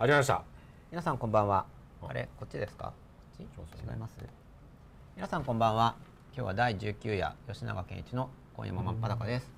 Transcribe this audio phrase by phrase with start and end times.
[0.00, 0.42] 始まりました。
[0.90, 1.66] 皆さんこんばんは。
[2.00, 2.26] ああれ？
[2.38, 2.94] こっちですか？
[3.38, 3.46] 違い
[3.98, 4.16] ます。
[5.14, 5.94] 皆さんこんばんは。
[6.34, 9.50] 今日は第19夜吉永健一の今夜も真っ裸です。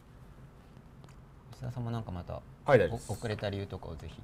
[1.53, 4.21] 吉田さんもなんかまたはい遅れた理由とかをぜひ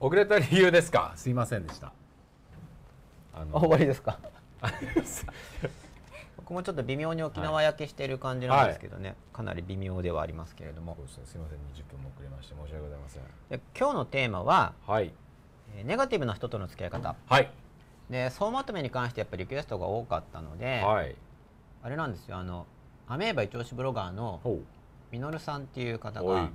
[0.00, 1.92] 遅れた理由ですかすいませんでした
[3.32, 4.18] ああ終わりですか
[6.46, 10.96] 僕もちょっと微妙に沖縄焼けしている感じなんですけどね、かなり微妙ではありますけれども。
[11.08, 11.24] すね。
[11.26, 11.58] すいません。
[11.58, 13.22] 20分も遅れまして申し訳ございません。
[13.50, 15.12] で今日のテーマは、はい。
[15.76, 17.16] えーネガティブな人との付き合い方。
[17.26, 17.50] はい。
[18.10, 21.16] で総まとめに関してやっぱりリクエストが多かったので、はい。
[21.82, 22.36] あれなんですよ。
[22.36, 22.64] あの
[23.08, 24.60] アメーバ一押しブロガーのほ
[25.10, 26.50] みのるさんっていう方が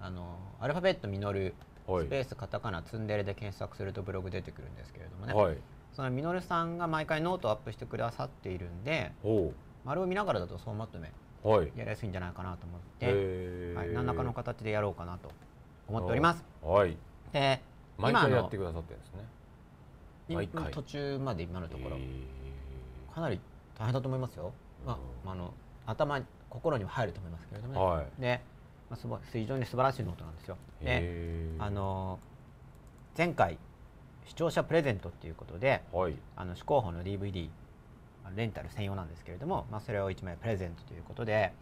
[0.00, 1.54] あのアルファベットみのる
[1.86, 5.58] スペースカタカナツンデレで検索するとブログ出てくるんですけれどもね、はい
[5.98, 9.52] そのみのるさんが毎回ノートをアップしてくださっているんでほ
[9.84, 11.10] 丸を見ながらだと総まとめ
[11.44, 15.32] やりやすいんじゃないかなと思って、はい、何らかの形でやろうかなと
[15.88, 16.44] 思っております。
[16.62, 16.96] はい。
[17.32, 17.60] で
[17.96, 19.24] 毎回やってくださってるんですね。
[20.28, 20.70] 今毎回。
[20.70, 22.00] 途中まで今のところへ
[23.12, 23.40] かなり
[23.76, 24.52] 大変だと思いますよ、
[24.86, 25.52] まあ、あの
[25.84, 28.06] 頭に心には入ると思いますけれどもね、ーはい。
[28.20, 28.40] で、
[28.88, 30.56] まあ、すごい非常に素晴らしいノートなんですよ。
[30.80, 32.20] であの
[33.16, 33.58] 前回
[34.28, 36.14] 視聴者プレゼントっていうことではい。
[36.36, 37.48] あの試行法の DVD
[38.36, 41.52] レンタル専用なんですけれども、まあ、それを1枚プレゼントということで、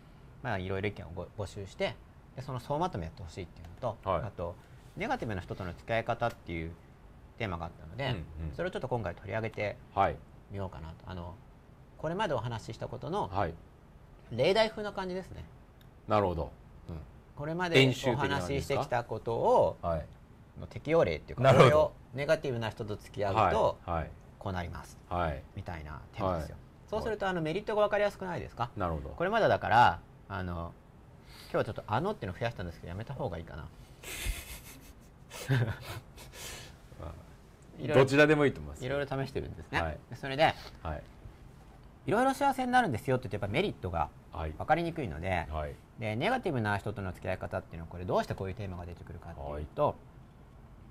[0.43, 1.95] まあ、いろいろ意見をご募集して
[2.35, 4.23] でその総まとめやってほしいっていうのと、はい。
[4.23, 4.57] あと
[4.97, 6.73] ネガティブな人との付き合い方っていう
[7.39, 8.11] テーマがあったので、うん
[8.49, 8.57] うん。
[8.57, 10.17] それをちょっと今回取り上げてはい。
[10.51, 10.95] みようかなと。
[11.07, 11.35] あの
[11.99, 13.55] これまでお話ししたことのはい。
[14.33, 15.45] 例題風な感じですね、
[16.09, 16.51] なるほど。
[17.37, 20.07] これまでお話ししてきたことをはい
[20.61, 24.97] の適用例っていうかこれをネガティブな人と付き合うとはいこうなります。
[25.09, 25.43] はい。
[25.57, 26.63] みたいなテーマですよ、はい。
[26.89, 28.71] そうするとあのメリットが分かりやすくないですか？
[28.77, 29.09] なるほど。
[29.11, 30.73] これまでだからあの
[31.51, 33.67] 今日はちょっと「あの」っていうの増やしたんですけどやめた方がいいかな。
[37.95, 38.85] どちらでもいいと思います。
[38.85, 39.99] いろいろ試してるんですね、はい。
[40.11, 41.03] でそれではい。
[42.07, 44.53] いろいろ幸せになるんですよって言ってやっぱメリットがはい。
[44.53, 45.75] 分かりにくいのではい。
[45.99, 49.97] でネガティブな人との付き合い方っていうのはこれどうしてこういうテーマが出てくるかっていうと、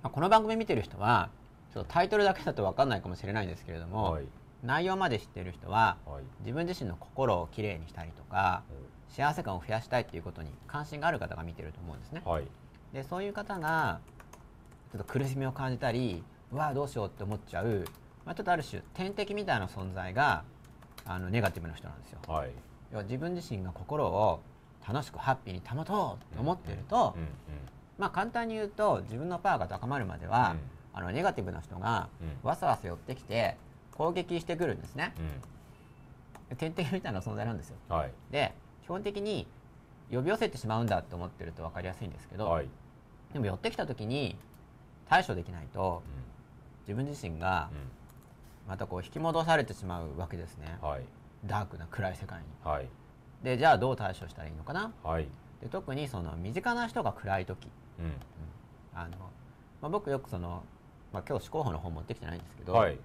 [0.06, 1.30] まあ、この番組見てる人は
[1.74, 4.24] ちょっとタイトルだけだと分かんないかもしれないんですけれども、はい。
[4.62, 6.22] 内容まで知っている人ははい。
[6.42, 8.62] 自分自身の心をきれいにしたりとか
[9.08, 12.22] 幸せ感を増やしたいっていうことに関心がある方が見てると思うんですね。
[12.24, 12.44] はい。
[12.92, 13.98] でそういう方が
[14.92, 17.84] ちょっと苦しみを感じたりうわどうしようって思っちゃう、
[18.24, 20.44] まあ、ちょっとある種天敵みたいな存在が
[21.04, 22.20] あのネガティブな人なんですよ。
[22.28, 22.50] はい。
[22.92, 24.38] 要は自分自身が心を
[24.86, 27.28] 楽しくハッピーに保とうと思ってると、うんうん
[27.98, 30.58] まあ簡単に言うと自分のパワーが高まるまでは、うん。
[30.98, 32.48] あのネガティブな人がうん。
[32.48, 33.56] わさわさ寄ってきて
[33.92, 35.14] 攻撃してくるんですね。
[36.56, 37.76] 天敵みたいな存在なんですよ。
[37.90, 38.10] うんはい。
[38.30, 38.54] で
[38.84, 39.46] 基本的に
[40.10, 42.68] 呼び寄せてしまうんだと思ってると分かりやすいんですけど、はい。
[43.32, 44.36] でも寄ってきた時に
[45.08, 46.02] 対処できないと
[46.86, 47.68] 自分自身が
[48.68, 51.02] またこう引き戻されてしまうわけですね、はい。
[51.44, 52.44] ダークな暗い世界に。
[52.64, 52.88] はい。
[53.42, 54.92] でじゃあどう対処したらいいのかな？
[55.02, 55.28] はい。
[55.60, 57.64] で特にその身近な人が暗い時。
[57.64, 57.70] うん
[58.94, 59.10] あの、
[59.80, 60.62] まあ、僕よくその、
[61.12, 62.98] まあ、今日思考法の本持ってきてないんですけど、はい。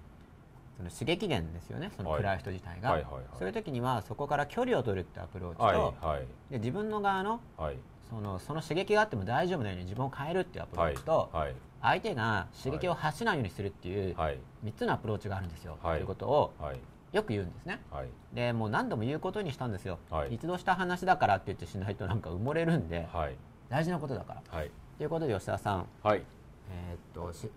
[0.76, 3.22] その刺激源ですよねその暗い人自体が、はいはいはい。
[3.22, 5.76] はいそういう時にはそこから距離を取るってアプローチと、はい
[6.06, 6.26] はい。
[6.50, 7.76] で自分の側のはい。
[8.08, 14.38] そのその刺激があっても大丈夫なように自分を変えるっていうアプロはいーチと、はい相手が刺激を発しないようにするっていうはい。
[14.64, 15.96] 3つのアプローチがあるんですよ、はい。
[15.96, 16.78] ということをはい。
[17.12, 17.80] よく言うんですね。
[17.90, 18.08] はい。
[18.32, 20.34] でもう何度も言うことにしたんですよ、はい。
[20.34, 23.36] 一度した話だからって言ってしないとなんか埋もれるんではい。
[23.68, 24.42] 大事なことだから。
[24.48, 24.70] はい
[25.02, 25.86] ということで吉田さん。
[26.04, 26.22] はい。
[26.70, 27.50] えーっとし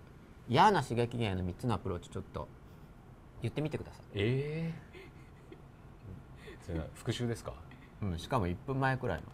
[0.49, 2.47] 嫌な刺激源への3つのアプローチちょっと
[3.43, 4.97] 言ってみてください、ええ
[6.65, 7.53] それな復習ですか？
[8.01, 9.25] うん、しかも1分前くらいの。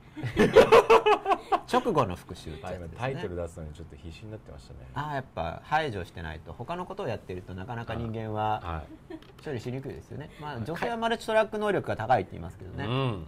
[1.71, 2.97] 直後の復習ってやつですね。
[2.97, 4.79] タイトル出すのにちょっと必死になってましたね。
[4.93, 9.15] ああやっぱ排除してないと他のことをやってるとなかなか人間ははい。
[9.41, 13.27] 処理しにくいですよね、まあ、女性はマルチトラック能力が高いって言いますけどね、うん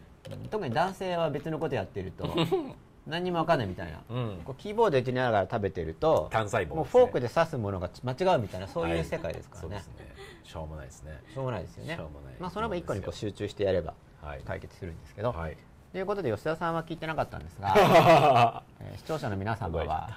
[0.51, 2.33] 特に男性は別のことやってると
[3.05, 4.41] 何にも分かんないみたいな、うん。
[4.45, 6.75] こうキーボード打ちながら食べてると単細胞ね。
[6.75, 10.13] もうフォークで刺すものが間違うみたいなそういう世界ですからね,、はいそうですね。
[10.43, 11.21] しょうもないですね。
[11.33, 11.95] しょうがないですよね。
[11.95, 14.41] しょうもないまあ、その分一個にこう集中してやればはい。
[14.45, 15.57] 解決するんですけど、はい。
[15.91, 20.09] ということで吉田さんは聞いてなかったんですが、は えー視聴者の皆様は、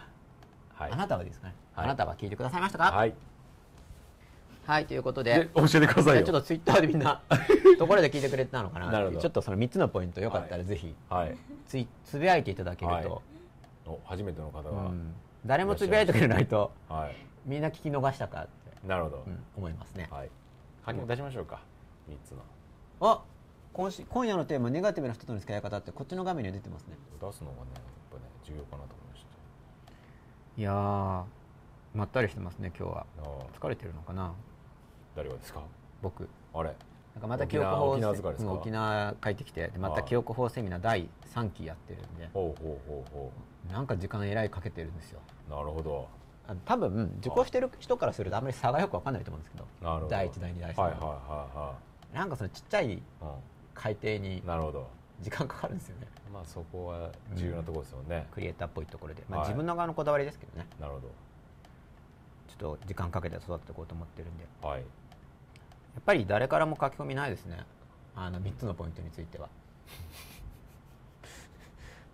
[0.80, 0.82] い。
[0.92, 1.84] あなたはですかね、はい。
[1.86, 2.84] あなたは聞いてくださいましたか？
[2.92, 3.14] はい。
[4.66, 6.22] はいということでで教えてくださいよ。
[6.24, 7.20] ちょっとツイッターでみんな
[7.78, 8.90] ところで聞いてくれてたのかな。
[8.90, 9.20] なるほど。
[9.20, 10.94] ちょっとその3つのポイントよかったらぜひ。
[11.08, 11.36] はい
[11.68, 13.08] ついつぶやいていただけると、はい。
[13.86, 15.14] お初めての方がうん。
[15.44, 16.72] 誰もつぶやいてくれないと。
[16.88, 17.16] はい。
[17.44, 19.24] みんな聞き逃したかって、なるほど。
[19.26, 20.30] うん思いますね、はい。
[20.84, 21.60] 鍵も出しましょうか。
[22.08, 22.38] 三つの。
[23.00, 23.22] あ
[23.72, 26.96] 今週今夜のテーマネガティブな人との付き合い方ってこっちの画面には出てますね。
[27.20, 29.24] 出すのがねやっぱね重要かなと思いまし
[30.56, 31.24] いやー
[31.94, 33.06] まったりしてますね今日は。
[33.60, 34.32] 疲れてるのかな。
[35.14, 35.60] 誰がですか？
[36.00, 36.28] 僕。
[36.54, 36.74] あれ
[37.16, 40.04] なんかまた記憶法沖縄沖縄沖縄帰ってきてでまたはい。
[40.04, 43.32] 記憶法セミナー第3期やってるんでほうほうほうほ
[43.72, 45.20] なんか時間えらいかけてるんですよ。
[45.48, 46.08] うなるほど。
[46.66, 51.74] 多分受講してる人からするとあんまり差がよく分かんないと思うんですけど第1第2第3、はいはいは
[52.14, 53.32] なんかそのちっちゃいいはい、
[53.74, 54.86] 改定にうん、なるほど。
[55.22, 56.06] 時間かかるんですよね。
[56.32, 59.48] まあそこは重要なところですよね、クリエイターっぽいところで、まあ、はい。
[59.48, 60.66] 自分の側のこだわりですけどね。
[60.78, 64.46] なるほちょっと時間かけて育てていこうと思ってるんで。
[64.62, 64.84] はい
[65.98, 67.58] っぱり誰からも書き込みないですね。
[68.14, 69.48] あの3つのポイントについては。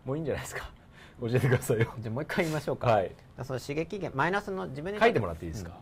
[0.05, 0.70] もういいんじゃないですか。
[1.20, 1.93] 教えてくださいよ。
[1.99, 3.14] じゃあもう一回言いましょうか,、はい。
[3.44, 5.79] その刺激源マイナスの自分で書いてもらっていいですか、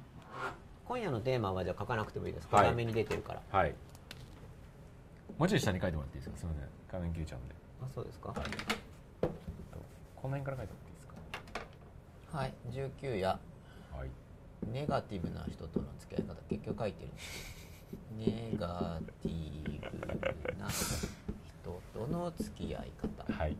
[0.85, 2.49] 今夜のテーマはじゃあ書かなくてもいいです。
[2.49, 2.67] か、はい。
[2.67, 3.43] 画面に出てるから。
[3.50, 3.75] はい。
[5.38, 6.41] もうちょい下に書いてもらっていいですか？
[6.41, 6.69] すみません。
[6.93, 7.55] 画面切れちゃうんで。
[7.82, 8.35] あそうですか？
[10.17, 11.06] この辺から書いてもらっていいです
[12.32, 12.38] か？
[12.38, 12.52] はい。
[12.70, 13.38] 19や
[13.97, 14.11] はい。
[14.70, 17.60] ネガティブな人との付き合い方結局書いてるんです
[18.19, 23.32] ネガティブな人との付き合い方。
[23.32, 23.56] はい。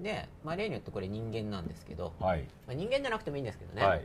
[0.00, 2.42] で、まあ、例によってこれ人間なんですけど、はい。
[2.66, 4.04] まあ、人間じゃなくてもいいんですけどね、はい。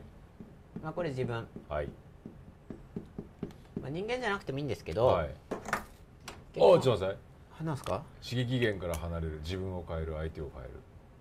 [0.82, 1.88] まあ、これ自分、はい。
[3.80, 5.30] まあ、人間じゃなくてもいいんですけど、はい。
[6.56, 8.02] おちょっと待ってんすか？
[8.22, 10.70] 刺激源から離れる自分を変える相手を変える。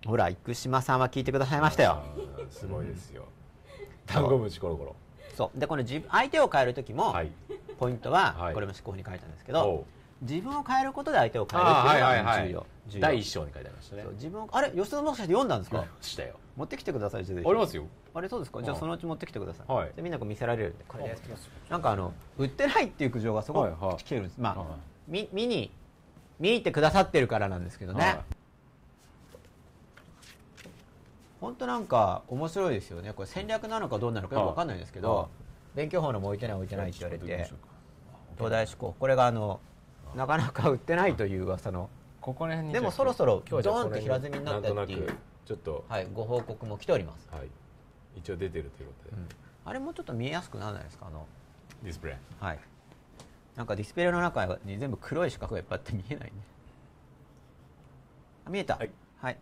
[0.06, 2.04] ほら生島さんは聞いてくださいましたよ。
[2.50, 3.26] すごいですよ。
[4.06, 4.96] 単語虫コロコロ
[5.36, 5.60] そう。
[5.60, 7.32] でこの自分相手を変える時も、はい。
[7.78, 8.54] ポイントは、はい。
[8.54, 10.26] これも思考に書いたんですけおどう。
[10.26, 12.48] 自分を変えることで相手を変えるっていうのが重要、あーはいはいはい。
[12.48, 12.66] 重要。
[13.00, 14.04] 第一章に書いてありましたね。
[14.04, 14.72] そう自分をあれ？
[14.72, 15.86] 吉田もしかして読んだんですか？
[16.02, 16.36] したよ。
[16.56, 17.86] 持ってきてくださいぜひありますよ。
[18.14, 18.62] あれそうですか？
[18.62, 19.92] じゃあそのうち持ってきてください、はい。
[19.96, 21.06] でみんなこう見せられるんでこれ。
[21.06, 21.50] です。
[21.70, 24.68] なんかあの売ってないっていう苦情がすごはい来てるんです、まあ、はい
[25.08, 25.72] み見に
[26.40, 28.20] 見に行ってくださってるからなんですけどね、はい
[31.44, 33.12] 本当なんか面白いですよね。
[33.12, 35.28] これ戦略なのかどうなのかよく分かんないんですけど、はい
[35.76, 37.50] 勉強法のも置いてない置いてないって言われて
[38.38, 38.96] 東大志向。
[38.98, 39.60] これがあの
[40.16, 41.90] なかなか売ってないという噂の
[42.22, 45.10] ここら辺にでもそろそろドーンと平積みになったっていう
[45.46, 47.48] ちょっとはい、ご報告も来ております、はい。
[48.16, 49.22] 一応出てるということで、
[49.66, 51.08] あれもうちょっと見えやすくならないですか？
[51.08, 51.26] あの
[51.84, 52.16] ディスプレイ。
[52.40, 52.60] はい。
[53.56, 56.32] なんかディスプレイの中に全部黒い四角がいっぱいあって見えないね。
[58.46, 58.76] あ見えた。
[58.76, 59.38] はい、はい、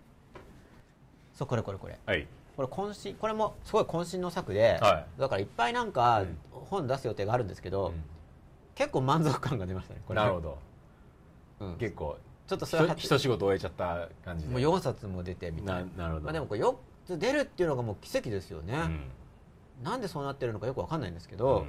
[1.42, 1.98] そうこれこれこれ。
[2.06, 2.28] はい。
[2.56, 6.38] これ渾身これもすごい渾身の作で、はだからいっぱいなんかうん。
[6.52, 7.94] 本出す予定があるんですけど、
[8.76, 10.20] 結構満足感が出ましたねこれ。
[10.20, 10.58] なるほど。
[11.62, 11.78] うん。
[11.78, 14.52] 結構ちょっとそれは一一仕事終えちゃった感じで。
[14.52, 16.04] もう4冊も出てみたいな。
[16.04, 16.76] ななるほど、まあ、でもこれ4
[17.08, 19.00] つ出るっていうのがもう奇跡ですよね、うん。
[19.84, 21.66] なんでそうなってるのかよくわかんないんですけど、うん。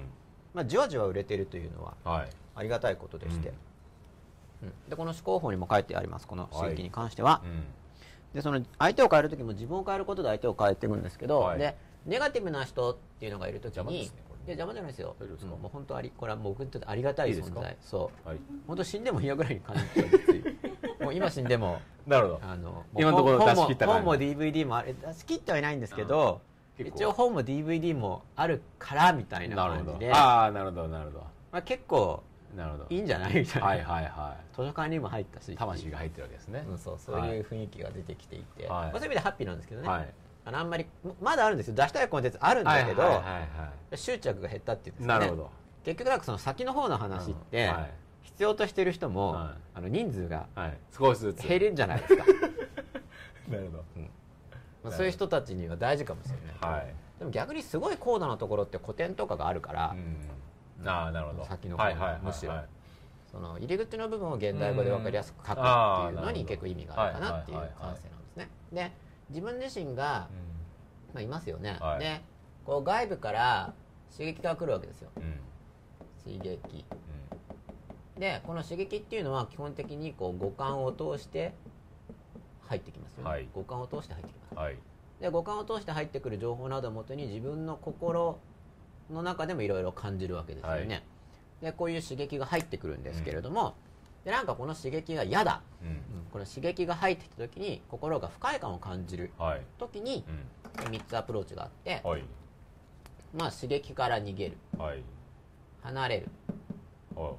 [0.52, 2.28] まあ、じわじわ売れてるというのははい。
[2.54, 3.54] ありがたいことでして、
[4.62, 4.68] うん。
[4.68, 4.90] うん。
[4.90, 7.64] でこの思考法にも書いてありますこの刺激に関しては、うん
[8.34, 11.58] でその相手を変える時も自分を変えることで相手を変えていくんですけど、はい。
[11.58, 11.76] で
[12.06, 14.46] ネガティブな人っていうのがいる時にですねこれ。
[14.46, 15.14] で邪魔じゃないですよ。
[15.20, 15.52] 大丈夫ですか？
[15.54, 17.76] うんもう本当ありこれはもう僕にとってありがたい存在。
[17.80, 18.28] そう。
[18.28, 18.38] はい。
[18.66, 20.56] 本当死んでもいいやぐらいに感じてる
[21.00, 22.40] もう今死んでもなるほど。
[22.42, 26.40] あの今のところ出し切った本も DVD もあれ出し切ってはいないんですけど、
[26.78, 26.96] 結構。
[26.96, 30.12] 一応本も DVD もあるからみたいな感じで。
[30.12, 31.18] ああなるほどなるほ
[31.52, 32.22] まあ、結構ど
[32.56, 32.86] なるほど。
[32.90, 35.52] いいんじゃないみたいな、はいはいは図書館にも入ったし。
[35.52, 38.70] い魂が入ってるわけですね、うん、そうそういう雰囲気が出てきていて、はい。
[38.70, 40.14] まあ、そういう意味でハッピーなんですけどね、はい。
[40.44, 40.86] あのあんまり
[41.20, 41.74] まだあるんですよ。
[41.74, 43.24] 出したいコンテンツあるんだけど、はいはいはい。
[43.30, 45.08] は執着が減ったっていうんですね。
[45.08, 45.50] なるほど。
[45.84, 47.90] 結局なんかその先の方の話って、うんはい。
[48.22, 49.78] 必要としてる人も、はい。
[49.78, 50.78] あの人数がはい。
[50.96, 51.46] 少しずつ。
[51.46, 52.24] 減るんじゃないですか、
[53.48, 53.84] なるほど。
[54.84, 56.94] まあ、そういう人たちには大事かもしれない、はい。
[57.20, 60.16] でも逆にすごい高度なところって古典とかがあるから、うん
[60.90, 61.44] ああなるほど。
[61.44, 62.52] 先の方むしろ。
[63.30, 67.98] その入り口の部分を現代語で分かりやすく書くっていうのに結構意味があるかなっていう感性なんで
[68.28, 68.50] すね。
[68.70, 68.92] で
[69.30, 70.28] 自分自身が、
[71.14, 72.00] まあ、いますよね、はい。
[72.00, 72.20] で
[72.66, 73.72] こう外部から
[74.10, 75.10] 刺激が来るわけですよ。
[75.16, 75.22] うん。
[75.22, 76.38] うん。
[76.38, 76.84] 刺激
[78.18, 81.54] でこの刺激っていうのは基本的にこう五感を通して
[82.68, 83.48] 入ってきますよね、はい。
[83.54, 84.52] 五感を通して入ってきます。
[84.52, 84.76] うんはい。
[85.22, 88.38] で五感を通して入ってくる情報などをもとに自分の心
[89.12, 91.02] の中でもいろいろ感じるわけですよね、はい。
[91.62, 93.74] でこういう刺激が入ってくるんですけれども、
[94.24, 95.88] でなんかこの刺激が嫌だ、うん。
[95.88, 95.96] うん。
[96.32, 99.62] この刺激が入ってきた時に心が不快感を感じるはい。
[99.78, 100.24] 時に
[100.78, 100.84] うん。
[100.84, 102.22] 3つアプローチがあって、はい。
[103.34, 104.56] まあ、刺激から逃げる。
[104.78, 105.02] はい。
[105.82, 106.28] 離れる。
[107.16, 107.36] お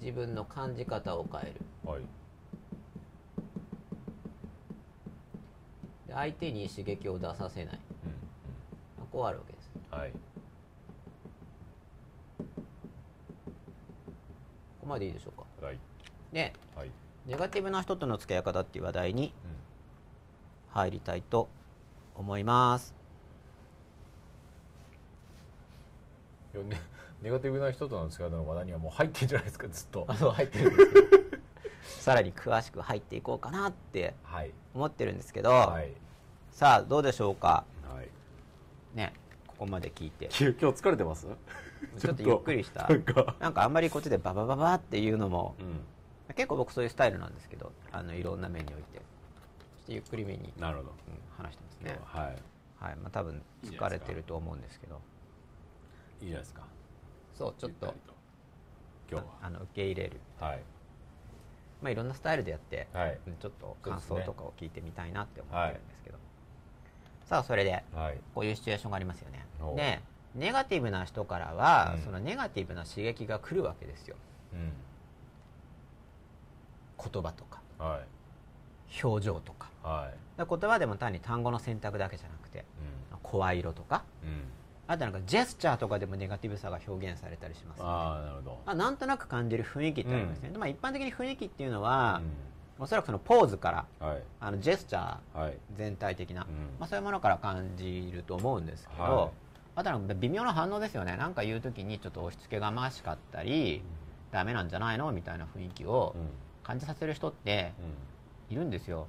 [0.00, 1.60] 自分の感じ方を変える。
[6.12, 7.78] 相手に刺激を出させない
[9.12, 10.10] こうあるわけですうんはい。
[10.12, 10.16] こ
[14.82, 15.66] こまでいいでしょうか。
[15.66, 15.78] はい。
[16.32, 16.90] ではい。
[17.26, 19.32] ネガティブな人との付き合い方っていう話題に
[20.70, 21.48] 入りたいと
[22.14, 22.94] 思います。
[26.54, 26.80] いやね
[27.22, 30.04] ネガティブな人との付き合いの話題にはもう入ってんじゃないですかずっと。
[30.08, 30.92] あそう入ってるんです。
[30.92, 31.36] け ど
[32.00, 34.52] さらに詳しく入っていこうかなってはい。
[34.74, 35.92] 思ってるんですけど、はい。
[36.52, 37.64] さあどうでしょうか。
[37.92, 38.08] はい
[38.96, 39.12] ね
[39.46, 40.28] ここまで聞いて。
[40.40, 41.26] 今日疲れてます？
[41.98, 42.88] ちょっとゆっくりした。
[42.88, 43.36] なんか。
[43.38, 46.34] なんかあんまりこっちでババババっていうのもうん。
[46.34, 48.98] 結構僕そういうスタイルなんですけどあのいろんな面において。
[48.98, 49.04] ちょっ
[49.86, 50.88] とゆっくりめに、なるほど。
[50.90, 52.00] うん話してますね。
[52.04, 52.24] はい。
[52.78, 55.00] はいまあ多分疲れてると思うんですけど。
[56.20, 56.62] いいじゃないですか。
[57.38, 57.94] そうちょっと。
[59.10, 60.20] 今日あの受け入れる。
[60.40, 60.62] ははい。
[61.80, 63.18] まあいろんなスタイルでやって、はい。
[63.26, 65.95] うんちょっと感想とかを聞いてみたいなって思ってるんです
[67.26, 68.18] さあそれではい。
[68.34, 69.44] こういうシチュエーションがありますよね。
[69.76, 70.00] で
[70.34, 72.02] ネガティブな人からは、うん。
[72.02, 74.16] そのネガティブな刺激が来るわけですよ。
[74.52, 74.72] うん。
[76.98, 79.02] 言葉とかはい。
[79.02, 79.70] 表情とか。
[79.82, 80.38] はい。
[80.38, 84.42] だから言葉でも単に単語の選択だけじゃなくてう声色とかんうん。
[84.86, 87.90] あとなんかジェスチャーとかでもネガティブさが表現されたりしますよね。
[87.90, 88.60] ああなるほど。
[88.66, 92.26] まあ、なんとなく感じる雰囲気ってありますね、うでまあ、一般的に雰囲気っていうのは、う
[92.78, 94.22] おそらくそのポーズからんはい。
[94.40, 95.56] あのジェスチャーはい。
[95.76, 96.48] 全体的な、うん。
[96.78, 99.30] まあ、そういうものから感じると思うんですけど、はい。
[99.76, 101.16] あとは微妙な反応ですよね。
[101.16, 103.82] なんか言う時にちょっと押し付けがましかったり、
[104.30, 106.28] ダメなんじゃないのみたいな雰囲気をうん。
[106.62, 107.72] 感じさせる人って
[108.50, 109.06] いるんですよ、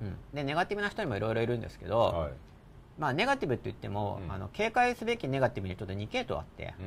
[0.00, 0.06] うん。
[0.06, 2.32] うん、でネガティブな人にもいろいろいるんですけど、はい。
[2.96, 4.32] まあ、ネガティブって言っても、うん。
[4.32, 6.86] あの警戒すべきネガティブにちょっと2系統あって、うん。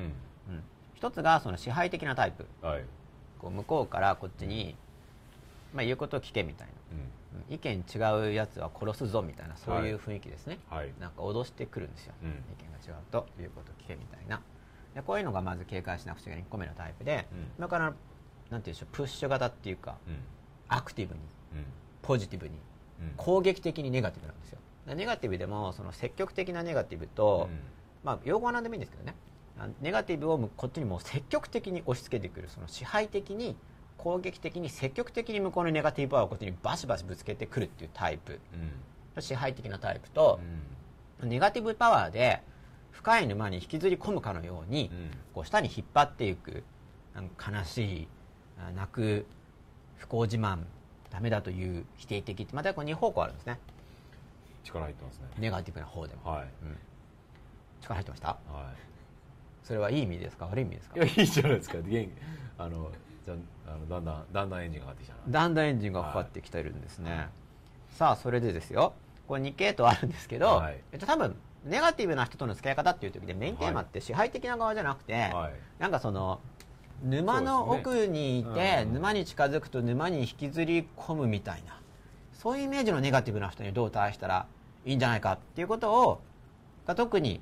[0.55, 0.63] うん、
[0.95, 2.45] 一つがその支配的なタイプ。
[2.65, 2.83] はい。
[3.39, 4.77] こう向こうからこっちに、
[5.73, 6.97] まあ、言うことを聞けみたいな、うん。
[6.99, 7.09] うん
[7.49, 7.97] 意見違
[8.29, 10.93] うやつは殺すぞみたいなそういう雰囲気ですね、はい。
[10.99, 12.29] なんか脅してくるんですよ、うん。
[12.29, 14.41] 意見が違うと言うことを聞けみたいな。
[14.95, 16.43] でこういうのがまず警戒しなくちゃいけない。
[16.43, 17.47] 1個目のタイプで、うん。
[17.57, 17.97] それからなんて
[18.49, 20.15] 言うんでしょうプッシュ型っていうかうん。
[20.69, 21.19] アクティブに
[21.53, 21.65] うん。
[22.01, 22.53] ポジティブに
[23.01, 23.13] うん。
[23.17, 24.59] 攻撃的にネガティブなんですよ。
[24.87, 27.49] でネガティブでもその積極的なネガティブと、
[28.03, 29.15] まあ用語は何でもいいんですけどね。
[29.57, 33.55] あネガティブをこっちにもう積極的に押し付けてくるその支配的に
[34.03, 38.39] 攻撃的に積極的に向こうのネガティブパワーをこっちにバシバシぶつけてくるっていうタイプ。
[39.15, 39.21] うん。
[39.21, 40.41] 支配的なタイプと
[41.21, 41.29] う、ん。
[41.29, 42.41] ネガティブパワーで
[42.91, 45.11] 深い沼に引きずり込むかのように、うん。
[45.33, 46.63] こう下に引っ張っていく
[47.15, 48.07] 悲しい
[48.59, 49.25] あ泣く
[49.97, 50.59] 不幸自慢
[51.09, 53.57] ダメだという否定的ってまたこう2方向あるんですね。
[54.65, 55.27] 力入ってますね。
[55.39, 56.43] ネガティブな方でも、はい。
[56.63, 56.77] うん。
[57.81, 58.27] 力入ってました？
[58.27, 58.73] は
[59.63, 60.47] それはいい意味ですか？
[60.47, 60.95] 悪い意味ですか？
[60.97, 61.77] いいやいいじゃないですか。
[61.77, 62.09] 元
[62.57, 62.91] あの
[63.25, 63.35] じゃ
[63.67, 65.19] ああのだんだんだんだんエンジンが上がってきたな。
[65.27, 67.29] だんだんエンジンがかかってきてるんですね、
[67.89, 68.93] さあそれでですよ。
[69.27, 70.81] これ2系統あるんですけど、はい。
[70.91, 75.53] えっと、多分ネガティブな人との付き合い方っていう時でメインテーマって支配的な側じゃなくて、はい。
[75.79, 76.41] なんかその
[77.03, 78.93] 沼の奥にいて、ねうん。
[78.95, 81.79] 沼に近づくと沼に引きずり込むみたいな
[82.33, 84.47] そういうイメージのネガティブな人にどう対したら
[84.85, 86.21] いいんじゃないかっていうことを
[86.85, 87.41] が特に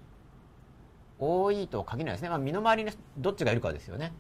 [1.19, 4.13] 多いと限らないですね、まあ、身の回りにどっちがいるかですよね、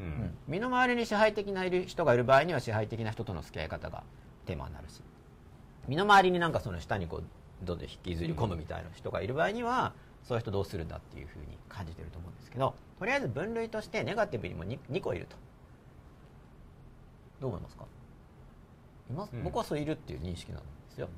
[0.00, 0.08] ううん。
[0.08, 4.02] ん身の回りに支配的ないる人がいる場合には支配的な人との付き合い方が
[4.46, 5.02] テーマになるし。
[5.88, 7.24] 身の回りになんかその下にこう
[7.64, 9.92] どんどん引きずり込むみたいな人がいる場合には、
[10.22, 15.36] そういう人どうするんだっていうふうに感じてると思うんですけどとりあえず分類としてネガティブにも 2, 2個いると。
[17.40, 17.84] どう思いますか？
[19.10, 19.42] います、うん。
[19.42, 21.08] 僕はそういるっていう認識なんですよ、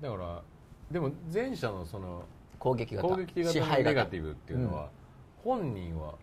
[0.00, 0.42] だから
[0.90, 2.24] でも前者のその
[2.58, 3.90] 攻撃型攻撃的支配型。
[3.90, 4.88] ネガティブっていうのは、
[5.42, 6.14] 本人は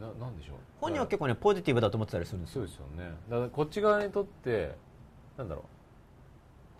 [0.00, 0.56] ななんでしょう。
[0.80, 2.62] 本人は結構ねポジティブだと思ってたりするんですよ。
[2.62, 3.14] そうですよね。
[3.30, 4.74] だからこっち側にとって
[5.36, 5.64] なんだろう。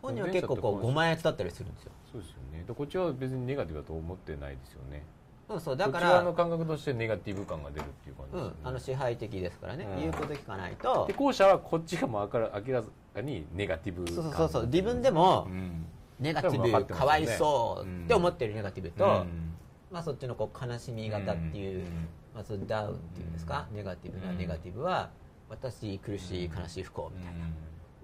[0.02, 1.92] 本人は結構こうご満悦だったりするんですよ。
[2.12, 2.64] そうですよね。
[2.66, 5.02] でこっちは別にネガティブだと思ってないですよね。
[5.49, 5.76] そうそう。
[5.76, 10.00] だかこっち側らの感覚としてネガティブ感が出るっていう感じうんですよね、、あの支配的ですからね、うん。
[10.00, 11.06] 言うこと聞かないと。
[11.06, 12.83] で後者はこっちがもう明ら明ら
[13.14, 14.66] かにネガティブそう感そうそう。
[14.66, 15.87] 自分でもうん。
[16.21, 17.06] ネガティ多分分かっブてますよね。
[17.06, 19.54] かわいそうって思ってるネガティブと、うん。
[19.90, 24.38] まあ、そっちのこう悲しみ型っていう、うんまあ、そのダウンっていうんですか、ネガティブなうん。
[24.38, 25.10] ネガティブは
[25.48, 27.46] 私苦しい悲しい不幸みたいな、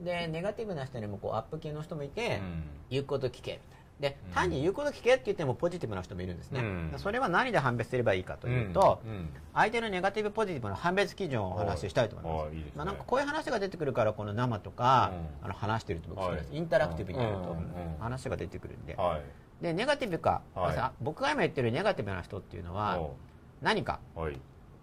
[0.00, 2.62] でネガティブな人にもこうアップ系の人もいて、うん。
[2.90, 4.10] 言うこと聞けみたいな。
[4.10, 4.32] でうん。
[4.32, 6.92] 単に言うこと聞けって言ってもポジティブな人もいるんですね、うん。
[6.96, 9.28] それは何で判別すればいいかというと、うん。
[9.52, 12.54] 相手のネガティブポジティブの判別基準をお話ししたいと思います。
[12.54, 12.72] ね。
[12.76, 15.46] まあ、なんかこういう話が出てくるからこの生とか、うん。
[15.46, 16.58] あの話してると僕好きです、はい。
[16.58, 17.46] インタラクティブになると、うん。
[17.46, 17.54] うん。
[17.54, 17.62] うん。
[17.98, 19.62] 話が出てくるんで、はい。
[19.62, 20.74] でネガティブか、はい。
[20.74, 23.16] さ僕が今言ってるネガティブな人っていうのはお
[23.62, 24.00] 何か。
[24.14, 24.38] はい。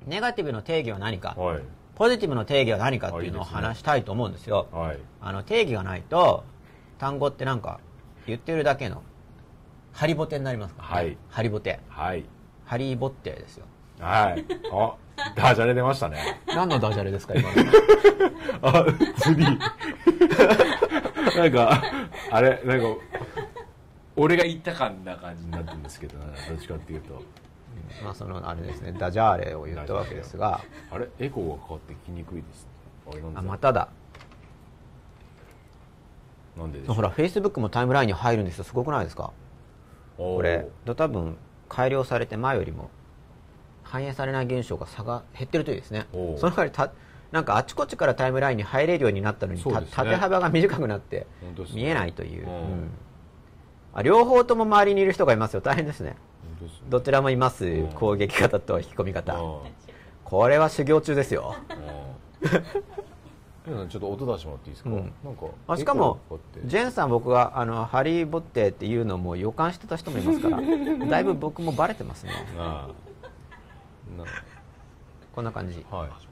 [0.05, 1.36] ネガティブの定義は何か。
[1.38, 1.62] はい。
[1.96, 4.67] ポジティブの定義は何かっていうのを話したいと思うんですよ。
[4.72, 5.00] はい。
[5.22, 6.43] あの定義がないと
[7.00, 7.79] 単語ってなんか
[8.27, 9.01] 言ってるだけの
[9.93, 10.96] ハリボテになりますから、ね。
[10.96, 11.17] はい。
[11.29, 12.24] ハリボテはい。
[12.65, 13.65] ハリーボッテですよ。
[14.00, 14.46] はい。
[14.72, 14.96] あ
[15.36, 16.41] ダジャレ出ましたね。
[16.48, 17.55] 何のダジャレですか今の。
[18.62, 18.86] あ
[19.17, 19.60] 釣り
[21.38, 21.84] なんか
[22.31, 22.86] あれなんか
[24.15, 27.22] 俺が言ったかんな感じになってるんですけど、ね、どっちかっていうと
[28.03, 30.62] まあそのあれですねダジャーレを言ったわけですが。
[30.91, 31.08] あれ？
[31.20, 32.67] エコーがかかってきにくいです。
[33.36, 33.89] あまただ。
[36.58, 39.32] なんでほらフェイスブックもタイムラインに入るんですよすごくないですか？
[40.17, 40.67] ここれ。
[40.86, 41.38] 多分
[41.70, 42.89] 改良されて前よりも
[43.84, 46.08] 反映されない現象が差が減ってるといいですね。
[46.12, 46.91] その代わりた
[47.32, 49.72] なんかあちこちからタイムラインに入れるようになったのに、ね。
[49.91, 51.27] 縦幅が短くなって
[51.74, 52.53] 見えないという、うん。
[52.53, 52.89] うん。
[53.94, 55.62] あ両方とも周りにいる人がいますよ。
[55.62, 56.15] 大変ですね
[56.89, 57.87] どちらもいます、うん。
[57.93, 59.59] 攻撃方と引き込み方、うん。
[60.23, 61.55] これは修行中ですよ。
[63.67, 63.89] うん。
[63.89, 65.13] ちょっと音出してもらっていいですか、うん。
[65.23, 66.19] なんかあしかも
[66.65, 70.61] ジェンさん僕があのハリー・ボッテっていうのも予感してた人もいますから
[71.07, 72.31] だいぶ僕もバレてますね。
[72.57, 74.21] ああ。
[74.21, 74.25] な
[75.35, 75.85] こんな感じ。
[75.91, 76.27] はい。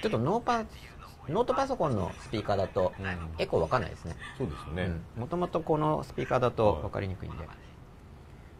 [0.00, 0.64] ちょっとノーパ
[1.28, 2.92] ノートパソコンのスピーカーだと、
[3.38, 4.16] エコーわかんないですね。
[4.36, 7.36] そうですよね、もともとこのスピーカーだと分かりにくいんで、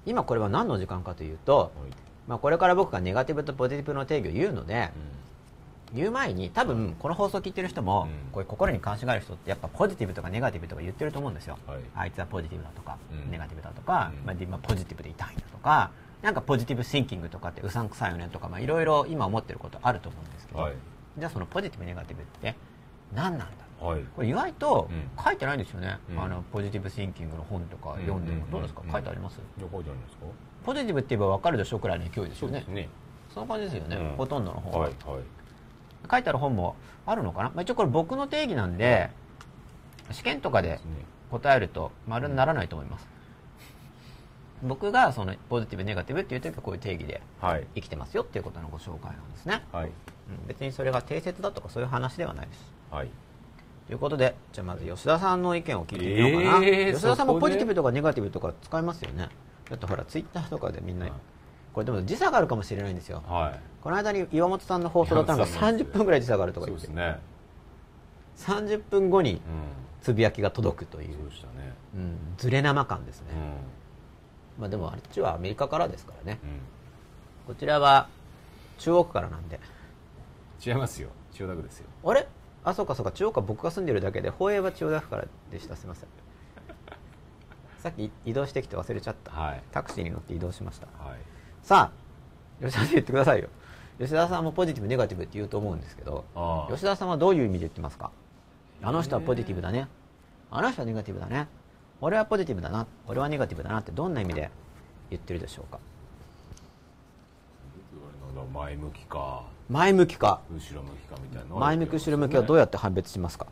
[0.06, 1.90] 今これは何の時間かというと、はい。
[2.26, 4.90] まあ、これから僕がネガティブとポジティブの定義を言うので、
[5.94, 8.32] 言う前に多分この放送聞いてる人も、うん。
[8.32, 11.78] こういう心に関心がある人ってやっぱポジティブとかネガティブとか言ってると思うんですよ、はい。
[11.94, 13.30] あいつはポジティブだとか、うん。
[13.30, 14.26] ネガティブだとか、うん。
[14.26, 20.74] まあでまあ、ポジティブでいたいんだとかなんかポジティブシンキングとかってうさんくさいよねとかまあいろいろ今思ってることあると思うんですけど、はい
[21.18, 22.54] じゃあそのポジティブネガティブって
[23.14, 24.02] 何なんだはい。
[24.16, 25.24] これ意外とうん。
[25.24, 26.22] 書いてないんですよね、うん。
[26.22, 28.50] あのポジティブシンキングの本とか読んでも、うん。
[28.50, 28.82] どうですか？
[28.84, 28.92] うん。
[28.92, 30.22] 書いてあります、いや書いてあるんですか
[30.64, 31.78] ポジティブって言えば分かるでしょ？
[31.78, 32.64] くらいの勢いですよね。
[32.68, 32.88] ね。
[33.32, 34.16] その感じですよね、うん。
[34.16, 35.22] ほとんどの本は、はいはい。
[36.10, 39.10] 書いてある本もあるのかな、まあ、一応これ僕の定義なんで
[40.10, 40.80] 試験とかで
[41.30, 43.06] 答えると丸にならないと思います、
[44.62, 47.66] 僕がそのポジティブネガティブっていう時はこういう定義ではい。
[47.74, 49.84] 生きてますよっていうことのご紹介なんですね、はい。
[49.84, 49.92] うん
[50.46, 52.72] 別にそれが定説だとかそういう話ではないです。
[52.90, 53.10] はい。
[53.86, 59.28] ということでじゃあまず吉田さんの意見を聞いてみようかな、えー吉田さんもポジティブとかネガティブとか使いますよね。
[59.70, 61.14] だってほらツイッターとかでみんな、はい。
[61.72, 63.22] これでも時差があるかもしれないんですよ。
[63.26, 63.60] はい。
[63.82, 65.92] この間に岩本さんの放送だったのがいやそうなんですよ。
[65.92, 67.18] 30分ぐらい時差があるとか言ってね。
[68.36, 69.40] 30分後にうん。
[70.00, 71.14] つぶやきが届くという、ね。
[71.94, 73.26] うん、ズレ生感ですね、
[74.58, 76.38] うまあでもあっちはアメリカからですからね。
[77.46, 78.08] こちらは
[78.78, 79.58] 中央区からなんで
[80.64, 81.08] 違いますよ。
[81.32, 81.86] 千代田区ですよ。
[82.04, 82.26] あれ？
[82.64, 83.12] あそうかそうか。
[83.12, 85.76] 中央区は僕が住んでるだけで放映は千代田区からでした。
[85.76, 86.08] すいません。
[87.78, 89.62] さっき移動してきて忘れちゃった、はい。
[89.70, 90.86] タクシーに乗って移動しました。
[91.02, 91.18] はい。
[91.62, 93.48] さあ吉田さん言ってくださいよ。
[93.98, 96.24] 吉田さんもポジティブネガティブって言うと思うんですけど
[96.70, 98.10] 吉田さんはどういう意味で言ってますか？
[98.82, 99.88] あの人はポジティブだね。
[100.50, 101.48] あの人はネガティブだね。
[102.00, 102.86] 俺はポジティブだな。
[103.06, 104.50] 俺はネガティブだなってどんな意味で
[105.10, 105.78] 言ってるでしょうか？
[108.52, 110.40] 前向きか前向きか。
[110.50, 113.46] 後ろ向きかみたいなの前向き後ろ向きはどうやって判別しますか？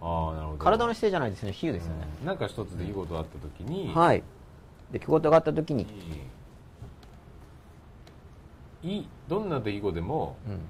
[0.00, 0.58] ああなるほど。
[0.58, 2.26] 体の姿勢じゃないですね比喩ですよね、うん。
[2.26, 4.22] なんか一つ出来事があった時にはい。
[4.90, 5.86] 出来事があった時に、
[8.82, 10.60] いどんな出来事でもうん、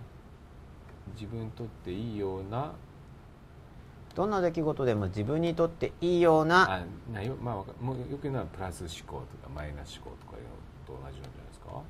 [1.15, 2.73] 自分にとっていいような
[4.15, 7.65] どんな出来事でも自分にとっていいようなあなよ,、まあよ
[8.19, 11.40] く言うのはプラス思考とかマイナス思考とかいうのと同じなんじ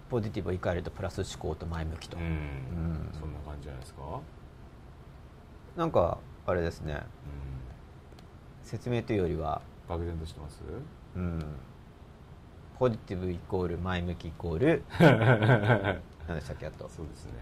[0.08, 3.10] ポジティブを言い換えるとプラス思考と前向きと、うん、ん。
[3.12, 4.02] そんな感じじゃないですか、
[5.76, 6.94] なんかあれですね。
[6.94, 7.02] うん、
[8.62, 10.60] 説明というよりは、漠然としてます？
[11.16, 11.44] うん、
[12.78, 14.84] ポジティブイコール前向きイコール
[16.28, 17.32] 何でしたっけあと、そうですね。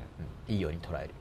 [0.49, 0.55] うん。
[0.55, 1.15] いいように捉える。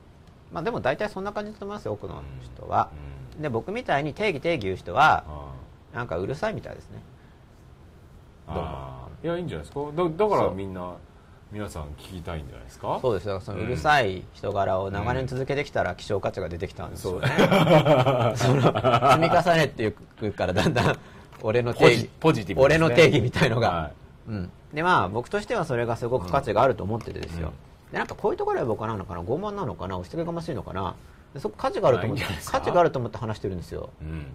[0.52, 2.90] まあでも大体そんな感じだと思いますよ多くの人は、
[3.36, 3.42] うん。
[3.42, 5.52] で僕みたいに定義定義言う人はあ
[5.94, 7.02] なんかうるさいみたいですね。
[8.46, 8.68] あどうも。
[8.70, 9.08] ああ。
[9.22, 9.80] いやいいんじゃないですか？
[9.92, 10.94] だだからみんな
[11.50, 12.98] 皆さん聞きたいんじゃないですか？
[13.00, 17.28] そうですよそのうるさい人柄を長年続けてきたら希少価値が出てきたんですよね、
[18.36, 20.98] その積み重ねっていうからだんだん
[21.42, 22.10] 俺の定義。
[22.20, 22.64] ポジティブね。
[22.66, 23.90] 俺の定義みたいのが、は
[24.28, 27.48] うん、でまあ僕としてはそれがすごく価値があると思っててですよ、
[27.86, 27.92] うん。
[27.92, 30.96] でなんかこういうところは僕はなのかな傲慢なのかな押し付けがましいのかな。
[31.32, 33.88] でそこ価値があると思って価値があると思って話してるんですよ。
[34.02, 34.26] うん、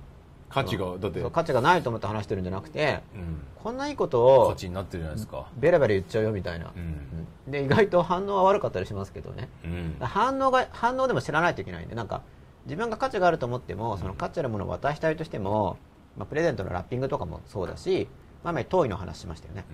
[0.54, 1.22] 価値がだって。
[1.32, 5.48] 価値がないと思って話してるんじゃなくてうん、こんないいことを価値になってるじゃないですか。
[5.58, 6.82] ベラベラ言っちゃうよみたいな、うん。
[7.48, 7.52] うん。
[7.52, 9.50] で意外と反応は悪かったりしますけどね。
[9.64, 9.96] うん。
[10.00, 12.22] 反応が反応でも知らないといけないんでなんか
[12.66, 15.78] 自分が価値があると思ってもその価値あるものを渡したいとしても、
[16.18, 18.08] まあ、プレゼントのラッピングとかもそうだし
[18.44, 19.66] まあ前遠いの話しましたよね、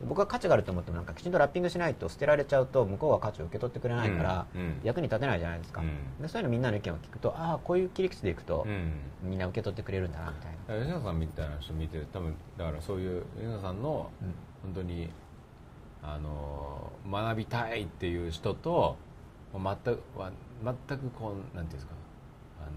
[0.00, 0.08] うん。
[0.08, 4.46] 僕は価値があると思ってもなんかきちんとラッピングしないと捨てられちゃうと向こうは価値を受け取ってくれないから、
[4.84, 6.22] 役に立てないじゃないですか、うん。
[6.22, 8.92] でそういうのみんなの意見を聞くとああこういう切り口でいくと、うん。
[9.22, 10.84] みんな受け取ってくれるんだなみたいな。
[10.84, 14.34] 吉野さんみたいな人見て多分だからそういう吉野さんのうん。
[14.62, 15.10] 本当に
[16.04, 18.96] あの学びたいっていう人と
[19.52, 20.30] 全くは
[20.64, 21.92] 全くこうなんていうんですか
[22.60, 22.70] あの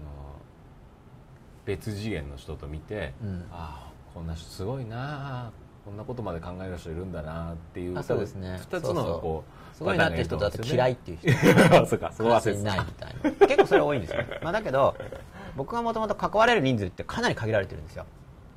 [1.64, 3.44] 別次元の人と見て、うん。
[3.52, 3.85] ああ
[4.16, 5.52] こんな人すごいな
[5.84, 8.58] こんなことまで考える人いるんだなっていうあそうですね。
[8.70, 11.32] 2つのこうすごいなって人だと嫌いっていう人い
[11.86, 13.46] そうかそこは話にないみたいな。
[13.46, 14.96] 結構それ多いんですよ、まあ、だけど
[15.54, 18.06] 僕がもともと関われる人数ってかなり限られてるんですよ。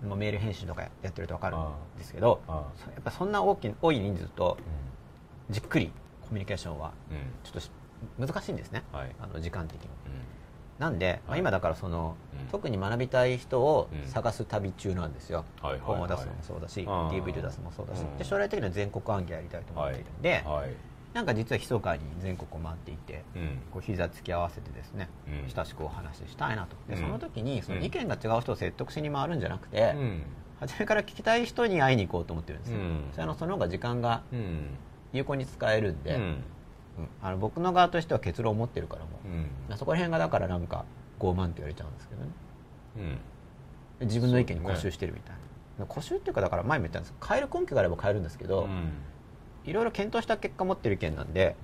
[0.08, 1.60] もうメール返信とかやってると分かるん
[1.98, 2.56] ですけどや
[2.98, 4.58] っぱそんな大き多い人数と
[5.50, 5.91] じっくり
[6.22, 7.17] コミュニケーションはうん。
[7.17, 7.69] うんちょっとし
[8.17, 9.12] 難しいんですね、はい。
[9.19, 9.89] あの時間的に。
[9.89, 9.89] う
[10.80, 11.39] なんで、まあ、はい。
[11.42, 12.48] 今だからその、うん。
[12.48, 14.10] 特に学びたい人をうん。
[14.10, 15.46] 探す旅中なんですよ、
[15.82, 18.18] 本を出すのもそうだし、DVD 出すのもそうだし、うん。
[18.18, 20.70] で将来的には全国案件やりたいと思はいっているんで、はい。
[21.13, 23.62] なんか実は密かに全国を回っていて、うん。
[23.72, 25.50] こう膝突き合わせてですね、うん。
[25.54, 26.76] 親しくお話ししたいなと。
[26.88, 27.02] でうん。
[27.02, 30.24] その時にそのうん意見が違う人を説得しに回るんじゃなくて、うん。
[30.60, 33.04] 初めから聞きたい人に会いに行こうと思ってるんですよ、うん。
[33.15, 34.78] そのその方が時間がうん。
[35.12, 36.20] 有効に使えるんで、
[37.22, 39.10] あの僕の側としては結論を持ってるからも、
[39.70, 39.74] う。
[39.74, 39.78] ん。
[39.78, 40.86] そこら辺がだからなんか
[41.20, 42.28] 傲慢って言われちゃうんですけどね。
[42.98, 43.18] うん。
[44.00, 45.36] で自分の意見に固執してるみたい
[45.80, 48.92] な、固執っていうかだから前も言ったんです変える根拠があれば変えるんですけど、うん。
[49.66, 51.56] いろいろ検討した結果持ってる意見なんで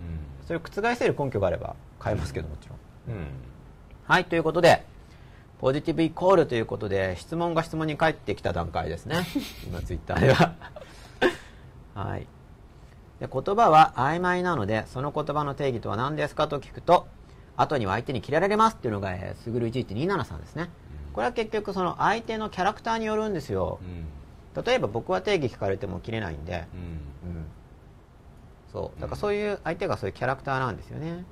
[0.45, 2.75] それを覆せる根拠があれば変えますけどもちろ
[3.13, 3.17] ん。
[3.17, 3.27] うん。
[4.05, 4.85] はいということで
[5.59, 9.25] ポジティブイコールということで質問が質問に返ってきた段階ですね。
[9.65, 10.53] 今ツイッターでは。
[11.95, 12.27] はい
[13.19, 17.07] で言葉は曖昧なのでその言葉の定義とは何ですかと聞くと
[17.55, 20.69] 後には相手に切られますっていうのがえーすぐる1127さんですね。
[21.13, 23.79] これは結局その相手のキャラクターによるんですよ。
[23.81, 24.63] うん。
[24.63, 27.29] 例えば僕は定義聞かれても切れないんで、うん。
[27.29, 27.45] うん、
[28.73, 29.01] そう。
[29.01, 31.23] だからそういう相手がそういうキャラクターなんですよね。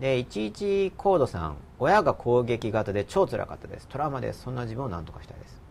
[0.00, 3.86] で11コードさん親が攻撃型で超辛かったです。
[3.86, 4.42] トラウマです。
[4.42, 5.62] そんな自分を何とかしたいです。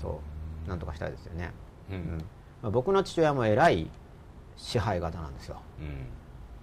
[0.00, 0.20] そ
[0.66, 0.68] う。
[0.68, 1.52] 何とかしたいですよね、
[1.90, 2.24] ううんん。
[2.62, 3.90] まあ、僕の父親も偉い
[4.56, 5.60] 支配型なんですよ。
[5.80, 6.06] うん。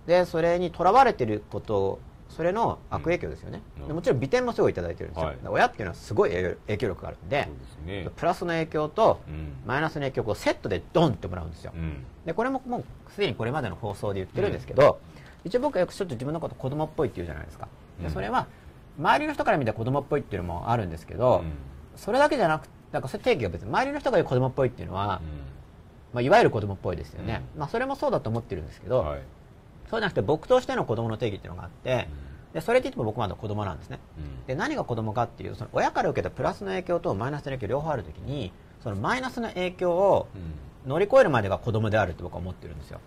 [0.07, 1.99] でそれにとらわれてること
[2.29, 3.87] それの悪影響ですよね、うん。
[3.87, 5.37] でもちろん美点もすごいいただいてるんですよ、はい。
[5.47, 7.49] 親っていうのはすごい影響力があるんで
[7.85, 8.09] ね。
[8.15, 9.53] プラスの影響とうん。
[9.65, 12.05] マイナスの影響をセットでドンってもらうんですよ、うん。
[12.25, 14.99] でこれももうすでにこれまでの放送で言ってるんですけど、
[15.43, 17.67] 一応僕はよくちょっと自分のこと子供っぽいって言うじゃないですか。
[17.99, 18.13] でうん。
[18.13, 18.47] それは
[18.99, 21.43] 周りの人から見たら子供っぽいっていうのもあるんですけど、
[21.95, 25.21] それだけじゃなくだからそれ定義が別に周りの人が言う子供っぽいっていうのは、
[26.13, 29.21] まあ、いわゆる子供っぽいですよね、まあ、それもそうだと思ってるんですけど、うんはい。
[29.89, 32.07] そうじゃなくて僕としての子供の定義っていうのがあって
[32.53, 33.99] でそれって言っても僕まだ子供なんですね。
[34.17, 34.45] うん。
[34.47, 40.41] で何が子供かっていうその親から受けたプラスの影響とマイナスの影響両方あるときにそのマイナスの影響をうん。
[40.89, 43.01] 乗り越えるまでが子供であるって僕は思ってるんですよ。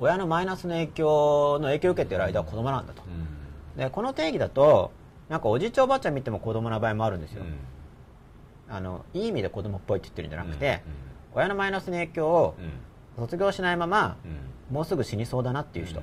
[0.00, 3.02] 親のマイナスの影響の影響を受けている間は子供なんだと。
[3.06, 3.78] うん。
[3.78, 4.92] でこの定義だと
[5.28, 7.44] なんかおじいちゃんおばあちゃん見ても子供な場合もあるんですよ、
[8.70, 10.82] あのいい意味で子供っぽいって言ってるんじゃなくて、
[11.34, 12.70] 親のマイナスの影響をうん。
[13.18, 14.28] 卒業しないままう
[14.72, 14.74] ん。
[14.74, 16.00] もうすぐ死にそうだなっていう人、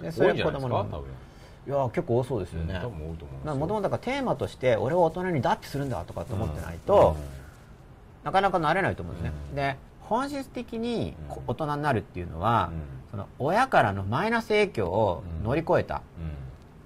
[0.00, 1.00] でそれ子供の分。
[1.66, 7.16] いや結構多そうですよね、もともとだからテーマとして俺を大人に脱皮するんだとかって思ってないと、
[8.22, 9.56] なかなかなれないと思うんですね、うん。
[9.56, 11.16] で本質的に
[11.48, 13.10] 大人になるっていうのは、うん。
[13.10, 16.02] その親からのマイナス影響を乗り越えた、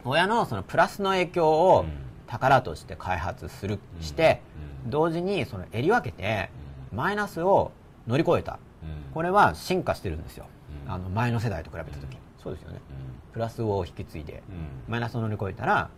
[0.05, 0.11] うん。
[0.13, 1.91] 親のそのプラスの影響をうん。
[2.29, 4.03] 宝として開発する、うん。
[4.03, 4.41] して、
[4.85, 4.91] うん。
[4.91, 6.49] 同時にその襟分けて
[6.93, 7.73] マイナスを
[8.07, 8.59] 乗り越えた。
[8.83, 9.13] うん。
[9.13, 10.47] これは進化してるんですよ、
[10.87, 10.93] うん。
[10.93, 12.19] あの前の世代と比べた時、うん。
[12.43, 12.81] そうですよね。
[12.91, 13.33] うん。
[13.33, 14.91] プラスを引き継いでうん。
[14.93, 15.91] マイナスを乗り越えたら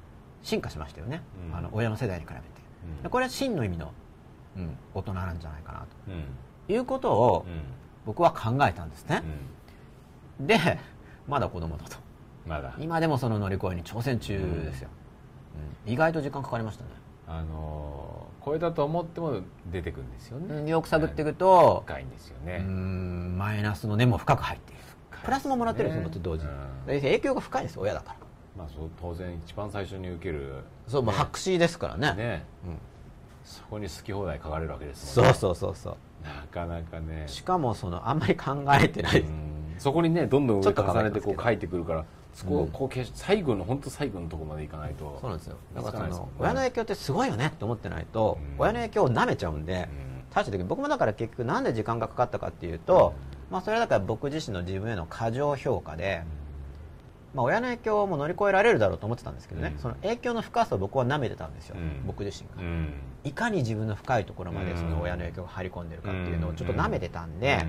[0.43, 1.57] 進化しましたよね、うん。
[1.57, 2.43] あの親の世代に比べて、
[3.07, 3.93] うこれは真の意味の、
[4.57, 6.25] うん、大人なんじゃないかなうん。
[6.67, 7.63] ということをうん。
[8.05, 9.23] 僕は考えたんですね。
[10.41, 10.47] う、ん。
[10.47, 10.59] で
[11.29, 11.97] まだ子供だと。
[12.45, 12.75] まだ。
[12.81, 14.89] 今でもその乗り越えに挑戦中ですよ、
[15.87, 15.93] うん。
[15.93, 16.91] 意外と時間かかりましたね
[17.39, 19.41] あのーこれだと思っても
[19.71, 20.47] 出てくるんですよね。
[20.57, 24.83] うんよく探っていくと、深いんですようねんマイナスの根も深く入っている
[25.23, 26.51] プラスももらってるんですよ、ねと同時に、
[27.01, 28.17] 影響が深いです親だから。
[28.57, 32.15] まあそう当然一番最初に受けるそう、もう白紙ですからね。
[32.15, 32.45] ね。
[32.67, 32.79] うん、
[33.45, 35.97] そこに好き放題書かれるわけですもんそうねそうそうそう。
[36.25, 37.23] なかなかね。
[37.29, 39.52] しかもそのあんまり考えてない、うん
[39.83, 42.63] そこにねどんどん上重ねてこう書いてくるからそこうん。
[42.63, 45.19] をこう最後の本当最後のところまでいかないと。
[45.21, 45.57] そうなんですよ。
[45.75, 48.61] だからその親の影響ってすごいよねって思ってないと、うん。
[48.61, 50.23] 親の影響を舐めちゃうんで、うん。
[50.33, 53.13] 大した時に僕もだから結局なんで時間がかかったかっていうと、
[53.51, 56.23] まあそれはだから僕自身の自分への過剰評価で、
[57.35, 59.83] まあ親の影響も乗り越えられるだろうと思ってたんですけどね、うん。
[59.83, 62.07] その影響の深さを僕は舐めてたんですよ、うん。
[62.07, 62.93] 僕自身が、うん。
[63.25, 67.67] いかに自分の深いところまでその親の影響が入り込んでるかっていうのをちょっと舐めてたんで、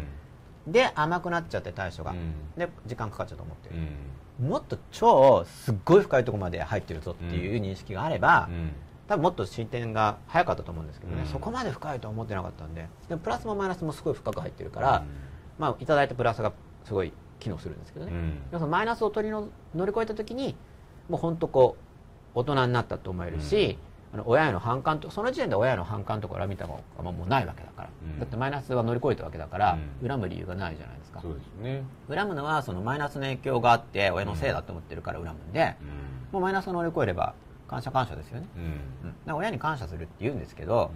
[0.68, 2.34] で甘くなっちゃって対処が、うん。
[2.58, 4.50] で時間かかっちゃうと思ってうる、ん。
[4.50, 8.72] もっと超すっごい深いところまで入ってるぞっていう認識があれば、うん。
[9.08, 11.28] 多分もっと進展が早かったと思うんですけどね、うん。
[11.28, 12.88] そこまで深いとは思ってなかったんで。
[13.10, 15.04] でもプラスもマイナスもすごい深く入ってるから、
[15.60, 16.54] まあいただいたプラスが
[16.86, 18.14] すごい機能するんですけどね、
[18.54, 18.70] うん。
[18.70, 20.56] マイナスを取りの乗り越えた時に
[21.10, 21.76] もう本当こ
[22.36, 23.78] う大人になったと思えるし、
[24.14, 28.20] あの親への反感とその時点で親への反感とか恨みとかはもうないわけだから、うん。
[28.20, 30.08] だってマイナスは乗り越えたわけだから、うん。
[30.08, 31.20] 恨む理由がないじゃないですか。
[31.20, 31.84] そうですね。
[32.08, 35.76] 恨むのはそのマイナスの影響があって親のせいだと思ってるから恨むんで、
[36.32, 37.34] うもうマイナスを乗り越えれば
[37.68, 38.60] 感謝感謝ですよね、ん。
[38.60, 38.66] うん。
[38.66, 40.92] うん、だから親に感謝するって言うんですけど、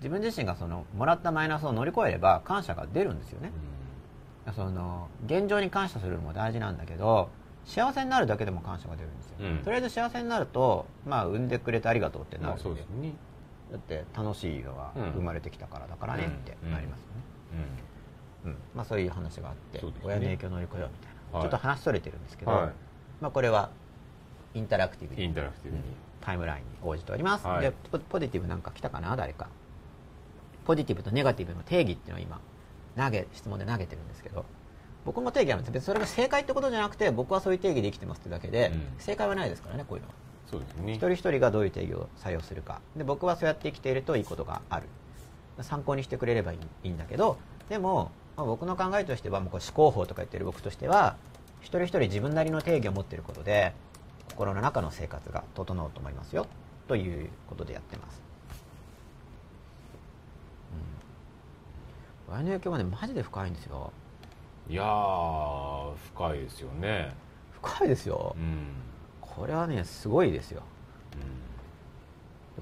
[0.00, 3.50] 自分自身がそのもらったマイナスを乗り越えれば感謝が出るんですよね、
[4.54, 7.30] その現状に感謝するのも大事なんだけど
[7.68, 9.58] 幸せになるだけでも感謝が出るんですよ、うん。
[9.58, 13.12] とりあえず幸せになるとまあ産んでくれてありがとうってなるんで,、まあそうですね。
[13.70, 15.10] だって楽しいのはうん。
[15.12, 16.72] 生まれてきたからだからねってうん。
[16.72, 17.12] なりますよね、
[18.46, 18.56] うん。
[18.74, 19.92] まあ、そういう話があって、ね。
[20.02, 21.42] 親の影響を乗り越えようみたいな、はい。
[21.42, 22.72] ちょっと話それてるんですけど、はい。
[23.20, 23.70] まあ、これは
[24.54, 25.82] インタラクティブにインタラクティブに。
[26.20, 27.60] タイムラインに応じております、はい。
[27.62, 29.16] でポポジティブなんか来たかな？
[29.16, 29.48] 誰か。
[30.66, 32.40] ポジティブとネガティブの定義っていうのを今
[32.96, 34.44] 投げ質問で投げてるんですけど
[35.08, 38.82] 僕も定義あるんです別にそれが正解ってことじゃなくて僕はそういう定義で生きてますってだけで、うん。
[38.98, 40.14] 正解はないですからねこういうのは。
[40.50, 40.92] そうですね。
[40.92, 42.82] 一人一人がどういう定義を採用するか。
[42.94, 44.86] で僕はそうやって生きているといいことがある。
[45.62, 47.38] 参考にしてくれればいいんだけど
[47.70, 51.16] でも、まあ、僕の考えとしてはもうこれ思考法とか言ってる僕としては
[51.60, 53.72] 一人一人自分なりの定義を持っていることで
[54.30, 56.46] 心の中の生活が整うと思いますよ。
[56.86, 58.22] ということでやってます、
[62.28, 63.92] うん、親の影響はねマジで深いんですよ
[64.68, 67.14] いやー深いですよね。
[67.62, 68.36] 深いですよ。
[68.38, 68.66] うん。
[69.20, 70.62] これはねすごいですよ。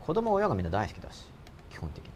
[0.01, 1.25] 子供は親がみんな大好きだし
[1.71, 2.11] 基本的に。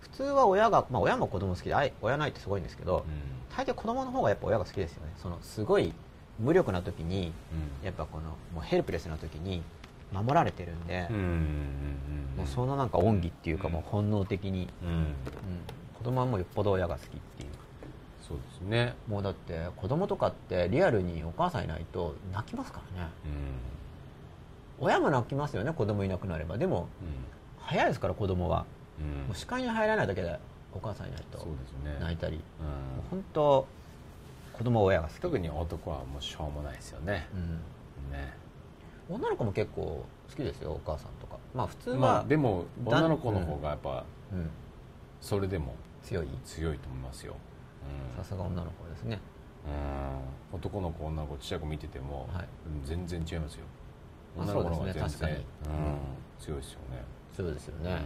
[0.00, 3.06] 普通は親が、まあ、親も子供好きで愛親の愛ってすごいんですけど、
[3.56, 5.12] 大抵子供の方がやっぱ親が好きですよね。
[5.16, 5.94] そのすごい
[6.38, 7.32] 無力な時に
[7.82, 9.62] やっぱこのもうヘルプレスな時に
[10.12, 14.96] 守られてるんで、うんうんうんもうそのなんか恩義っていうかもう本能的に、うんうん。
[14.96, 15.06] うん、
[15.98, 17.50] 子供はもうよっぽど親が好きっていう
[18.32, 18.94] そうですね。
[19.06, 23.10] もうだって子供とかってリアルにお母さんいないと泣きますからね。
[24.80, 24.86] うん。
[24.86, 26.56] 親も泣きますよね子供いなくなれば。
[26.56, 26.88] でも
[27.58, 28.64] 早いですから子供は。
[28.98, 29.04] うん。
[29.04, 30.38] うんもう視界に入らないだけで
[30.74, 31.46] お母さんいないと。
[32.00, 32.36] 泣いたり。
[32.36, 33.66] もううん本当
[34.54, 37.26] 子供は親が好き、特に男はもうしょうもないですよね。
[37.34, 38.12] うん。
[38.12, 38.32] ね。
[39.10, 41.36] 女の子も結構好きですよお母さんとか。
[41.54, 44.48] まあ普通は、まあでもだ女の子の方がやっぱうん、
[45.20, 46.28] それでも強い？
[46.44, 47.34] 強いと思いますよ
[48.16, 49.20] さすが女の子ですね。
[50.52, 50.56] うん。
[50.56, 52.48] 男の子女の子ちっちゃい子見ててもはい。
[52.84, 53.64] 全然違いますよ。
[54.38, 55.34] あ女の子の方が全然ね確かに。
[55.34, 55.42] うん。
[56.40, 57.04] 強いですよね。
[57.36, 58.02] そうですよね、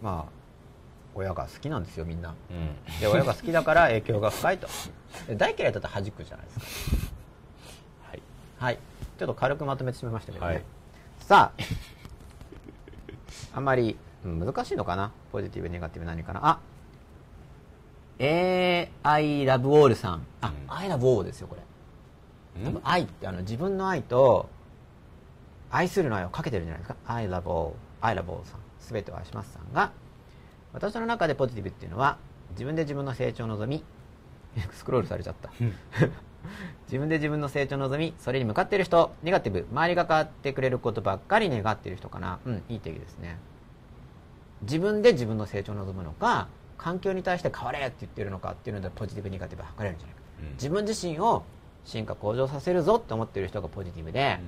[0.00, 0.32] うまあ
[1.16, 2.30] 親が好きなんですよみんな。
[2.30, 3.00] んうん。
[3.00, 4.68] で親が好きだから影響が深いと。
[5.26, 7.06] で大嫌いだったら弾くじゃないですか。
[8.10, 8.22] はい。
[8.58, 8.78] はい。
[9.18, 10.64] ちょっと軽くまとめてしまいましたけどね、はい。
[11.20, 11.62] さあ。
[13.56, 15.12] あんまりうん難しいのかな？
[15.32, 16.40] ポジティブネガティブ何かな？
[16.46, 16.60] あ
[18.18, 18.88] I
[19.44, 20.26] love all さん。
[20.40, 20.54] あ、うん。
[20.72, 21.62] I love all ですよこれ。
[22.62, 22.66] うん？
[22.66, 24.48] 多分愛ってあの自分の愛と
[25.70, 28.60] 愛するの愛をかけてるんじゃないですか？I love all I love all さん。
[28.80, 29.90] 全てを愛しますさんが
[30.74, 32.18] 私の中でポジティブっていうのは
[32.50, 33.82] 自分で自分の成長を望み
[34.72, 35.50] スクロールされちゃった。
[36.86, 42.38] 自分で自分の成長を望みそれに向かっている人ネガティブ周りが変わってくれることばっかり願っている人かな。
[42.44, 43.38] うんいい定義ですね。
[44.62, 50.22] 自分で自分の成長を望むのか環境に対して変われって言ってるのかっていうのでポジティブネガティブ測れるんじゃないか。
[50.40, 50.52] うん。
[50.52, 51.44] 自分自身を
[51.84, 54.38] 進化向上させるぞって思ってる人がポジティブで、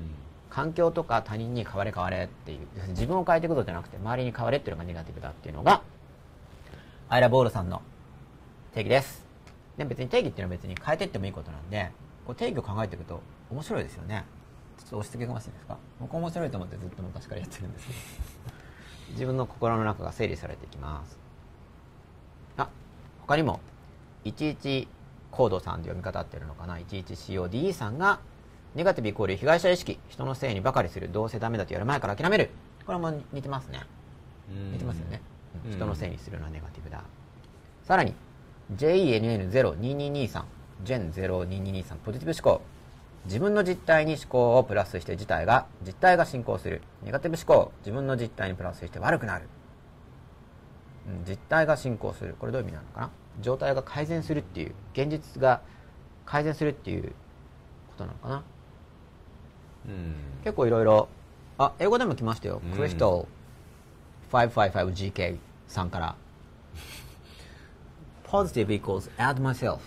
[0.51, 5.83] 環境とか他人に変われ変われっていう自分を変えていくことじゃなくて周りに変われっていうのがネガティブだっていうのが
[7.09, 7.83] アイラボールさんの
[8.73, 9.25] 定義です。
[9.77, 11.91] で別に定義っていうのは別に変えていってもいいことなんで
[12.27, 14.25] こう定義を考えていくと面白いですよね。
[14.79, 15.77] ちょっと押し付けかもしいですか？
[16.01, 17.99] 僕面白いと思ってずっと昔からやってるんですけど。
[19.13, 21.17] 自分の心の中が整理されていきます
[22.57, 22.69] あ
[23.21, 23.61] 他にも
[24.25, 24.89] 11
[25.31, 28.21] コードさんで読み方合ってるのかな？11CODE さんが
[28.75, 32.51] ネガティブイコール被害者意識人のせいにばかりするどうせダメだとやる前から諦める。
[32.85, 33.81] これも似てますね。
[34.51, 34.73] うん。
[34.73, 35.21] 似てますよね、
[35.65, 35.71] うん。
[35.71, 35.77] うん。
[35.77, 37.03] 人のせいにするのはネガティブだ。
[37.85, 38.15] さらに
[38.77, 40.45] JENN0222 さん。
[40.85, 42.63] GEN0222 さんポジティブ思考。
[43.25, 46.83] 自分の実態に思考をプラスして自体が実態が進行する。
[47.03, 49.49] ネガティブ思考自分の実態にプラスして悪くなる、うん、
[51.29, 52.35] 実態が進行する。
[52.39, 53.11] これどういう意味なのかな？
[53.41, 55.61] 状態が改善するっていう現実が
[56.25, 57.13] 改善するっていう
[57.89, 58.43] ことなのかな？
[59.87, 60.15] うん。
[60.43, 61.09] 結構いろいろ
[61.59, 62.73] あ英語でも来ましたよ、うん。
[62.73, 63.29] クリスト
[64.33, 65.39] ル 555GK
[65.69, 66.17] さんから。
[68.27, 69.79] Positive equals add myself.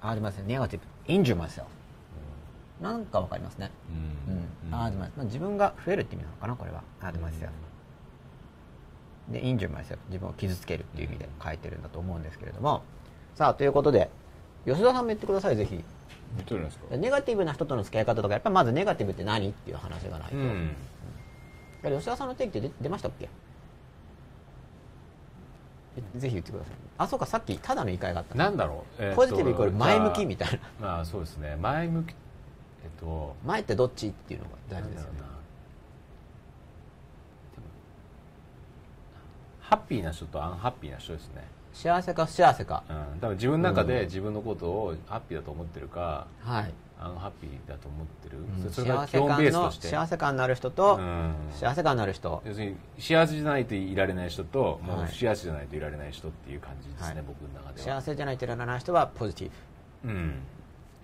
[0.00, 0.46] Add myself.
[0.46, 0.80] Negative.
[1.06, 1.64] Injure myself.
[2.80, 3.70] なんかわかりますね。
[4.28, 6.56] うん、add myself まあ自分が増えるって意味なのかな？
[6.56, 6.82] これは。
[7.02, 7.50] Add myself
[9.28, 12.82] で injure myself 自分を傷つけるっていう意味で書いてるんだと思うんですけれども。
[13.34, 14.10] さあということで
[14.64, 15.56] 吉田さんも言ってください。
[15.56, 15.82] ぜひ。
[16.90, 20.74] ネガティブな人との付き合い方とかやっぱりまずネガティブって何っていう話がないと、うん。
[21.84, 23.28] 吉田さんの定義って出出ましたっけ？
[25.96, 26.74] えぜひ言ってください。
[26.98, 28.50] あそうかさっきただの言い換えがあったな。
[28.50, 30.88] んだろう、えーとポジティブイコール前向きみたいな。
[30.88, 31.56] まあそうですね。
[31.56, 32.12] 前向きえ
[32.88, 35.38] っと前ってどっちっていうのが大事ですよねなんだろうな
[37.54, 37.66] でも
[39.68, 41.42] ハッピーな人とアンハッピーな人ですね。
[41.72, 42.84] 幸せか不幸せか。
[42.88, 48.70] うん、多分自分の中で自分のことをハッピーだと思ってるか、はい、アンハッピーだと思ってる、うん。
[48.70, 49.96] それが幸せ基本ベー感のスとして。
[49.96, 51.34] 幸せ感のある人と、うん。
[51.52, 52.42] 幸せ感のある人。
[52.44, 57.24] 要するに幸せじゃないといられない人と、もうはい不幸せじゃないといられない人っていう感じですね、はい。
[57.26, 57.96] 僕の中では。
[57.96, 59.50] 幸せじゃないといられない人はポジティ
[60.04, 60.16] ブ、うん。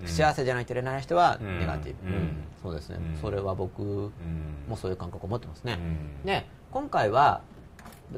[0.03, 0.07] うん。
[0.07, 2.44] 幸せじゃないといられない人はうんネガティブ、うん。
[2.62, 3.20] そうですね、うん。
[3.20, 4.12] それは僕うん。
[4.68, 5.79] もそういう感覚を持ってますね、
[6.23, 6.27] うん。
[6.27, 7.40] で今回は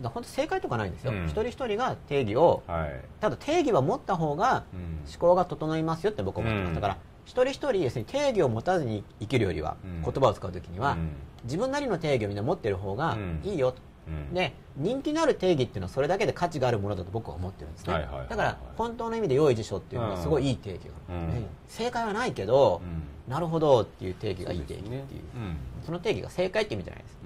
[0.03, 1.25] 本当正解とかないんですよ、うん。
[1.25, 3.01] 一人一人が定義をはい。
[3.21, 4.81] ただ定義は持った方がうん。
[5.09, 6.75] 思考が整いますよって僕は思ってます、うん。
[6.75, 10.03] だから一人一人ですね定義を持たずに生きるよりは、うん。
[10.03, 11.11] 言葉を使う時には、うん。
[11.45, 13.41] 自分なりの定義をみんな持ってる方がうん。
[13.45, 13.73] いいよ。
[13.73, 21.29] と、うんで人気のある定義っていうのはそれだけで価値があるものだと僕は思ってるんですね、だから本当の意味で良い事象っていうのはすごいいい定義が、うん。
[21.29, 23.33] ね正解はないけど、うん。
[23.33, 25.03] なるほどっていう定義がいい定義っていう。
[25.03, 25.57] そうですね。
[25.85, 27.19] その定義が正解って意味じゃないです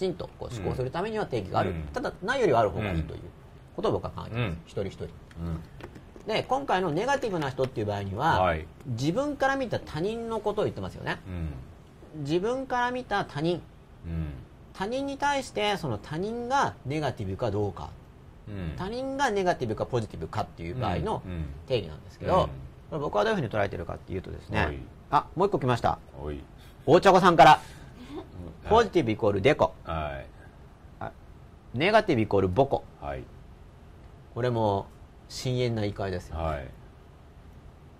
[0.00, 1.82] ちんとこう思考するためには定義がある、うん。
[1.92, 3.20] ただないよりはある方がいいという。
[3.76, 4.58] ことを僕は考えてます、うん。
[4.66, 5.10] 一人一人うん。
[6.26, 8.66] で今回のネガティブな人っていう場合には、はい。
[8.86, 11.18] 自分から見た他人のことを言ってますよね。
[12.16, 12.24] うん。
[12.24, 13.62] 自分から見た他人。
[14.06, 14.32] うん。
[14.74, 17.90] 他人に対してその他人がネガティブかどうか。
[18.48, 18.74] うん。
[18.76, 21.46] 他人がネガティブかポジティブかっていう場合のうん。
[21.66, 22.48] 定義なんですけど、
[22.90, 24.78] 僕はどういうふうに捉えてるかっていうとですね、はい。
[25.10, 25.98] あもう一個来ました。
[26.86, 27.60] 大茶子さんから。
[27.74, 27.79] うん
[28.68, 30.22] ポジティブイコールデコは
[31.02, 31.08] い。
[31.72, 33.24] ネガティブイコールボコはい。
[34.34, 34.86] これも
[35.28, 36.68] 深淵な言い換えですよ、はい。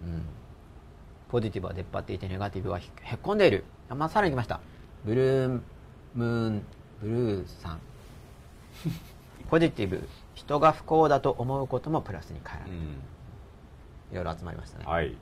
[0.03, 0.23] うん、
[1.29, 3.65] ポジティブは出っ張っていてネガティブはへへっこんでいる。
[3.89, 4.61] あまあ、さらに来ました。
[5.05, 5.61] ブルー
[6.15, 6.63] ムーン
[7.01, 7.81] ブルーさん。
[9.49, 12.85] ポジティブ人が不幸だと思うこともプラスに変えらうれる、ん。
[12.85, 12.95] い
[14.15, 15.17] ろいろ集まりましたね、はい。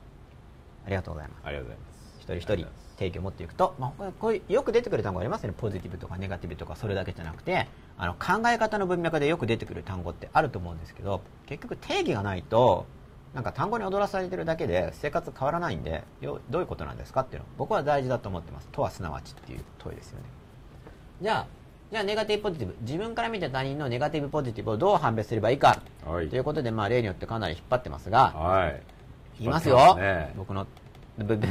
[0.85, 1.41] ありがとうございます。
[1.45, 2.17] ありがとうございます。
[2.19, 2.67] 一人一人
[2.99, 5.55] 定義を持っていくと、まあこうよく出てくる単語ありますよね。
[5.57, 12.85] ポジティブとかネガティブとかそれだけじゃなくてあの考え方の文脈でよく出てくる単語ってあると思うんですけど結局定義がないと
[13.33, 18.67] なんか単語に踊らされてるだけで生活変わらないんでよどういうことなんですかっていうの僕は大事だと思ってます。
[18.71, 20.25] とはすなわちっていう問いですよね。
[21.21, 21.47] じゃあ
[21.91, 22.75] じゃあネガティブポジティブ。
[22.81, 25.81] 自分から見た他人のネガティブポジティブをどう判別すればいいか。
[26.05, 26.29] はい。
[26.29, 28.83] ということで、まあ、例によってかなり引っ張ってますがはい。
[29.39, 29.95] 言いますよ。
[29.95, 30.33] ね。
[30.37, 30.67] 僕の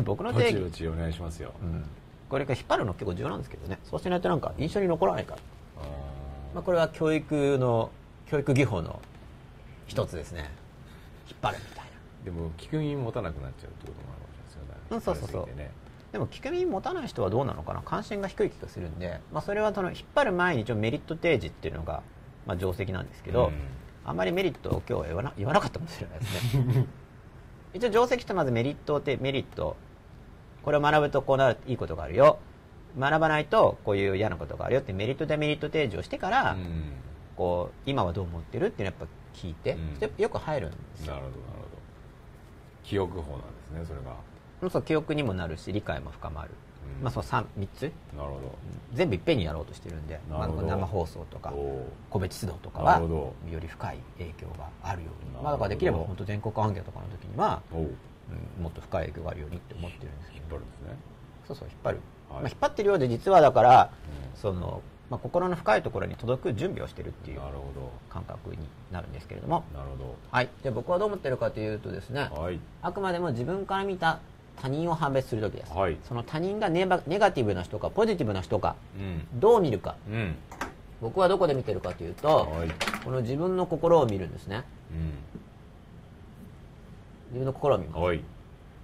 [0.05, 0.71] 僕のぼ定義。
[0.73, 1.53] ちお願いしますよ。
[1.63, 1.85] うん。
[2.29, 3.79] これ引っ張るの結構重要なんですけどね。
[3.85, 5.41] そうしないとなんか印象に残らないから、
[5.83, 5.87] あ
[6.55, 7.91] まあ、これは教育の
[8.27, 9.01] 教育技法の
[9.87, 10.51] 一つですね。
[11.29, 11.91] 引っ張るみたいな。
[12.23, 14.63] ーでも聞く耳持たなくなっちゃうってこともあるわけですよ。
[14.63, 15.57] ねうんそうそうそう。
[15.57, 15.71] ね。
[16.13, 17.83] でも聞く耳持たない人はどうなのかな？
[17.83, 22.03] 関心が低い気がするんで、まあ、それはその引っ張る前に一応メリット提示っていうのが、
[22.47, 23.53] まあ、定石なんですけど、うん。
[24.05, 26.87] あんまりメリットを今日は言わな言わなかったかもしれないですね
[27.79, 29.77] 一応定石とまずメリットてメリット。
[30.63, 32.39] これを学ぶとこうなるいいことがあるよ。
[32.99, 36.93] 学ばないとこういう嫌なことがあるよってメリットデメリット提示をしてから、うん。
[37.37, 40.23] こう今はどう思ってるっていうのをやっぱ聞いて、うん。
[40.23, 41.15] よく入るんですよ。
[41.15, 41.69] なるほどなるほど。
[42.83, 44.71] 記憶法なんですねそれが。
[44.71, 46.68] そう記憶にもなるし理解も深まる、うん
[47.03, 47.83] まあ、その 3, 3つ？
[48.17, 48.41] なるほ
[48.95, 51.53] 全部いっぺんにやろうとしてるんで、まあ、生放送とか
[52.11, 57.77] 個別指導とかなはより深い影響があるように、まあ、だからできれば本当全国アンケートとかの時には、う。
[57.77, 60.49] んもっと深い影響があるようにって思ってるんですけど。
[60.49, 60.97] 張るんですね。
[61.47, 62.43] そうそう引っ張る、はい。
[62.43, 63.91] まあ、引っ張ってるようで実はだから、
[64.35, 67.41] うそのまあ、心の深いところに届く準備をしてるっていう
[68.11, 68.59] 感覚に
[68.93, 69.65] なるんですけれども。
[69.73, 70.49] どなるほはい。
[70.63, 72.31] じゃあ僕はどう思ってるかというとですね。
[72.35, 72.61] どはい。
[72.83, 74.21] あくまでも自分から見た
[74.61, 75.97] 他人を判別する時です、はい。
[76.09, 79.41] その他人がネガティブな人かポジティブな人かうん。
[79.41, 79.97] どう見るか。
[80.11, 80.35] うん。
[81.01, 82.69] 僕はどこで見てるかというとはい。
[83.05, 84.65] この自分の心を見るんですね。
[84.91, 84.95] う
[87.29, 88.21] 自分の心を見ます、んはい。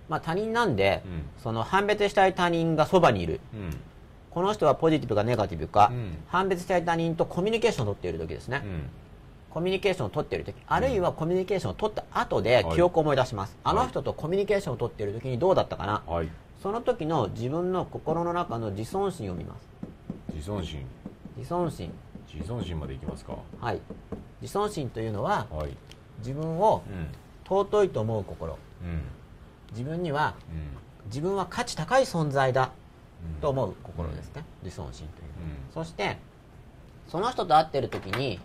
[0.08, 1.22] まあ、他人なんで、うん。
[1.42, 3.40] その判別したい他人がそばにいる。
[3.54, 3.76] うん。
[4.30, 6.18] この人はポジティブかネガティブか、うん。
[6.28, 8.82] 判別したい他人とコミュニケーションを取っている時ですね、うん
[9.54, 12.74] コミュニケーションを取っている時あるいはコミュニケーションを取った後ではい。
[12.74, 13.76] 記憶を思い出します、はい。
[13.76, 16.28] あの人とコミュニケーションを取っている時にどうだったかな、はい。
[16.60, 19.68] その時の自分の心の中の自尊心を見ます。
[20.34, 20.84] 自尊心。
[21.36, 21.92] 自尊心。
[22.34, 23.36] 自尊心までいきますか。
[23.60, 23.80] はい。
[24.42, 25.76] 自尊心というのははい。
[26.18, 27.08] 自分をうん。
[27.44, 28.58] 尊いと思う心。
[28.82, 29.02] うん。
[29.70, 31.06] 自分にはうん。
[31.06, 32.72] 自分は価値高い存在だ
[33.24, 33.40] うん。
[33.40, 35.28] と思う心ですね、自尊心という。
[35.28, 35.72] うん。
[35.72, 36.18] そして
[37.06, 38.40] その人と会ってる時に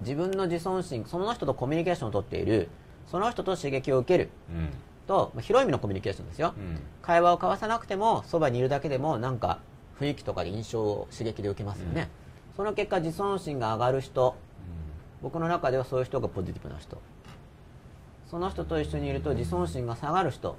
[0.00, 2.68] 自分の自尊心その人とコミュニケーションを取っている
[3.06, 4.70] その人と刺激を受けるうん。
[5.06, 6.78] とまあ広い意味のコミュニケーションですよ、うん。
[7.02, 9.60] 会話を交わさなくてもそばにいるだけでもなんか
[9.98, 12.08] 雰囲気とかで印象を刺激で受けますよね、
[12.56, 14.36] その結果自尊心が上がる人
[15.22, 16.98] 僕の中ではそういう人がポジティブな人。
[18.30, 20.56] その人と一緒にいると自尊心が下がる人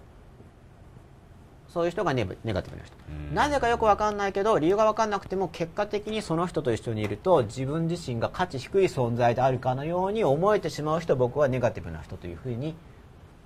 [1.73, 2.95] そういう人がネネガティブな人、
[3.29, 3.35] うん。
[3.35, 12.75] なぜかよく分かんないけど理由が分かんなくても結果的にその人と一緒にいると自分自身が価値低い存在であるかのように思えてしまう人僕はネガティブな人というふうに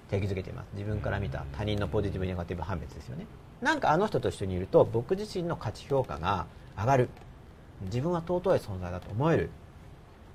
[0.09, 0.67] 定義づけています。
[0.73, 3.25] 自分から見た他人のポジティブネガティブ判別ですよね。
[3.61, 6.47] なんかあの人と一緒にいると僕自身の価値評価が
[6.77, 7.09] 上がる。
[7.81, 9.49] 自分は尊い存在だと思える。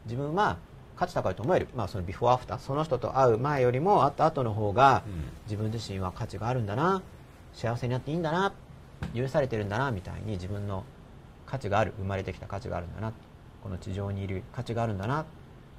[0.04, 0.58] 自分は
[0.96, 5.24] 価値高いと思える、まあ、そのビフォーアフターその人と会う前よりも会った後の方がうん。
[5.46, 7.02] 自分自身は価値があるんだな
[7.58, 8.52] 幸せになっていいんだな
[9.12, 10.84] 許されてるんだなみたいに自分の
[11.44, 13.12] 価値がある生まれてきた価値があるんだな
[13.64, 15.24] この地上にいる価値があるんだなっ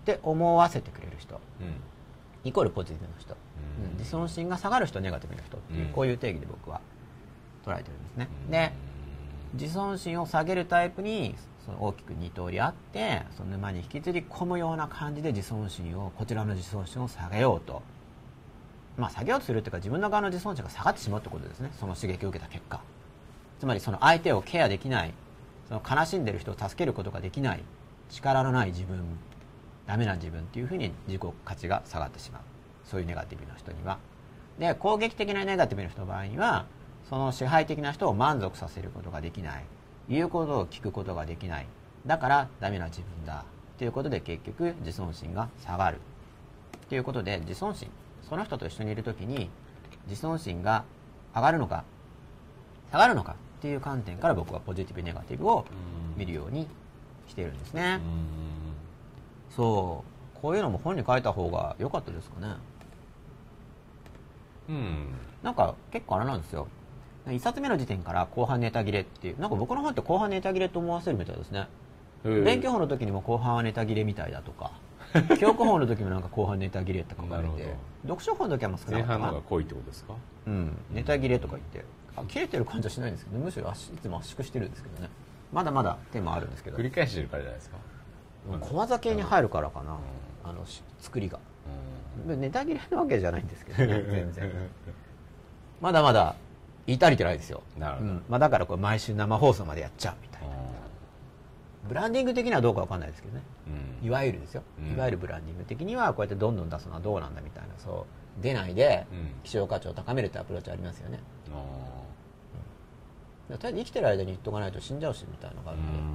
[0.03, 1.75] て思わせてくれる人うん。
[2.43, 3.33] イコールポジティブな人、
[3.79, 3.91] うん。
[3.91, 3.97] うん。
[3.97, 5.91] 自尊心が下がる人ネガティブな人っていう、うん。
[5.93, 6.81] こういう定義で僕は
[7.65, 8.51] 捉えてるんですね、うん。
[8.51, 8.73] で
[9.53, 17.81] 自尊心を下げるタイプにその大きく2通りあってその沼に引きずり込むような感じで自尊心をこちらの自尊心を下げようと
[18.99, 21.71] まあ下げようとするっていうか自分の側の自尊心が下がってしまうってことですね。
[21.79, 22.81] その刺激を受けた結果。
[23.59, 25.13] つまりその相手をケアできない。
[25.67, 27.63] その悲しんでる人を助けることができない。
[28.09, 29.03] 力のない自分。
[29.87, 32.41] ダメな自分っていうふうに自己価値が下がってしまう。
[32.83, 33.97] そういうネガティブな人には。
[34.59, 36.65] で攻撃的なネガティブな人の場合には
[37.09, 39.63] その支配的な人を満足させることができない。
[40.09, 41.67] 言うことを聞くことができない。
[42.05, 43.45] だからダメな自分だ。
[43.77, 45.99] ということで結局自尊心が下がる。
[46.89, 47.89] ということで自尊心。
[48.29, 49.49] その人と一緒にいる時に
[50.07, 50.83] 自尊心が
[51.35, 51.83] 上がるのか
[52.91, 55.65] 下がるのかっていう観点から僕はポジティブネガティブを
[56.15, 56.67] 見るように
[57.27, 57.99] しているんですね、
[59.55, 60.03] そ
[60.37, 60.39] う。
[60.41, 62.55] こういうのも本に書いた方が良かったですかね。
[64.69, 64.75] うん。
[64.75, 65.07] うん
[65.43, 66.67] なんか結構あれなんですよ。
[67.27, 71.67] 1冊目の時点から後半ネタ切れっていうなんか僕の本って後半ネタ切れと思わせるみたいですね。
[72.23, 74.71] うん勉強法の時にも後半はネタ切れみたいだとか
[75.37, 80.13] 記憶法の時もなんか後半ネタ切れって書かれて読書法の時はまあ少な前かったかな半の方が濃いってことですか？
[80.47, 81.85] うん、ネタ切れとか言って。
[82.15, 85.09] あ切れてる感じはしないんですけどむしろ圧いつも圧縮してるんですけどね。
[85.53, 86.77] まだまだテーマあるんですけど。
[86.77, 87.77] 繰り返してるからじゃないですか？
[88.61, 89.95] 小技系に入るからかな、う
[90.43, 91.39] あのし作りが。
[92.27, 92.41] うん。
[92.41, 94.51] ネタ切れなわけじゃないんですけどね 全然。
[95.81, 96.35] まだまだ
[96.87, 97.61] 言い足りてないですよ。
[97.77, 98.09] なるほど。
[98.09, 98.23] うん。
[98.29, 100.28] まあ、だからこれ毎週生放送までやっちゃうみたいな
[101.87, 103.43] ブランディング的にはどうかわかんないですけどね。
[104.01, 104.07] うん。
[104.07, 104.93] いわゆるですよ、うん。
[104.93, 108.05] いわゆるブランディング的にはこうやってどんどん出すのはどうなんだみたいなそ
[108.39, 109.29] う出ないでうん。
[109.43, 111.19] 希少価値を高めるってアプローチありますよね。
[113.51, 116.05] あとりあえず生きてる間に言っとかないと死んじゃうしみたいなのがあーるんで、うん。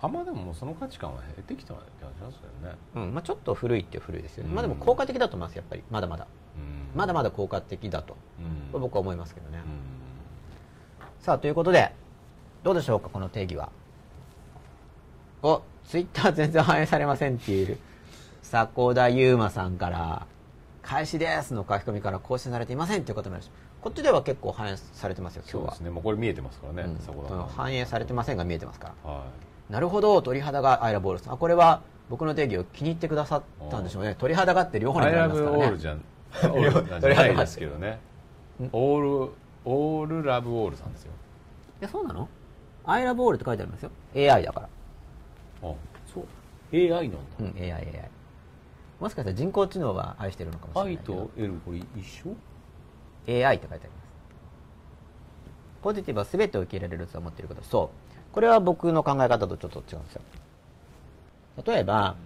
[0.00, 1.86] あんまでももうその価値観は減ってきたよね。
[2.94, 3.14] うん。
[3.14, 4.54] まあ、ちょっと古いっていう古いですよね、うん。
[4.54, 5.82] まあでも効果的だと思いますやっぱり。
[5.90, 6.26] まだまだ。
[6.56, 6.98] うん。
[6.98, 8.16] まだまだ効果的だと。
[8.72, 8.80] うん。
[8.80, 11.92] 僕は思いますけどね、うさあということで
[12.62, 13.70] どうでしょうかこの定義は
[15.42, 17.78] おツイッター全然反映されませんっていう。
[18.42, 20.26] 迫田悠馬さんから
[20.82, 23.70] 「開始です」の書き込みから更新されていませんっていうこともありました。
[23.80, 25.60] こっちでは結構反映されてますよ今日は。
[25.62, 25.90] そうですね。
[25.90, 26.98] もうこれ見えてますからねうん。
[26.98, 29.10] そこだその反映されてませんが見えてますから。
[29.10, 29.24] は
[29.70, 31.34] なるほど鳥肌がアイラボールさん。
[31.34, 31.80] あこれは
[32.10, 34.16] 僕の定義を気に入ってくださったんでしょうね。
[34.18, 35.64] 鳥肌がって両い方にアイラブなりますからね。
[35.64, 38.00] オールじゃんオールなんじゃないですけどね。
[38.72, 39.30] オール
[39.64, 41.12] オールラブオールさんですよ。
[41.80, 42.28] えそうなの？
[42.84, 43.90] アイラボールって書いてありますよ。
[44.14, 44.68] AI だから
[45.62, 45.74] あ。
[46.12, 46.26] そう。
[46.72, 47.18] AI なんだ。
[47.40, 48.08] うん AIAI
[49.00, 51.14] もしかしたら人工知能は愛してるのかもしれない愛けど。
[51.14, 52.36] と L これ一緒
[53.26, 54.10] ？AI って書いてあります。
[55.82, 57.62] ポジティブは全てを受け入れられると思っていること。
[57.62, 58.34] そう。
[58.34, 60.22] これは僕の考え方とちょっと違うんですよ。
[61.66, 62.16] 例えば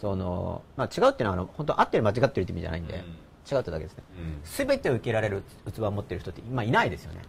[0.00, 3.02] その、まあ、違うっていうのはあの本当合ってる間違ってるって意味じゃないんで、
[3.50, 4.04] 違うってだけですね。
[4.18, 4.40] うん。
[4.44, 7.22] 全てを受けられる器を持っている人って今いないですよね。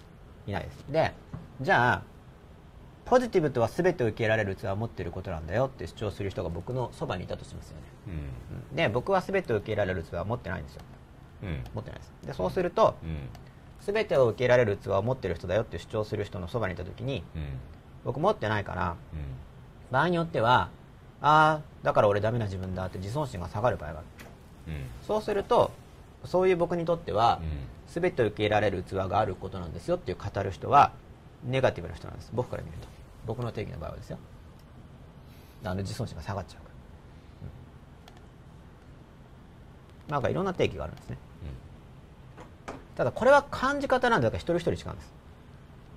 [0.47, 0.85] いないです。
[0.89, 1.13] で
[1.61, 2.03] じゃあ
[3.05, 7.83] ポジティブとは全てを受けられる器を持っていることなんだよって主張する人が僕のそばにいたとしますよね。
[8.07, 8.13] うん。
[8.13, 10.81] うんで僕は全てを受けられる器は持ってないんですよ。
[11.43, 11.63] うん。
[11.73, 12.13] 持ってないです。
[12.25, 13.29] でそうするとうん。
[13.81, 17.43] 全てを受けられる器を持ってる人だよって主張する人のそばにいた時にうん。
[18.05, 19.19] 僕持ってないからうん。
[19.91, 20.69] 場合によっては
[21.21, 24.07] ああだから俺ダメな自分だって自尊心が下がる場合がある。
[24.67, 24.83] うん。
[25.05, 25.71] そうすると
[26.23, 27.49] そういう僕にとってはうん。
[28.01, 30.93] 全てを受け入れられる器があることなんですよっていう語る人は
[31.45, 32.31] ネガティブな人なんです。
[32.33, 32.87] 僕から見ると。
[33.25, 34.17] 僕の定義の場合はですよ。
[35.63, 36.69] あの自尊心が下がっちゃうか。
[36.69, 36.75] ら、
[40.07, 40.11] うん。
[40.13, 41.17] なんかいろんな定義があるんですね。
[42.95, 45.13] ただこれは感じ方なんだから一人一人違うんです。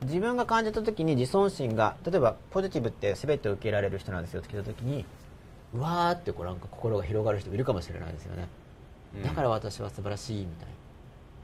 [0.04, 5.04] 自分が感じた時に自尊心が例えばポジティブって全てを受け入れられる人なんですよって聞いた時に
[5.72, 8.48] うわーってこうなんか心が広がる人いるかもしれないですよね、
[9.16, 9.22] うん。
[9.22, 10.68] だから私は素晴らしいみたい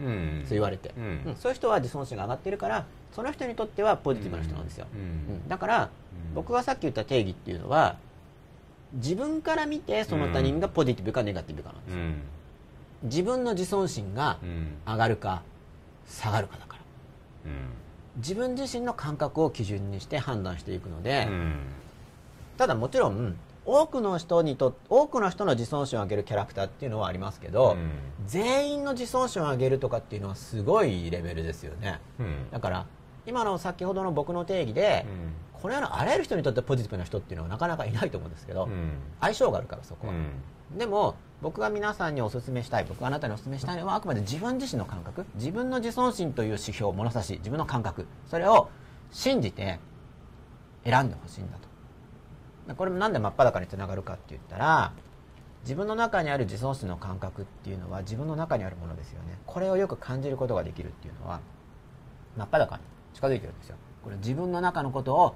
[0.07, 0.13] な。
[0.13, 0.43] うん。
[0.45, 1.05] そう言われて、うん。
[1.27, 1.37] うん。
[1.37, 5.49] そういう人は自尊心が上がってるからその人にとってはポジティブな人なんですよ、うんうん。
[5.49, 6.35] だからうん。
[6.35, 7.97] 僕がさっき言った定義っていうのは
[8.95, 12.23] 自分から見てその他人がポジティブかネガティブかなんですよ、うん。
[13.05, 14.79] 自分の自尊心がうん。
[14.87, 15.43] 上がるか
[16.07, 16.83] 下がるかだから。
[17.51, 17.69] うん。
[18.17, 21.57] 自分自身の感覚を基準にして判断していくので、うん。
[22.59, 27.91] ただもちろん多くの人にと多くの人の自尊心を上げるキャラクターっていうのはありますけど、うん。
[28.27, 32.01] 全員の自尊心を上げるとかっていうのはすごいレベルですよね。
[32.19, 32.51] うん。
[32.51, 32.87] だから
[33.31, 35.07] 今の先ほどの僕の定義で、
[35.53, 38.95] この世のあらゆる人にとってポジティブな人っていうのはなかなかいないと思うんですけど、うん。
[39.21, 40.79] 相性があるからそこは、うん。
[40.79, 45.27] でも僕が皆さんにお勧めしたい僕があなたにお勧めしたいのはあくまで自分自身の感覚。
[45.37, 48.07] 自分の自尊心という指標物差し自分の感覚。
[48.27, 48.69] それを
[49.13, 49.79] 信じて
[50.85, 51.59] 選んでほしいんだ
[52.67, 52.75] と。
[52.75, 54.93] これもなんで真っ裸につながるかって言ったら
[55.63, 59.39] 自分の中にある自尊心の感覚っていうのは自分の中にあるものですよね。
[59.47, 61.41] これをよく感じることができるっていうのは
[62.37, 62.83] 真っ裸に
[63.15, 63.77] 近づいてるんですよ。
[64.03, 65.35] これ自分の中のことを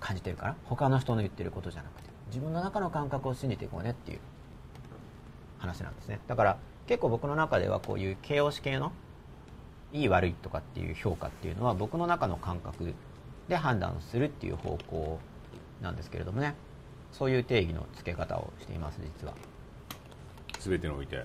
[0.00, 0.56] 感じてるから。
[0.64, 2.10] 他の人の言ってることじゃなくて。
[2.28, 4.18] 自分の中の感覚を信じていこうねっていう
[5.58, 6.20] 話なんですね。
[6.26, 8.92] だから結構僕の中ではこういう形容詞系の
[9.92, 12.94] いい悪いとかっていう評価っていうのは僕の中の感覚
[13.48, 15.18] で判断するっていう方向
[15.82, 16.54] なんですけれどもね。
[17.12, 19.34] そういう定義の付け方をしています実は。
[20.58, 21.22] 全てにおいて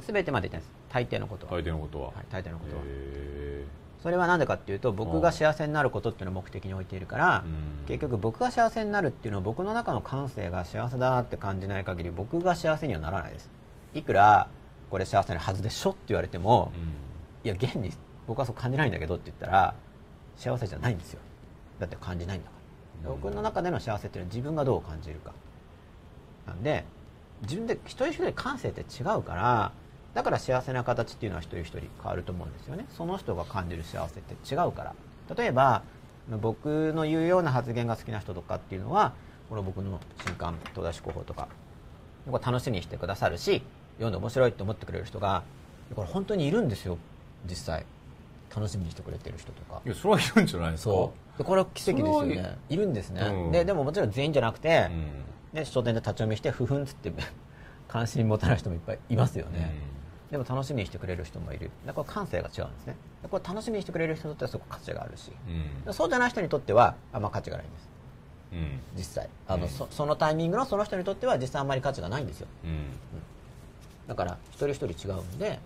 [0.00, 0.72] 全てまで言ってないです。
[0.88, 2.06] 大抵のことは、相手のことは。
[2.08, 2.82] はい、大抵のことは。
[2.84, 3.65] へ
[4.06, 7.44] それは何でかっていうと僕が幸せになることっていうのを目的に置いているから
[7.88, 13.50] 結局僕が幸せになるっていうのは僕の中の感性が幸せだなって感じない限り僕が幸せにはならないです。
[13.94, 14.46] いくら
[14.92, 16.70] これ幸せなはずでしょって言われても
[17.42, 17.90] いや現に
[18.28, 19.74] 僕はそう感じないんだけどって言ったら
[20.36, 21.18] 幸せじゃないんですよ。
[21.80, 22.52] だって感じないんだか
[23.02, 23.10] ら。
[23.10, 25.32] うん僕の中での幸せっていうのは自分がどう感じるか。
[26.46, 26.84] なんで
[27.42, 29.72] 自分で一人一人感性って違うから
[30.16, 32.86] だから幸せな形っていうのは一人一人変わると思うんですよね。
[32.96, 34.94] その人が感じる幸せって違うから。
[35.36, 35.82] 例えば
[36.40, 39.12] 僕の言うような発言が好きな人とかっていうのは
[39.50, 41.48] この僕の新刊東大志向法とか
[42.32, 43.62] 楽しみにしてくださるし
[43.98, 45.42] 読んで面白いって思ってくれる人が
[45.94, 46.96] これ本当にいるんですよ。
[47.46, 47.84] 実際。
[48.54, 49.82] 楽しみにしてくれてる人とか。
[49.84, 50.90] いやそれはいるんじゃないですか。
[50.90, 51.38] そう。
[51.38, 52.58] でこれは奇跡ですよね。
[52.70, 53.52] いるんですね、うん。
[53.52, 55.58] ででももちろん全員じゃなくて、うん。
[55.58, 57.12] で書店で立ち読みしてふふんっつって
[57.88, 59.74] 関心持たない人もいっぱいいますよね、
[60.30, 61.70] でも楽しみにしてくれる人もいる。
[61.86, 62.96] だから感性が違うんですね。
[63.22, 65.30] でこれ楽しみにしてくれる人にとってはすごく価値があるし。
[65.86, 65.94] うん。
[65.94, 67.88] そうじゃない人にとってはあんま価値がないんです。
[68.52, 68.80] うん。
[68.96, 69.28] 実際。
[69.46, 72.48] あの、うんそそのタイミングのその人にとっては実際あんまり価値がないんですよ。
[72.64, 72.86] うん。
[74.08, 75.58] だから一人一人違うんで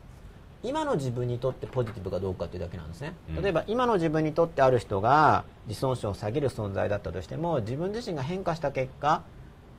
[0.62, 3.42] 今の自分にとってポジティブかどうかっていうだけなんですね、うん。
[3.42, 9.22] 例えば今の自分にとってある人が自尊心を下げる存在だったとしても自分自身が変化した結果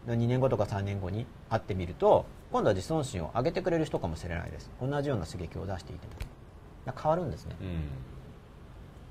[0.08, 4.70] 2年後とか3年後に会ってみると今度は自尊心を上げてくれる人かもしれないです。
[4.82, 6.14] 同じような刺激を出していても。
[7.02, 7.56] 変わるんですね。
[7.62, 7.84] うん。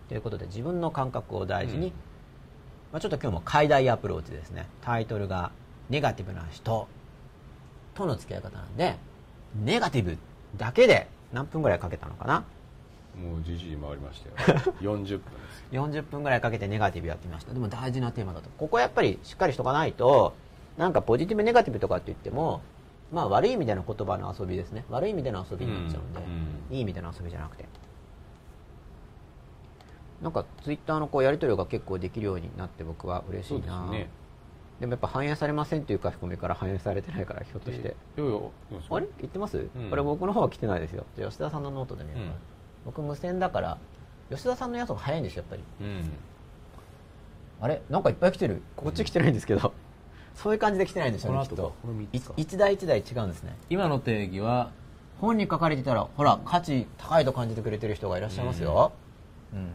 [0.08, 1.92] ということで自分の感覚を大事に、うん。
[2.92, 4.66] まあ、ちょっと今日も解題アプローチですね。
[4.82, 5.52] タイトルが
[5.88, 6.88] 「ネガティブな人」
[7.94, 8.96] との付き合い方なんで
[9.54, 10.18] ネガティブ
[10.56, 12.44] だけで何分ぐらいかけたのかな？
[13.20, 14.58] もうじじい回りましたよ。
[14.82, 17.52] 40分です40分ぐらいかけてネガティブやってみました。
[17.52, 18.50] でも大事なテーマだと。
[18.58, 20.34] ここはやっぱりしっかりしとかないと
[20.76, 22.60] なんかポジティブネガティブとかって言っても
[23.12, 24.84] まあ悪い意味での言葉の遊びですね。
[24.88, 27.64] 悪い意味での遊びになっちゃうんで、うんいい意味での遊びじゃなくて。
[30.22, 33.90] なんかツイッターのこうやり取りが結構できるようになって僕は嬉しいな。
[34.78, 38.20] でもやっぱ反映されませんっていう書き込みから反映されてないからひょっとして、あ
[39.00, 39.06] れ？
[39.18, 39.68] 言ってます、ん。
[39.90, 41.04] これ僕の方は来てないですよ。
[41.16, 42.32] じゃあ吉田さんのノートで見ようか、うん。
[42.86, 43.78] 僕無線だから
[44.30, 45.86] 吉田さんのやつが早いんですよやっぱり。
[45.86, 46.10] うん。
[47.62, 47.82] あれ？
[47.90, 48.62] なんかいっぱい来てる。
[48.76, 49.72] こっち来てないんですけど、
[50.42, 51.74] そういう感じで来てないんですよねきっと。
[52.36, 53.56] 一台一台違うんですね。
[53.68, 54.70] 今の定義は
[55.20, 58.92] 本に書かれてたらほら価値高いと感じてくれてる人がいらっしゃいますよ、
[59.52, 59.68] うん。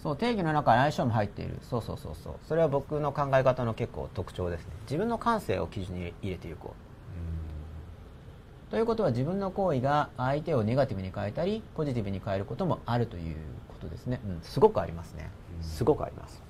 [0.00, 1.58] そう定義の中に相性も入っている。
[1.62, 2.34] そうそうそうそう。
[2.46, 4.72] それは僕の考え方の結構特徴ですね。
[4.82, 8.70] 自分の感性を基準に入れていこう。
[8.70, 13.36] ということは自分の行為が相手をネガティブに変えたりポジティブに変えることもあるという
[13.68, 15.30] ことですね、うん、すごくありますね。
[15.58, 15.64] うん。
[15.64, 16.42] すごくあります。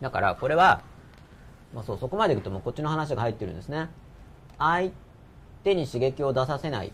[0.00, 0.82] だからこれは、
[1.74, 3.88] まあ、そうそこまでいくともうこっちの話が入ってるんですね。
[4.58, 4.90] 相
[5.64, 6.92] 手に刺激を出させない。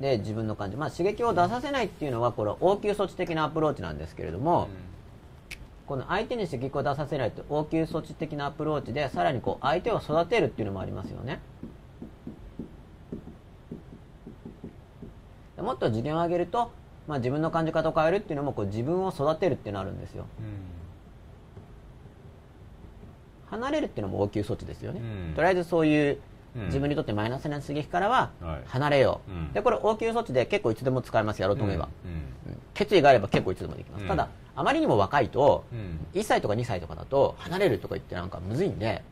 [0.00, 4.68] で自分の感じ、まあ、刺激を出させないっていうのはこれ応急措置的なアプローチなんですけれども、
[5.86, 11.40] この相手に刺激を出させないと応急措置的なアプローチでさらにこう相手を育てるっていうのもありますよね。
[15.56, 16.70] でもっと次元を上げると、
[17.06, 20.24] まあ、自分の感じ方を変えるっていうのもこう自分を育てるっていうのがあるんですよ
[23.50, 25.34] 離れるっていうのも応急措置ですよね、うん。
[25.34, 26.18] とりあえずそういう
[26.56, 26.64] うん。
[26.66, 28.62] 自分にとってマイナスな刺激からははい。
[28.66, 29.52] 離れよう、うん。
[29.52, 32.10] でこれ応急措置で結構いつでも使えますやろうと思えば、うん。
[32.52, 32.58] うん。
[32.74, 34.08] 決意があれば結構いつでもできます、うん。
[34.08, 36.06] ただあまりにも若いとうん。
[36.14, 39.02] 1歳とか2歳とかだと離れるとか言ってなんかむずいんで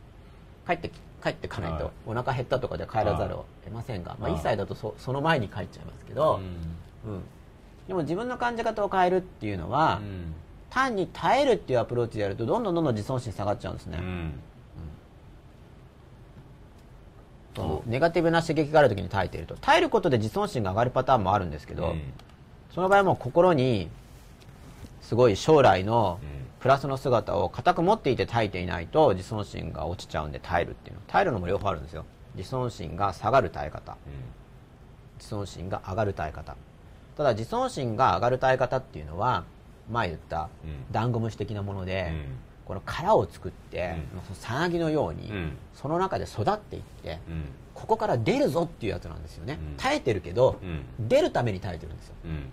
[0.66, 1.80] 帰ってき帰ってかないはい。
[1.80, 4.38] とお腹減ったとかで帰らざるを得ませんが、まあ、はい。
[4.38, 6.40] 1歳だとそその前に帰っちゃいますけど、
[7.06, 7.22] うん。
[7.86, 10.34] でも自分の感じ方を変えるっていうのは、うん
[10.70, 14.32] 単に耐えるっていうアプローチでやるとどんどんどんどん自尊心下がっちゃうんですね、うん。
[17.56, 19.56] そのネガティブな刺激がある時に耐えていると。
[19.56, 22.02] 耐えることで自尊心が上がるパターンもあるんですけど、うん。
[22.74, 23.88] その場合はもう心に
[25.02, 26.38] すごい将来のうん。
[26.58, 31.02] プラスの姿を固く持っていて耐えていないと自尊心が落ちちゃうんで耐えるっていうの。
[31.06, 32.04] 耐えるのも両方あるんですよ。
[32.34, 33.96] 自尊心が下がる耐え方。
[35.18, 36.56] 自尊心が上がる耐え方。
[37.16, 39.44] ただ自尊心が上がる耐え方っていうのは
[39.90, 40.92] 前言ったうん。
[40.92, 42.24] ダンゴムシ的なもので、うん。
[42.66, 44.22] この殻を作って、うん。
[44.22, 45.56] そのさなぎのように、うん。
[45.74, 47.44] その中で育っていって、うん。
[47.74, 49.76] ここから出るぞっていうやつなんですよね、うん。
[49.76, 51.08] 耐えてるけど、うん。
[51.08, 52.14] 出るために耐えてるんですよ。
[52.24, 52.50] うん。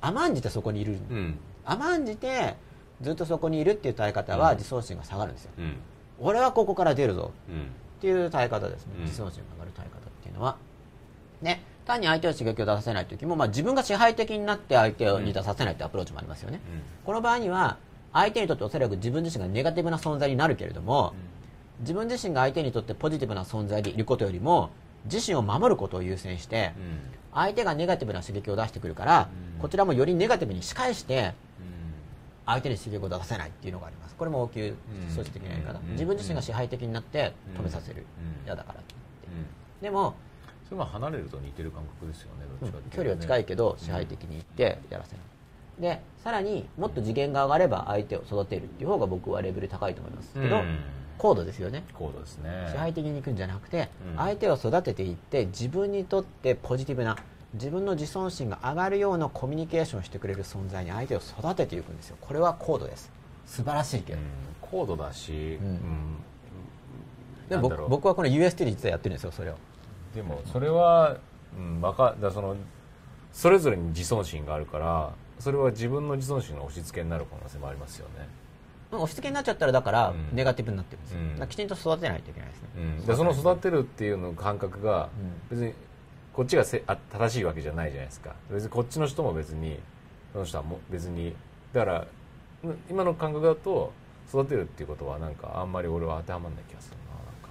[0.00, 1.38] 甘んじてそこにいる、うん。
[1.64, 2.56] 甘んじて
[3.00, 4.56] ずっとそこにいるっていう耐え方はうん。
[4.56, 5.76] 自尊心が下がるんですよ、うん。
[6.20, 7.62] 俺はここから出るぞうん。
[7.62, 7.64] っ
[8.00, 9.04] ていう耐え方ですね、うん。
[9.04, 10.56] 自尊心が上がる耐え方っていうのは。
[11.40, 16.60] ね単に相手を刺激を出させない時も、まあ、自分が支配的になって相手に出させないってアプローチもありますよね、
[17.04, 17.78] この場合には
[18.12, 21.14] 相手にとっておそらく自分自身がネガティブな存在になるけれども、
[21.80, 24.70] 自分自身が相手にとってポジティブな存在でいることよりも
[25.10, 26.72] 自身を守ることを優先して
[27.34, 29.60] 相手がネガティブな刺激を出してくるから、うん。
[29.60, 31.32] こちらもよりネガティブに仕返してうん。
[32.44, 34.14] 相手に刺激を出させないっていうのがあります。
[34.16, 34.74] これも応急
[35.08, 35.92] 措置的なやり方、うん。
[35.92, 38.04] 自分自身が支配的になってうん止めさせる、
[38.42, 38.46] うん。
[38.46, 38.94] 嫌だからって
[39.80, 39.82] うん。
[39.82, 40.31] でも、そ
[40.72, 45.24] れは離れると似てる感覚ですよねどっちかっていうと距離は近いけど支配的にいってやらせない、
[45.80, 50.78] でさらにもっと次元が上がれば相手を育てるっていう方が僕はレベル高いと思いますけど、うん。
[51.18, 51.84] 高度ですよね。
[51.92, 52.68] 高度ですね。
[52.70, 54.16] 支配的にいくんじゃなくて、うん。
[54.16, 57.16] 相手を育てていって自分にとってポジティブな
[57.54, 62.16] 自分の自尊心が上がるようなコミュニケーションをしてくれる存在に相手を育てていくんですよ。
[62.20, 63.10] これは高度です。
[63.46, 64.24] 素晴らしいけど、うん。
[64.60, 65.78] 高度だし、うん。
[67.48, 69.56] でも僕はこの UST で実はやってるんですよそれを
[70.14, 71.16] でもそれは、
[71.56, 72.56] うん、わかだその
[73.32, 78.28] それぞれに自尊心があるからそれは自分の自尊心の押し付けになる可能性もありますよね、
[78.92, 80.36] 押し付けになっちゃったらだからうん。
[80.36, 81.48] ネガティブになってるんですよ、うん。
[81.48, 85.08] きちんと育てないといけないですね、うん、でその育てるっていうの感覚が
[85.50, 85.58] うん。
[85.58, 85.74] 別に
[86.32, 88.34] こっちがせあ正しいわけじゃないじゃないですか。
[88.50, 89.78] 別にこっちの人も別に
[90.32, 91.34] その人はも別に
[91.72, 92.06] だから
[92.64, 93.92] うん今の感覚だと
[94.28, 96.96] 育てるっていうことはなんかあんまり俺は当てはまらない気がする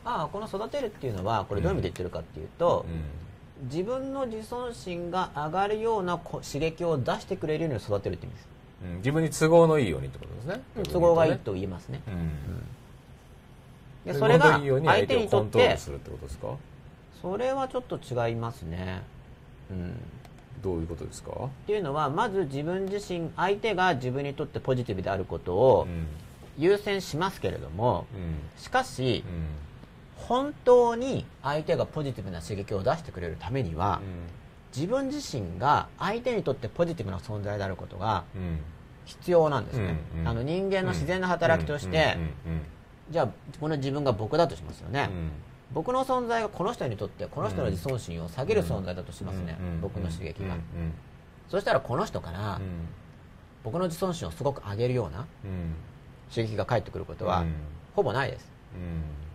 [0.04, 2.86] ああこの育てるっていうのはこれどういう意味で言ってるかっていうと、
[3.62, 8.48] う自分の自尊心が上がるようなこ刺激を出してくれるように育てるって意味です、
[8.86, 8.98] んうん。
[8.98, 10.62] 自分に都合のいいようにってことですね。
[10.92, 12.02] 都合がいいと言えますね。
[12.08, 12.12] う
[14.10, 14.14] ん。
[14.14, 16.56] でそれが相手にとっコントローてルするってことですか？
[17.22, 19.04] それはちょっと違いますね、
[19.70, 19.94] うん、
[20.64, 21.32] どういうことですか？
[21.32, 26.08] っていうのはまず自分自身相手が自分にとってポジティブであることをうん。
[26.58, 28.62] 優先しますけれどもうん。
[28.62, 29.71] しかしうん
[30.32, 34.00] 本当に相手がポジティブな刺激を出してくれるためには
[34.74, 38.24] 自分自身が相手にとってポジティブな存在であることが
[39.04, 42.18] 必要なんですね、あの人間の自然な働きとして、
[43.10, 43.28] じゃあ
[43.60, 45.32] この自分が僕だとしますよね、うん。
[45.74, 50.62] 僕の存在がこの人にとってこの人の自尊心を下げる存在だとしますね、うん僕の刺激が、うん。
[51.50, 52.62] そしたらこの人からうん。
[53.66, 55.76] 僕の自尊心をすごく上げるようなうん。
[56.34, 57.54] 刺激が返ってくることはうん。
[57.96, 59.31] ほぼないです、うん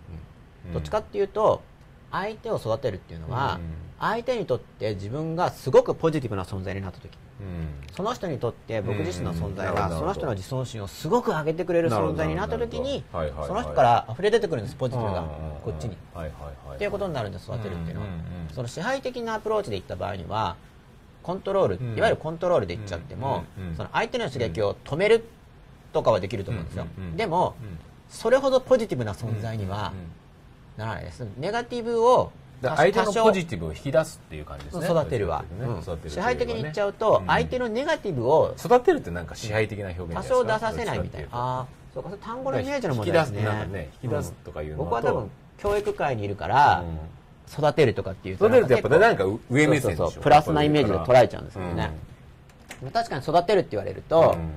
[0.73, 1.63] どっちかっていうと
[2.11, 3.63] 相手を育てるっていうのは、うん。
[3.99, 7.11] 相手にとって自分がすごくポジティブな存在になった時。
[7.41, 7.95] うん。
[7.95, 13.05] その人にとって僕自身の存在がその人の自尊心をすごく上げてくれる存在になった時に
[13.47, 15.27] その人から溢れ出てくるんですポジティブがうん
[15.65, 15.95] こっちに。
[15.95, 18.07] っていうことになるんです育てるっていうのは。
[18.55, 20.57] その支配的なアプローチでいった場合には
[21.23, 21.97] コントロールうん。
[21.97, 23.45] いわゆるコントロールでいっちゃっても
[23.77, 25.25] その相手の刺激を止める
[25.93, 26.87] とかはできると思うんですよ。
[27.17, 30.26] でもうんそれほどポジティブな存在にはうん
[30.77, 34.87] ならないですネガティブを相手のポジティブを引き出すっていう感じですね。
[34.87, 35.45] 育てるは、
[36.09, 37.27] 支配的に言っちゃううとん。
[37.27, 41.29] 相手のネガティブを育てるってなんか支配的な表現多少出させないみたいな。
[41.33, 43.41] ああそうかそれ単語のイメージの問題ですね。
[43.41, 44.85] 引き出すなんかね引き出すとかいうのと。
[44.85, 46.99] 僕は多分教育界にいるからうん。
[47.53, 51.93] 育てるとかっていう育てるとやっぱなんか上目線でプラスなイメージで捉えちゃうんですけどね、
[52.93, 54.49] 確かに育てるって言われると、うん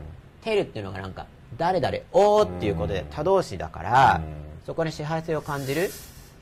[0.42, 5.90] テルっていうのがなんか誰々おーっていうことで他動詞だから、うんそこに支配性を感じる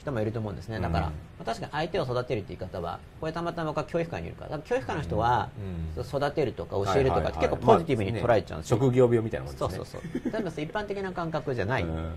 [0.02, 0.82] 人もいると思うんですね。
[0.82, 5.48] だから、うんまあ確かに相手を育てるって言い方はこれたまたま僕は教育界にいるから教育界の人は、
[5.96, 6.04] うん。
[6.04, 9.70] 育てるとか教えるとかって結構ポジティブに捉えちゃうんですね職業病みたいなもんですね。
[9.70, 10.32] そうそうそう。
[10.34, 12.16] 例えば一般的な感覚じゃない、うん。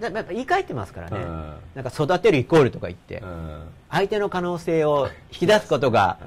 [0.00, 1.54] だやっぱ言い換えてますからね、うん。
[1.76, 3.62] なんか育てるイコールとか言って、うん。
[3.88, 6.18] 相手の可能性を引き出すことが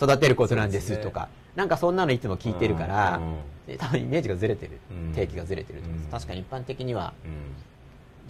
[0.00, 3.20] う育てることなんですとか、なんかそんなのいつも聞いてるから、
[3.78, 5.14] 多分イメージがずれてる、うん。
[5.14, 7.30] 定義がずれてると思いま確かに一般的にはうん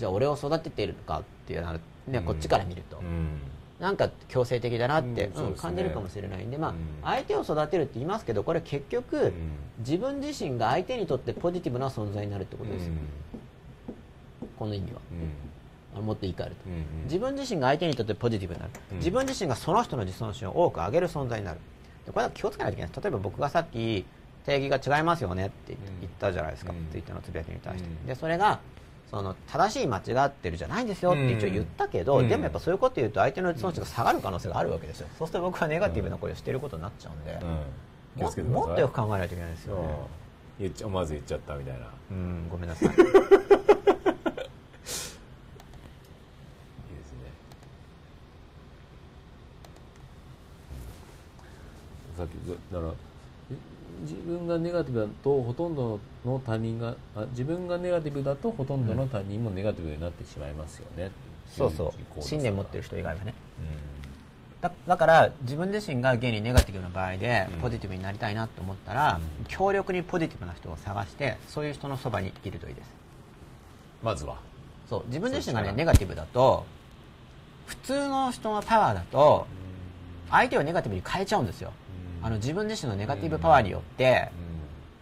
[0.01, 2.25] じゃあ俺を育てているのかっていうのはね、うん。
[2.25, 3.39] こっちから見ると、うん。
[3.79, 5.31] なんか強制的だなって、うんね。
[5.35, 6.77] うん感じるかもしれないんで、まあうん。
[7.05, 9.33] 相手を育てるって言いますけどこれ結局、うん。
[9.81, 12.93] 自分自身が相手にとってポジティブな存在になるってことですよ、
[14.59, 15.01] この意味は。
[15.95, 15.99] うん。
[15.99, 17.05] あもっと言い換えると、うんうん。
[17.05, 18.97] 自分自身が相手にとってポジティブになる、うん。
[18.97, 21.61] 自分自身がその人の自尊心を多く上げる存在になる。
[22.07, 23.03] でこれは気をつけないといけない。
[23.03, 24.07] 例えば僕がさっき
[24.47, 26.89] 定義が違いますよねって言ったじゃないですか、うん。
[26.91, 28.07] ツイッターのつぶやきに対して、うん。
[28.07, 28.61] でそれが
[29.11, 32.29] その正しい間違ってるじゃないんですよって一応言ったけど、うん。
[32.29, 35.09] でもやっぱそういうこと言うと相手の自尊心が下がる可能性があるわけですよ。
[35.19, 37.47] そうすると僕はネガティブな声をしてることになっちゃうんで、う
[38.21, 38.23] ん。
[38.53, 39.89] もっとよく考えないといけないですよ、うん。
[40.61, 41.89] 言っちゃ思わず言っちゃったみたいな。
[42.13, 42.89] うんごめんなさい。
[42.89, 43.21] いいですね。
[52.17, 52.31] さっき
[52.73, 52.95] だからえ
[54.03, 61.11] 自分がネガティブだとほとんどの他人があ自分がネガティブだとほとんどの他人もネガティブになってしまいますよね、
[61.51, 62.21] そうそう。
[62.21, 63.35] う信念持ってる人以外はね。
[63.59, 67.61] うだだから自分自身が現にネガティブな場合でうん。
[67.61, 69.45] ポジティブになりたいなと思ったら、うん。
[69.47, 72.87] 強力にポジティブな人を探してそういう人のそばにいるといいです。
[72.87, 72.91] ん
[74.05, 74.39] まずは。
[74.89, 75.05] そう。
[75.07, 76.65] 自分自身がねネガティブだと
[77.67, 79.47] 普通の人のパワーだと
[80.31, 81.73] 相手をネガティブに変えちゃうんですよ。
[81.87, 81.90] うん
[82.23, 84.31] あの自分自身のネガティブパワーによって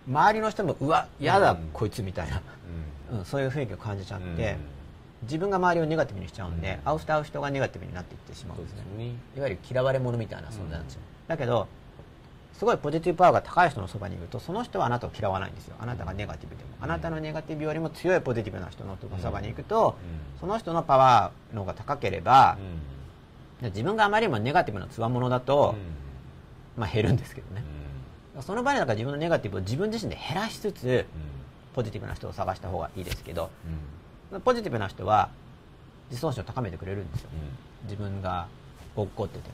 [0.09, 2.43] 周りの人もうわやだ、うんこいつみたいな、
[3.13, 3.19] うん。
[3.19, 4.59] うん、そういう雰囲気を感じちゃって、うん。
[5.23, 6.91] 自分が周りをネガティブにしちゃうんで、うん。
[6.93, 8.83] 会う人会う人がネガティブになっていってしまうんですね。
[8.97, 9.13] ね。
[9.37, 11.67] いわゆる嫌われ者みたいな存在なんですよ、だけど
[12.55, 15.77] すごいポジティブパワーが高い人のそばにいるとその人はあなたを嫌わないんですよ。
[15.79, 19.97] あなたがネガティブでも、あなたのネガティブよりも強いポジティブな人のそばに行くと、
[20.41, 22.59] その人のパワーの方が高ければ、
[23.63, 25.77] で自分があまりにもネガティブなつわものだと、
[26.79, 27.65] まあ、減るんですけどね、
[28.41, 31.05] その場合にだから自分のネガティブを自分自身で減らしつつ
[31.75, 33.51] ポジティブな人を探した方がいいですけど
[34.45, 35.31] ポジティブな人は
[36.11, 37.31] 自尊心を高めてくれるんですよ。
[37.85, 38.47] 自分が
[38.97, 39.49] 落っこってて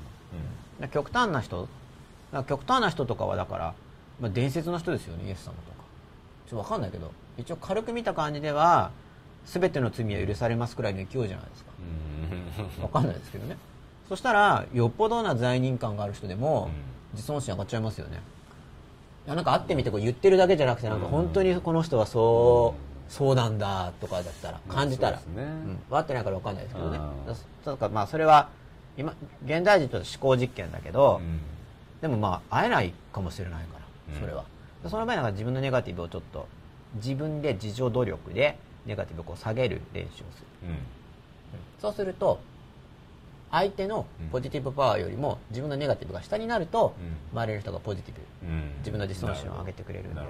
[0.81, 0.89] も。
[0.89, 1.69] 極端な人
[2.47, 3.75] 極端な人とかはだから、
[4.21, 5.85] まあ、伝説の人ですよねイエス様とか。
[6.49, 8.91] ちょっと分かんないけど一応軽く見た感じでは
[9.47, 11.71] 全ての罪は許されますくらいの勢いじゃないですか。
[12.81, 13.57] 分かんないですけどね
[14.09, 16.71] そしたらよっぽどな罪人感がある人でも
[17.13, 18.21] 自尊心上がっちゃいますよね。
[19.27, 22.75] なんか会ってみてこう言ってるだけじゃなくてなんか本当にこの人はそ
[23.09, 25.45] うそうなんだとかだったら感じたら、そうですね。
[25.45, 26.99] うん、分かってないから分かんないですけどね。
[26.99, 27.27] うん。
[27.27, 27.35] だ
[27.65, 28.51] だからまあそれは
[28.97, 31.21] 今現代人と思考実験だけど、
[32.03, 34.21] でもまあ会えないかもしれないからうん。
[34.21, 34.45] それは、
[34.83, 36.47] でその場合なんか自分のネガティブをちょっと
[36.97, 40.27] 自分で自助努力でネガティブをこう下げる練習をする、
[41.81, 42.41] そうすると
[43.55, 46.95] 相手のポジティブパワーよりも自分のネガティブが下になると、
[47.33, 47.39] うん。
[47.39, 48.21] 周りの人がポジティブ。
[48.79, 50.21] 自分の自尊心を上げてくれるんで。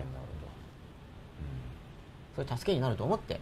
[2.37, 3.41] そういう助けになると思って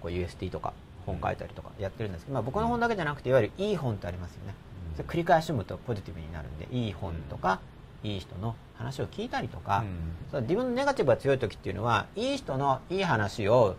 [0.00, 0.72] こう UST とか
[1.04, 4.54] 本書いたりとかやってるんですけど、まあ、僕の本だけじゃなくていわゆるいい本ってありますよね、
[4.96, 7.60] それ繰り返し読むとポジティブになるんでいい本とか、
[8.04, 9.84] いい人の話を聞いたりとか、
[10.30, 13.74] そう自分のネガティブが強い時っていうのはいい人のいい話を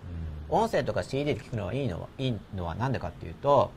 [0.50, 3.72] 音声とか CD で聞くのはいいのはいいのは何でかっていうと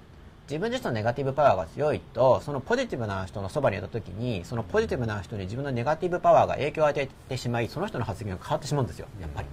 [0.48, 9.48] 自分自身のネガティブパワーが強いとそのポジティブな人のそばにいた時にそのポジティブな人に自分のネガティブパワーが影響を与えてしまいその人の発言が変わってしまうんですよやっぱり。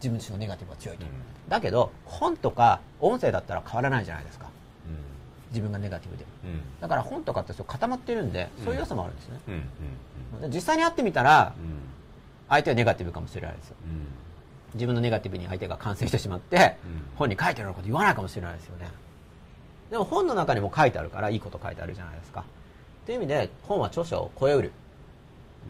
[0.00, 1.06] 自分自身のネガティブが強いと、
[1.48, 4.50] だけど本とか音声だったら変わらないじゃないですか。
[5.48, 6.24] 自分がネガティブで
[6.80, 9.38] だから本とかってそう固まってるんでそういう良さもあるんですね、
[10.42, 11.54] で実際に会ってみたら
[12.48, 13.76] 相手はネガティブかもしれないですよ。
[14.74, 16.76] 自分のネガティブに相手が感染してしまって、
[17.14, 18.88] 本に書いてあるようなこと言わないかもしれないですよね
[19.90, 22.44] でも本の中にも書いてあるからいいこと書いてあるじゃないですか。
[23.06, 24.72] という意味で本は著者を超えうる。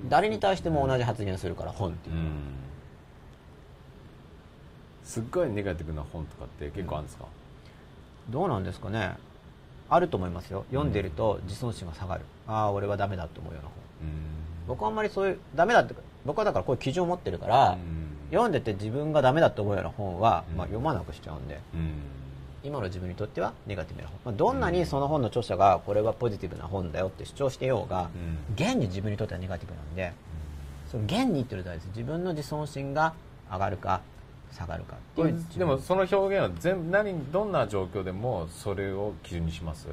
[0.08, 2.16] 誰に対しても同じ発言するから本っていう。
[2.16, 2.26] のは、
[5.04, 7.26] すっごいネガティブな本とかって結構あるんですか？
[8.30, 9.16] どうなんですかね。
[9.90, 10.64] あると思いますよ。
[10.70, 13.74] 読んでると自尊心が下がる、ああ俺はダメだと思うような本。
[14.66, 15.94] 僕はあんまりそういうダメだって
[16.24, 17.76] 僕はだからこういう基準を持ってるから、
[18.30, 21.60] 読んでて自分がダメだと思うような本は、まあ、読まなくしちゃうんで、
[22.64, 28.08] 今の自分にとってはネガティブな本、まあ、どんなにその本の著者がこれはポジティブな本だよって主張してようが、
[28.54, 30.12] 現に自分にとってはネガティブなんで、
[30.90, 31.98] その現にっていうのは大事です。
[31.98, 33.12] 自分の自尊心が
[33.52, 34.00] 上がるか
[34.50, 39.88] 下がるかっていうでもその表現は全部何どんな状況でもそれを基準にします？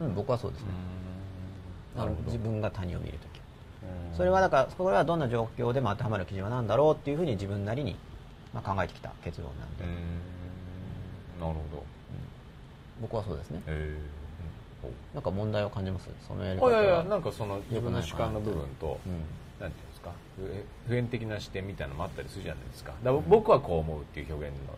[0.00, 0.68] うん、僕はそうですね、
[1.96, 2.22] なるほど。
[2.26, 3.40] 自分が他人を見るとき。
[4.14, 7.96] それはだからこれはどんな状況でも当てはまる基準は何だろうっていうふうに自分なりに、
[8.52, 9.84] まあ、考えてきた結論なんで、
[11.40, 11.84] なるほど
[13.00, 13.62] 僕はそうですね。
[13.66, 13.96] へ
[15.14, 16.08] なんか問題を感じます？
[16.26, 19.12] そのやりえ方はいやいやなんかその自分の主観の部分とうん。
[19.60, 20.12] なんていうんですか？
[20.88, 22.94] 普遍的な視点みたいなのもあったりするじゃないですか。
[23.04, 24.74] だ僕はこう思うっていう表現の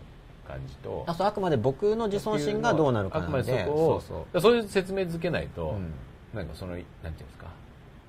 [0.49, 1.05] 感じと。
[1.07, 4.41] あそうあくまで僕の自尊心がどうなるかなあくまのででそこをそうそう。
[4.43, 5.93] そういう説明づけないと、うん。
[6.37, 7.47] なんかそのなんていうんですか？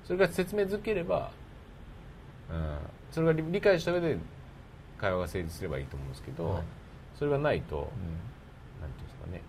[0.04, 1.30] それが説明づければ、
[2.50, 2.76] うん、
[3.12, 4.18] それが理理解した上で
[4.98, 6.62] 会話が成立すればいいと思うんですけど、はい。
[7.16, 7.82] それがないと、うん。
[7.82, 7.86] な
[8.88, 9.42] んていうんですかね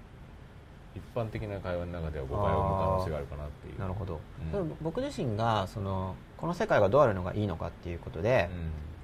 [0.96, 3.80] 一般的な会話の中では誤解を生む可能性があるかなっていう。
[3.80, 4.20] なるほど、
[4.54, 4.76] うん。
[4.82, 8.50] 僕自身がそのこの世界がどうあるのがいいのかっていうことで、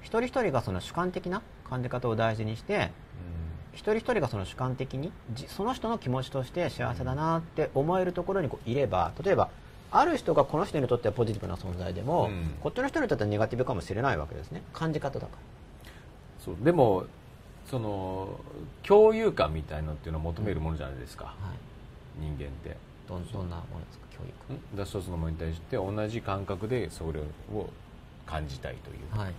[0.00, 2.90] 一人一人がその主観的な感じ方を大事にして
[3.72, 9.50] 一人一人がその主観的にじその人の気持ちとして幸せだなって思えるところにこういれば例えば
[9.90, 12.54] ある人がこの人にとってはポジティブな存在でも、うん。
[12.62, 14.62] こっちの人にとってはネガティブかもしれないわけですね。
[14.72, 15.32] 感じ方だか。
[16.42, 16.56] そう。
[16.62, 17.04] でも
[17.70, 18.40] その
[18.82, 21.56] 共有感みたいのっていうのを求めるものじゃないですか、ら、はい、
[22.18, 22.76] 人間って。
[23.08, 24.06] どんどんなものですか？
[24.10, 24.52] 教育。
[24.52, 24.76] ん？
[24.76, 27.68] だ一つのものに対して同じ感覚でそれを
[28.26, 29.34] 感じたいという、はい。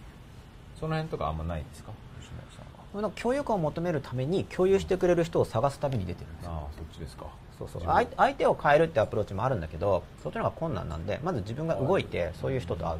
[0.80, 1.91] その辺とかあんまないんですか？
[2.19, 3.01] 吉野さんは。
[3.01, 6.51] なんか共有感を求めるために共有してくれる人を探すために出てるんですよ。
[6.51, 7.26] ああそっちですか。
[7.57, 7.82] そうそう。
[7.84, 12.99] 相相手を変えるってアプローチもあるんだけどそっちの方が困難なんでまず自分が動いてそういう人と会う。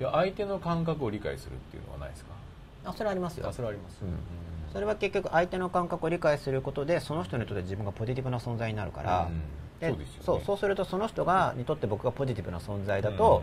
[0.00, 2.30] いや相手の感覚を理解するっていうのはないですか？
[2.84, 3.48] あそれありますよ。
[3.48, 4.08] あそれはあります、うん
[4.72, 9.42] それは結局相手の感覚を理解することでその人にとって自分がポジティブな存在になるから、うん
[9.80, 13.42] でそうそうするとその人がにとって僕がポジティブな存在だと、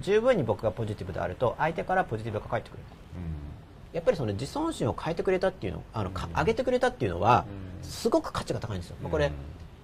[0.00, 2.80] 十分に僕がポジティブであると相手からポジティブが返ってくる。
[3.16, 3.24] うん。
[3.24, 3.32] うん
[3.94, 7.46] やっぱりその自尊心を変えてくれたっていうのあのか上げてくれたっていうのは
[7.80, 7.88] うん。
[7.88, 9.10] すごく価値が高いんですよ、うん。
[9.10, 9.32] これ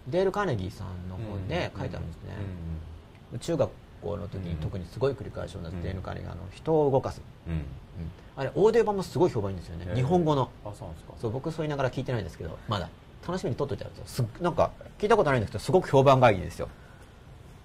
[0.08, 3.70] デール・カーネギーさんの本で書いてあるんですね、中学
[4.02, 7.60] 校の時に特にすごい繰り返しをなって、うんデール・カーネギーあの人を動かす、うんうん
[8.36, 10.50] あれオーディオ版もすごい評判いいんですよね、日本語の。
[10.64, 11.14] あそうなんですか。
[11.20, 12.88] そう僕そう言いながら聞いてないんですけどまだ。
[13.26, 16.68] 楽しみに撮っといてあるんですなんか聞いたことないんですけどすごく評判がいいんですよ、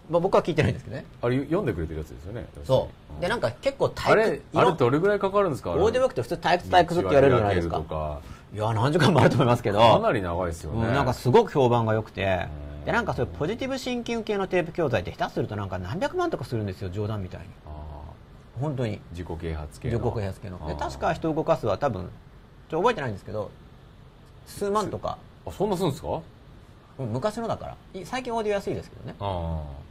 [0.09, 1.05] まあ、僕は聞いてないんですけどね。
[1.21, 2.45] あれ読んでくれてるやつですよね。
[2.65, 3.21] そう。
[3.21, 5.71] でなんかか結構あれ退屈あれどれぐらいかかるんですか？
[5.71, 8.21] オーディオブックって普通退屈退屈って言われるじゃないですか
[8.53, 9.79] いや何時間もあると思いますけど。
[9.79, 12.47] かなり長いですよね、うん、なんかすごく評判が良くて。
[12.79, 12.85] うん。
[12.85, 17.47] でなんかそういうポジティブシンキング系のテープ教材って下手するとなんか何百万とかするんですよ冗談みたいに。
[17.65, 17.82] あ
[18.59, 18.97] 本当に。
[18.97, 19.99] ー自己啓発系の。
[19.99, 20.67] 自己啓発系の。
[20.67, 22.09] で確か人を動かすは多分
[22.69, 23.51] ちょ覚えてないんですけど
[24.45, 25.17] 数万とか。
[25.45, 26.21] あそんなするんですか？
[26.99, 27.99] うん昔のだから。
[27.99, 29.15] い最近オーディオ安いですけどね。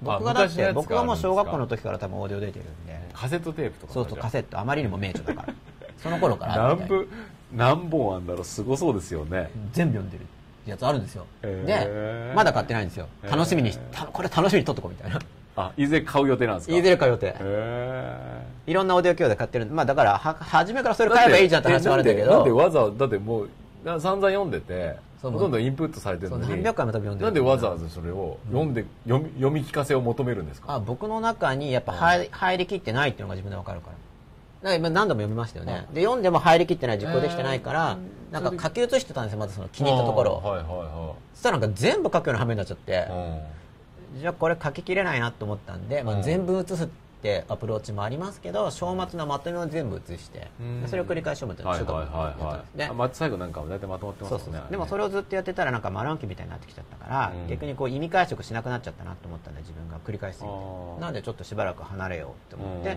[0.02, 3.00] 僕がだって僕はもう小学校の時から多分オーディオ出てるんで。
[3.12, 4.58] カセットテープとかそうそうカセット。
[4.58, 5.54] あまりにも名著だから。
[5.98, 6.76] その頃から。
[6.76, 7.06] 何
[7.54, 8.44] 何本あんだろう。
[8.44, 9.50] すごそうですよね。
[9.72, 10.26] 全部読んでる。
[10.64, 11.26] やつあるんですよ。
[11.42, 13.08] へでーまだ買ってないんですよ。
[13.28, 15.18] 楽しみにしたこれ楽しみに撮っとこうみたいな
[15.56, 16.76] あいずれ買う予定なんですか？
[16.76, 17.34] いずれか予定。
[18.66, 19.74] いろんなオーディオ教材買ってるんで。
[19.74, 23.48] まあだからは初めからそれ買えばいいじゃんって話もあるんだけえなんでどわざわざだってもう
[23.84, 26.48] な散々読んでてほとんどインプットされてるのに。
[26.48, 30.72] 何百回も多分読んでるなんでわざわざそれを読んで、読み読み聞かせを求めるんですか？
[30.74, 33.96] あ僕の中にやっぱ入入りきってないっていうのが自分で分かるから。
[34.76, 35.86] 今何度も読みましたよね。
[35.92, 37.98] で読んでも入りきってない実行できてないから
[38.30, 40.38] なんか書き写してたんですよまずその気に入ったところを。
[40.38, 42.92] あーはいはそしたらなんか全部書くような羽目になっちゃって。
[42.92, 43.08] いはい、
[44.18, 46.22] じゃあこれ書ききれないなと思ったんで、まあ、うん。
[46.22, 46.88] 全部写すっ
[47.22, 50.50] てアプローチもありますけど章末のまとめを全部写して
[50.86, 54.60] それを繰り返し読むってうん、いうの中学校で最後なんか大体まとまってますね。
[54.70, 57.48] でもそれをずっとやってたらなんかマランキみたいになってきちゃったから、うん。
[57.48, 62.96] 逆にこう意味解釈しなくなっちゃったなと思ったんで自分が繰り返しすなのでちょっとしばらく離れようって思って、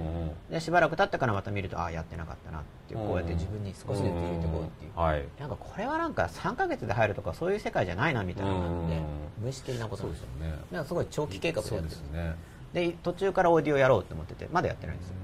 [0.49, 5.23] でしばらく経ってからまた見るとああやってなかったなってこうやって自分に少しずつ入れていこうっていう、はい。
[5.39, 9.03] なんかこれはなんか3ヶ月で入るとかそういう世界じゃないなみたいなのがあって、うん
[9.37, 10.27] 無意識的なことそなですよ。
[10.33, 10.57] うんですよね。
[10.57, 12.35] だからすごい長期計画やってるですね
[12.75, 15.15] で途中からオーディオやろうと思っててまだやってないんですよ。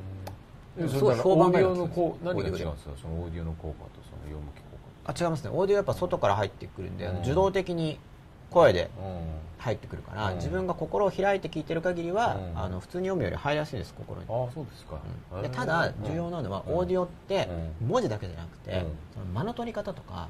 [0.79, 4.71] うんすごい評判がいいオーディオのこう何が違うんオーディオですかそのオーディオの効果とその読む機効
[5.03, 5.49] あ違いますね。
[5.53, 7.23] オーディオやっぱ外から入ってくるんで、あのうん。
[7.23, 7.99] 受動的に
[8.49, 9.20] 声で果うん
[9.61, 10.35] 入ってくるから、うん。
[10.35, 12.59] 自分が心を開いて聞いてる限りは、うん。
[12.59, 14.97] あの普通に読むより入りやすいです心に、ああそうですか、
[15.33, 15.41] うん。
[15.41, 17.47] でただ重要なのは、オーディオって
[17.81, 17.87] うん。
[17.87, 18.79] 文字だけじゃなくて、うん。
[19.13, 20.27] その間の取り方とか、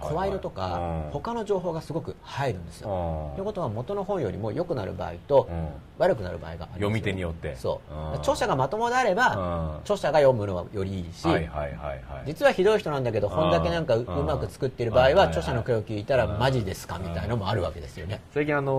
[0.00, 1.10] 声色とか、うん。
[1.12, 3.36] 他の情報がすごく入るんですよ、うん。
[3.36, 5.68] ということは元の本よりも良くなる場合と、うん。
[5.98, 7.56] 悪くなる場合があります読み手によって。
[7.56, 8.12] そう、うん。
[8.14, 9.76] 著者がまともであれば、うん。
[9.80, 12.00] 著者が読むのはよりいいし、はいはいはいはい。
[12.26, 18.20] 実はひどい人なんだけど本だけなんかうまく作ってる場合はうん著者の声を聞いたらうんマジですかみたいのもあるわけですよね。
[18.32, 18.69] 最近あの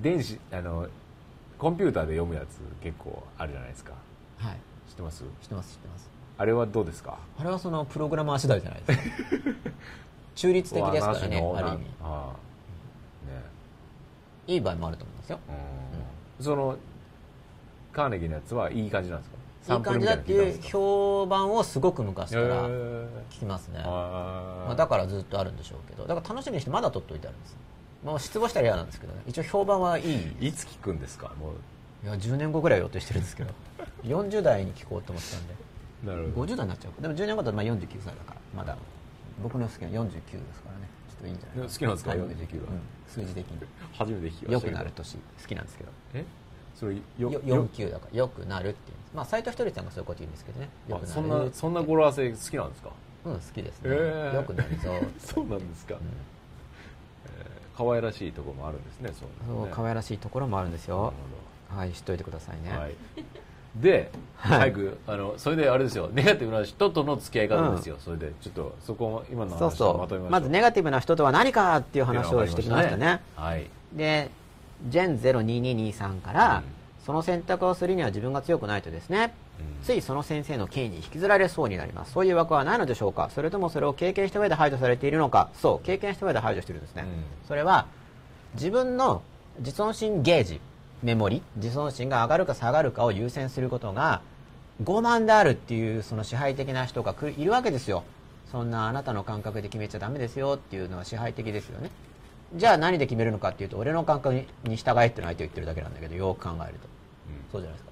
[0.00, 0.88] 電子あの
[1.58, 3.92] コンピューターで読むやつ結構あるじゃないですか。
[4.38, 4.56] はい。
[4.88, 5.22] 知ってます？
[5.22, 6.10] 知ってます知ってます。
[6.38, 7.18] あれはどうですか？
[7.38, 9.04] あれはそのプログラマー次第じゃないですか。
[10.34, 11.86] 中立的ですからねある意味。
[12.02, 12.32] ああ。
[13.30, 13.42] ね。
[14.46, 15.38] いい場合もあると思いますよ。
[16.38, 16.44] うん。
[16.44, 16.76] その
[17.92, 19.36] カーネギーのやつはいい感じなんですか？
[19.76, 26.04] いい感じだっていう評判をすごく昔から聞きますね、あまあ、だからずっとあるんでしょうけど。
[26.04, 27.56] だから楽しみにしてまだ取っといてあるんです
[28.04, 29.20] まあ失望したら嫌なんですけどね。
[29.26, 30.48] 一応評判はいい。
[30.48, 31.32] いつ聞くんですか？
[31.40, 32.06] もう。
[32.06, 33.50] いや10年後ぐらい予定してるんですけど。
[34.04, 35.54] 40代に聞こうと思ったんで。
[36.12, 36.52] なるほど。
[36.52, 37.02] 50代になっちゃう。
[37.02, 38.40] でも10年後だとまあ49歳だから。
[38.56, 38.76] まだ
[39.42, 40.20] 僕の好きな49で
[40.54, 40.88] すからね。
[41.08, 42.10] ちょっといいんじゃない好きなんですか？
[42.10, 42.30] はい49は。
[42.30, 42.42] うん。
[43.08, 43.58] 数字的に。
[43.92, 44.52] 初めて聞きました。
[44.52, 45.90] 良けどくなる年好きなんですけど。
[46.14, 46.24] え？
[46.74, 48.18] それよよよ？49だから。
[48.18, 50.68] 良くなるっていうまあ斎藤ひとりさんがそういうこと言うんですけどね。
[50.88, 52.90] 良くなるあそんなそんな語呂合わせ好きなんですか？
[53.24, 54.34] うん好きですね、へー。
[54.34, 54.90] 良くなるぞ。
[55.24, 55.98] そうなんですか、ん。
[55.98, 56.02] えー
[57.76, 61.12] 可愛らしいところもあるんですねそうそう可愛らしいところもあるんですよ。
[61.68, 62.94] はい知っといてくださいね、はい。
[63.76, 64.70] で、はい。
[64.70, 66.10] 早くあのそれであれですよ。
[66.12, 70.28] ネガティブな人との付き合い方ですよ、それでちょっとそこを今の話をまとめましょう。
[70.28, 73.20] うまずネガティブな人とは何かっていう話をしてきましたね。
[73.36, 73.66] はい。
[73.92, 74.30] で
[74.88, 76.62] ジェン02223から、うん。
[77.06, 79.41] その選択をするには自分が強くないとですね、うん
[79.82, 82.12] ついその先生の権威に引きずられそうになります。
[82.12, 83.30] そういう枠はないのでしょうか。
[83.34, 85.50] それともそれを経験した上で排除されているのか。
[85.54, 87.48] そう経験した上で排除してるんですね、うん。
[87.48, 87.86] それは
[88.54, 89.22] 自分の
[89.58, 90.60] 自尊心ゲージ
[91.02, 94.22] メモリ自尊心が上がるか下がるかを優先することが
[94.82, 98.04] 傲慢であるっていうその支配的な人がいるわけですよ。
[98.50, 101.90] そんなあなたの感覚で決めちゃダメですよっていうのは支配的ですよね。
[102.54, 106.88] じゃあ何で決めるのかっていうと俺の感覚にに従えってのは相手が言ってるだけなんだけどよく考えると。
[107.50, 107.91] そうじゃないですか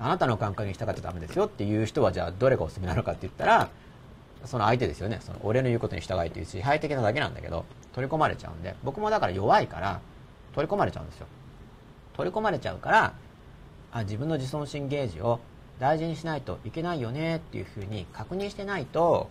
[0.00, 3.68] あなたの感覚に従っちゃダメですよっていう人はじゃあどれがおすすめなのかって言ったら
[4.44, 5.18] その相手ですよね。
[5.20, 10.00] その俺の言うことに従いという支配的なだけなんだけど取り込まれちゃうんで僕もだから弱いから
[10.54, 11.26] 取り込まれちゃうんですよ。
[12.14, 13.14] 取り込まれちゃうから
[13.92, 15.40] あ自分の自尊心ゲージを
[15.80, 19.28] 大事にしないといけないよねっていうふうに確認してないと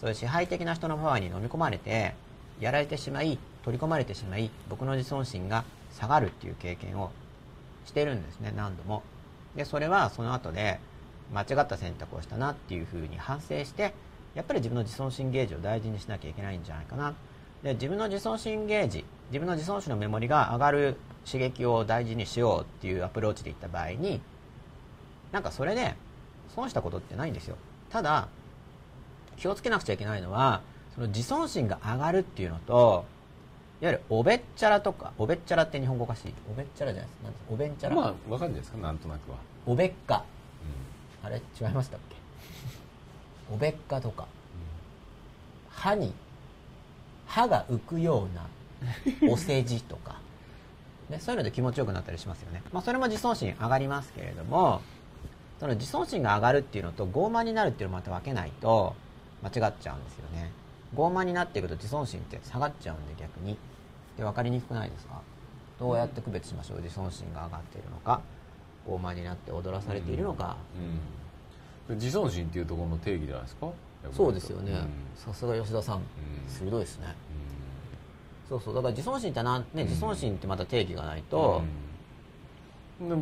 [0.00, 2.14] そういう支配的な人のパワーに飲み込まれて
[2.60, 7.10] やられてしまい取り込まれてしまい僕の自尊心が下がるっていう経験を
[7.86, 9.02] してるんですね何度も。
[9.56, 10.80] でそれはその後で
[11.32, 13.94] 間違った選択をしたなっていうふうに反省して
[14.34, 17.14] やっぱり自分の自尊心ゲージを大事にしなきゃいけないんじゃないかな。
[17.62, 24.20] で自分の自尊心ゲージ自分の自尊心のメモリが上がる刺激を大事にしようっていうアプローチでいった場合に
[25.32, 25.94] なんかそれで
[26.54, 27.56] 損したことってないんですよ。
[27.90, 28.28] ただ
[29.36, 30.60] 気をつけなくちゃいけないのは
[30.94, 33.04] その自尊心が上がるっていうのと
[33.84, 36.34] いわゆるおべっちゃらとかおべっちゃらって日本語おかしい？
[36.50, 37.22] おべっちゃらじゃないです。
[37.34, 38.78] かおべんちゃら、まあわかるんじゃないですか？
[38.78, 40.24] なんとなくは、おべっか。
[41.22, 42.16] あれ違いましたっけ？
[43.52, 44.26] おべっかとか。
[45.68, 46.14] 歯に
[47.26, 48.46] 歯が浮くような
[49.30, 50.16] お世辞とか、
[51.10, 54.80] ね、そういうので気持ちよくなったりしますよね、まあ、それも自尊心上がりますけれども
[55.60, 58.94] その自尊心が上がるっていうのと傲慢になるっていうのをまた分けないと
[59.42, 60.50] 間違っちゃうんですよね。
[60.94, 63.58] 傲慢になっていくと自尊心って下がっちゃうんで逆に
[64.16, 65.20] で分かりにくくないですか？
[65.78, 66.80] どうやって区別しましょう？
[66.80, 68.20] 自尊心が上がっているのか？
[68.86, 70.56] 傲慢になって踊らされているのか、
[71.88, 73.68] うん、自尊心っていうところの定義じゃないですか？
[74.12, 74.72] そうですよね。
[74.72, 74.88] うん。
[75.16, 76.02] さすが吉田さん、
[76.46, 77.06] 鋭いですね。
[78.48, 78.74] そうそう。
[78.74, 81.62] だから自尊心ってなん、ね、自尊心ってまた定義がないと、
[83.00, 83.16] ね、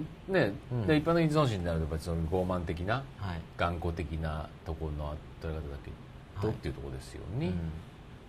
[0.70, 0.86] うん。
[0.86, 3.40] で一般的に自尊心になるとやっぱりその傲慢的なはい。
[3.57, 5.90] 頑固的なところの取り方だけ
[6.43, 6.57] ど、はい。
[6.57, 7.55] っていうところですよね、うん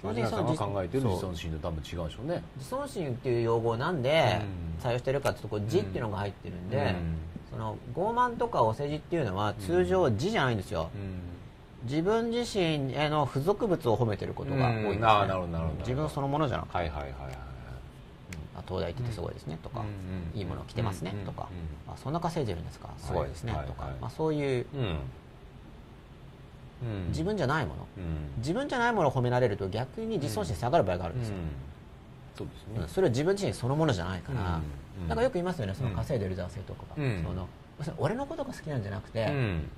[0.04, 2.44] 吉田さんが考えてる自尊心と多分違うんでしょうね。
[2.58, 4.88] 自尊心っていう用語をなんでうん。
[4.88, 7.18] 採用してるかっていうとこう字っていうのが入ってるんで、うん。
[7.52, 11.90] その傲慢とかお世辞っていうのは通常字じゃないんですよ、うん。
[11.90, 14.98] 自分自身への付属物を褒めてることが多いんです、ね。
[14.98, 17.22] うんあーなるほどなるほど自分そのものじゃなくて、はいはいはいはい。
[17.26, 17.38] はい
[18.56, 19.84] あ東大行っててすごいですねとか、
[20.36, 21.48] いいもの着てますねうんとか、
[21.88, 22.90] うんあそんな稼いでるんですか？
[23.00, 23.52] すごいですね。
[23.52, 23.66] はい。
[23.66, 24.66] とか、まあ、そういう
[27.10, 28.04] 自分じゃないもの、うん。
[28.38, 31.36] 自分じゃないものを褒められると逆に自尊心下がる場合があるんですよ、
[32.38, 32.82] そうですね。
[32.82, 32.88] うん。
[32.88, 34.62] それは自分自身そのものじゃないから、
[35.08, 37.24] なんかよく言いますよねその稼いでる男性とかが、うん。
[37.24, 37.48] その
[37.98, 39.70] 俺のことが好きなんじゃなくて、うん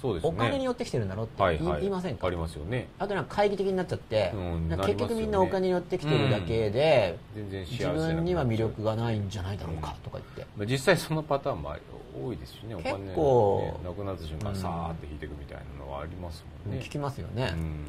[0.00, 0.28] そうですね。
[0.28, 1.80] お金によってきてるんだろって言い,、はいはい。
[1.80, 2.26] 言いませんか？
[2.26, 2.88] ありますよね。
[2.98, 11.74] あとなんか懐疑的になっちゃって、うんなんか結局みんなお金によってきてるだけで、全然幸せ自分には魅力がないんじゃないだろうかとか言って、まあ実際そのパターンも
[12.14, 12.74] 多いですしね。
[12.74, 16.82] お金結構ねなくなった瞬間うんさーって引いていくみたいなのはありますもんね。
[16.84, 17.86] 聞きますよね、うん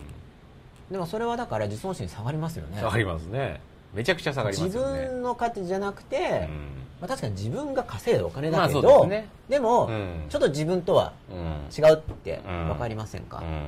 [0.89, 2.77] でもそれはだから自尊心下がりますよね。
[2.77, 3.59] 下がりますね
[3.93, 9.29] めちゃくちゃ下がりますね分の価値じゃなくて、うんまあ、確かに自分が稼いだお金だけど、まあですね。
[9.47, 10.25] でも、うん。
[10.29, 11.37] ちょっと自分とはうん。
[11.77, 12.67] 違うってうん。
[12.69, 13.49] 分かりませんか、ううん。
[13.49, 13.63] んだか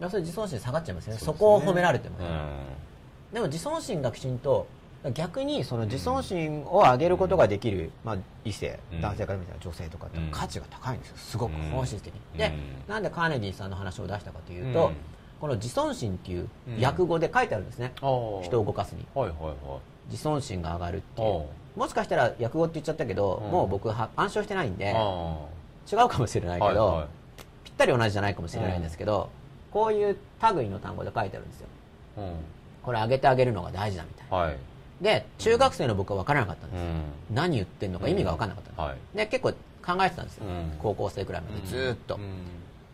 [0.00, 1.20] らそれ自尊心下がっちゃいますよね。
[1.20, 1.24] ね。
[1.24, 2.28] そこを褒められてもね、う
[3.32, 3.34] ん。
[3.34, 4.66] でも自尊心がきちんと
[5.12, 9.00] 逆にその自尊心を上げることができる、まあ、異性、うん。
[9.00, 10.30] 男性から見たら女性とかってうん。
[10.32, 11.16] 価値が高いんですよ。
[11.16, 12.92] すごくうん本質的に、でうん。
[12.92, 14.94] なんでカーネディさんの話を出したかというと、うん。
[15.40, 16.84] この自尊心っていううん。
[16.84, 18.08] 訳語で書いてあるんですね、人
[18.60, 19.06] を動かすに。
[19.14, 19.54] はいはいはい。
[20.10, 21.46] 自尊心が上がるっていおう
[21.76, 23.50] もしかしたら訳語って言っちゃったけど、うん。
[23.50, 25.38] もう僕は暗唱してないんであ
[25.90, 27.08] 違うかもしれないけど、ーはいはい。
[27.64, 29.28] ぴったり同じじゃないかもしれないんですけど、
[29.70, 30.16] こういう
[30.54, 31.68] 類の単語で書いてあるんですよ。
[32.18, 32.32] うん。
[32.82, 34.36] これ上げてあげるのが大事だみたいな。
[34.36, 34.56] はい。
[35.00, 37.02] で中学生の僕は分からなかったんです、うん。
[37.34, 39.16] 何言ってんのか意味が分からなかったんです、はい。
[39.16, 40.78] で結構考えてたんですよ、うん。
[40.78, 42.20] 高校生くらいまでずーっと、うん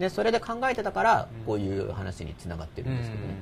[0.01, 3.35] でそれで考えてたからこういう話につながってるんですけどね、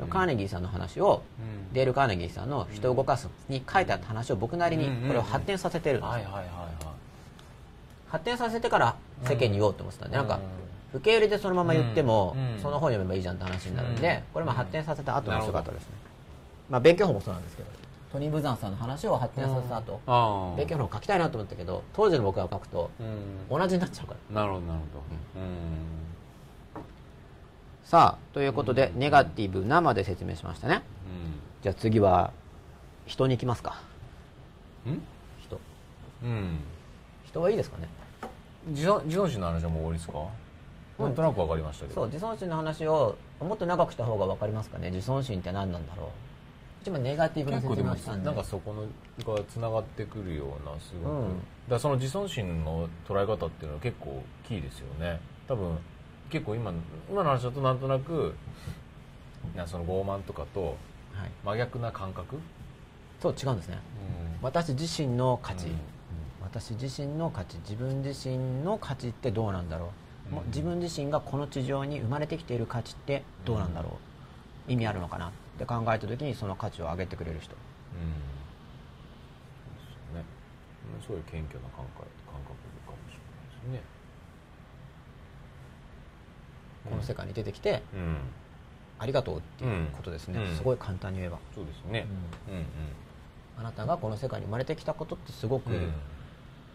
[0.00, 1.74] うんカーネギーさんの話を、うん。
[1.74, 6.12] デール・カーネギーさんの「人を動かす」に書いてあった話を僕なりにこれを発展させてるんです
[8.08, 10.40] 発展させてから世間に言おうと思ってたんで、なんか
[10.94, 12.62] う受け入れてそのまま言っても、うん。
[12.62, 14.22] その本読めばいいじゃんって話になるんで、うん。
[14.32, 15.88] これも発展させた後の姿ですね、
[16.70, 17.68] まあ勉強法もそうなんですけど
[18.12, 20.56] トニー・ブザンさんの話を発展させた後、ああ。
[20.56, 23.58] 勉強法を書きたいなと思ったけど当時の僕が書くとうん。
[23.58, 24.42] 同じになっちゃうから。
[24.42, 25.40] なるほどなるほど。
[25.40, 26.84] うん。
[27.84, 30.82] さあということで、ネガティブなまで説明しましたね。
[31.62, 32.32] じゃあ次は
[33.06, 33.80] 人に行きますか。
[34.86, 35.02] うん？
[35.42, 35.60] 人。
[36.22, 36.58] うん。
[37.24, 37.88] 人はいいですかね。
[38.68, 40.18] 自尊自尊心の話はもう終わりですか？
[40.98, 41.94] なんとなくわかりましたけど。
[41.94, 44.90] そう自尊心の話をもっと長くした方が分かりますかね。
[44.90, 46.06] 自尊心って何なんだろう
[46.82, 48.26] 一番ネガティブな説明をしたんで。
[48.26, 51.42] なんかそこのがつながってくるようなすごく、うん。
[51.68, 55.20] だその自尊心の捉え方っていうのは結構キーですよね。
[55.46, 55.78] 多分
[56.30, 56.72] 結構今
[57.10, 58.34] 今の話だとなんとなく
[59.56, 60.76] なその傲慢とかと
[61.12, 62.36] はい、真逆な感覚、
[63.20, 63.78] そう違うんですね。
[64.40, 65.72] 私自身の価値、うん。
[66.40, 67.56] 私自身の価値。
[67.58, 69.90] 自分自身の価値ってどうなんだろ
[70.30, 73.98] う、もううん自分自身がこの地上に生まれてきている価値ってどうなんだろ
[74.68, 75.26] う、意味あるのかな？
[75.26, 75.36] って
[75.66, 77.54] 考えた時にその価値を上げてくれる人。
[77.54, 77.58] うん。
[79.66, 80.24] そうですよね。
[80.96, 82.54] うんそういう謙虚な感覚感覚
[82.86, 83.82] かもしれないですね。
[86.88, 88.16] この世界に出てきて、うん。
[88.98, 90.56] ありがとうっていうことですね、うん。
[90.56, 92.06] すごい簡単に言えば、そうですね。
[92.48, 92.54] うん。
[92.54, 92.64] うん
[93.58, 95.92] あなたがこの世界に生まれてきたことってすごくうん。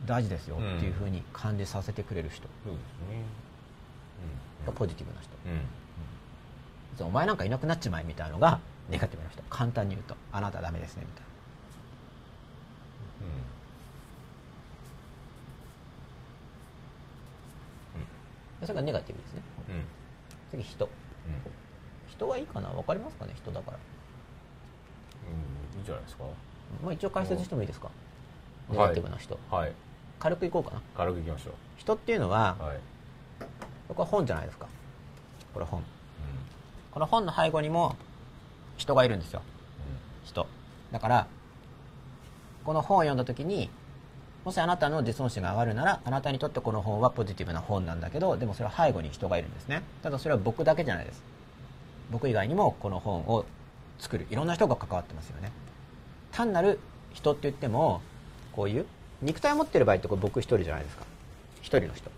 [0.06, 2.48] 大事ですよっていうふうに感じさせてくれる人。
[2.64, 3.24] そうですね。
[4.66, 5.32] がポジティブな人。
[7.02, 7.08] うん。
[7.08, 8.60] お前なんかいなくなっちまえみたいのが
[8.90, 11.26] ネガティブな人簡単に言うとあなたはダメですねみたいな
[18.62, 20.88] うんそれがネガティブですねうんうん人
[22.08, 23.78] 人はいいかな分かりますかね人だから
[25.28, 26.24] うんいいんじゃないですか
[26.84, 27.90] まあ一応解説してもいいですか
[28.70, 29.74] ネガティブな人、はい
[30.18, 32.78] 軽くいこうかな軽くいきましょう人っていうのはうはい
[33.90, 34.66] これは本じゃないですか
[35.54, 35.84] これ本
[36.92, 37.98] この本の背後にも
[38.78, 39.42] 人がいるんですよ。
[40.26, 40.48] 人。
[40.92, 41.28] だから
[42.64, 43.70] この本を読んだ時に
[44.44, 49.82] もしあなたの自尊心が上がるならあなたにとってこの本はポジティブな本なんだけどでもそれは背後に人がいるんですね。
[50.04, 51.24] ただそれは僕だけじゃないです。
[52.12, 53.46] 僕以外にもこの本を
[54.00, 54.28] 作る。
[54.30, 55.52] いろんな人が関わってますよね。
[56.32, 56.80] 単なる
[57.14, 58.02] 人って言っても
[58.52, 58.86] こういう
[59.22, 61.06] 肉体を持ってる場合ってこれ僕一人じゃないですか。
[61.62, 62.12] 一人の人。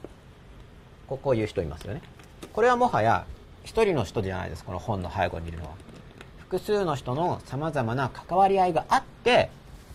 [1.08, 2.02] こういう人いますよね。
[2.52, 3.26] これはもはや
[3.64, 4.66] 一人の人じゃないです。
[4.66, 5.72] この本の背後にいるのは。
[6.50, 9.50] 複数の人のさまざまな関わり合いがあって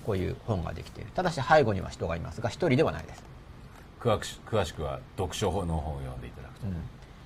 [0.05, 1.11] こういう本ができている。
[1.15, 3.23] ただし背後には人がいますが一人ではないです、
[4.01, 6.67] 詳し詳しくは読書の本を読んでいただくと。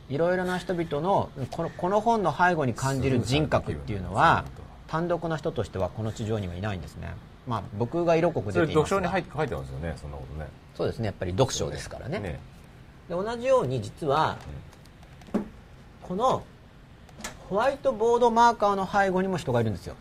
[0.08, 4.44] いろいろな人々のこのこの本の背後に感じる人格っていうのは
[4.86, 7.08] 単独の人としてはこの地上にはいないんですね。
[7.48, 9.00] まあ僕が色濃くそれ出ていますが。
[9.00, 10.48] 読書に入って書いてますよねそんなことね。
[10.76, 11.06] そうですね。
[11.06, 12.20] やっぱり読書ですからね。
[12.20, 12.38] ね。
[13.08, 14.36] で同じように実は
[16.02, 16.44] この
[17.48, 19.94] ホワイトボードマーカーの背後にも人がいるんですよ。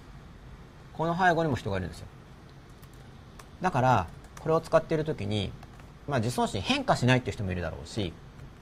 [0.94, 2.08] この背後にも人がいるんですよ。
[3.62, 4.08] だから
[4.40, 5.52] これを使っている時に、
[6.08, 8.14] まあ、自尊心変化しないっていう人もいるだろうし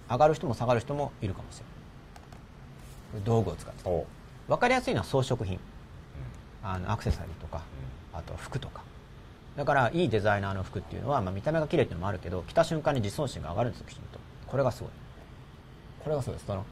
[0.09, 3.23] 上がる人も下がる人もいるかもしれない。
[3.23, 3.89] 道具を使って。
[3.89, 4.05] お。
[4.47, 5.59] 分かりやすいのは装飾品。
[6.61, 7.61] あのアクセサリーとか
[8.13, 8.81] あと服とか。
[9.55, 14.19] だからいいデザイナーの服っていうのは、まあ、見た目が綺麗っていうのもあるけど着た瞬間に自尊心が上がるんですよきちんと。
[14.47, 14.91] これがすごい。
[16.03, 16.65] これがそうですそのよ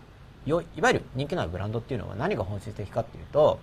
[0.45, 3.59] いわゆる人気のあるブランドっていうのは何が本質的かっていうと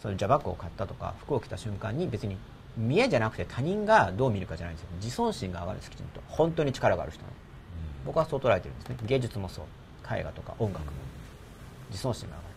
[0.00, 2.36] そのジャバッグを買ったとか服を着た瞬間に別に
[2.76, 4.90] 見えじゃなくて他人がどう見るかじゃないんですよ。
[4.96, 7.34] 自尊心が上がるんですきちんと本当に力がある人なの
[8.06, 8.96] 僕はそう捉えてるんですね。
[9.06, 9.64] 芸術もそう。
[10.10, 10.92] 絵画とか音楽も。
[11.90, 12.54] 自尊心が上がる。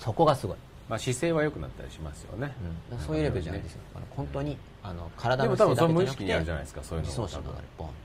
[0.00, 0.56] そこがすごい。
[0.88, 2.52] まあ姿勢は良くなったりしますよね。
[2.90, 2.98] うん。
[2.98, 7.96] そういうレベルじゃないんですよ、あの本当にあの体のでも多分それ無意識姿勢だけじゃなくてにあるじゃないですかそういうの自尊心が上がるボンって。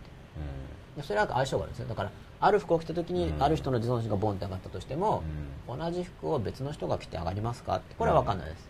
[0.98, 2.12] うでそれは相性があるんですよだから
[2.46, 3.44] ある服を着た時に、うん。
[3.44, 5.24] ある人の自尊心がボンって上がったとしても、
[5.68, 7.78] 同じ服を別の人が着て上がりますか？
[7.78, 8.70] ってこれは分かんないです、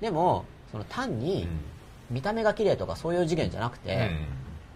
[0.00, 1.48] でもその単に
[2.10, 4.10] 見た目が綺麗とかそういう次元じゃなくて、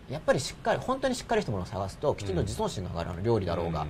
[0.08, 3.88] やっぱりしっかり本当にしっかりしたものを探すときちんと自尊心が上がるあの料理だろうが、うん。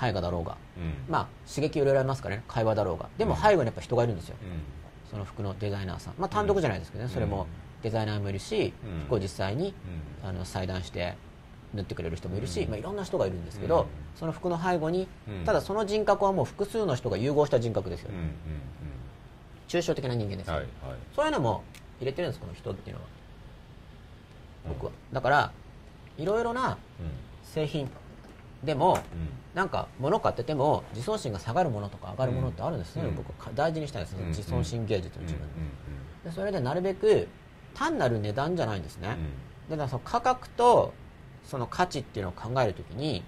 [0.00, 0.94] 絵画だろうが、うん。
[1.08, 2.44] まあ刺激を入れられますからね。
[2.46, 3.08] 会話だろうが。
[3.18, 5.10] でも背後にやっぱ人がいるんですよ、うん。
[5.10, 7.46] その服のデザイナーさん、まあ、単独じゃないですけどね、それも
[7.82, 9.06] デザイナーもいるし、うん。
[9.06, 9.74] 服を実際に、
[10.22, 11.14] あの裁断して
[11.74, 13.86] 縫ってくれる人もいるし、まあ、いろんな人がいるんですけど、うん。
[14.18, 15.44] その服の背後に、うん。
[15.44, 18.10] ただその人格はもう複数の人が融合した人格ですよ
[19.68, 20.70] 抽象的な人間ですよ、はいはい。
[21.14, 21.62] そういうのも
[22.00, 23.08] 入れてるんですこの人っていうのは。
[24.68, 24.92] 僕は。
[25.12, 25.52] だから
[26.16, 26.76] いろいろなうん。
[27.44, 27.90] 製品
[28.64, 28.98] でもうん。
[29.54, 33.16] なんか物買ってても自尊心が下がるものとか上がるものってあるんですね、うん。
[33.16, 35.48] 僕は大事にしたいんです、うん自尊心芸術の自分、うん
[36.24, 37.26] でそれでなるべく
[37.74, 39.16] 単なる値段じゃないんですね、
[39.68, 39.70] うん。
[39.70, 40.92] だからその価格と
[41.48, 43.24] その価値っていうのを考えるときに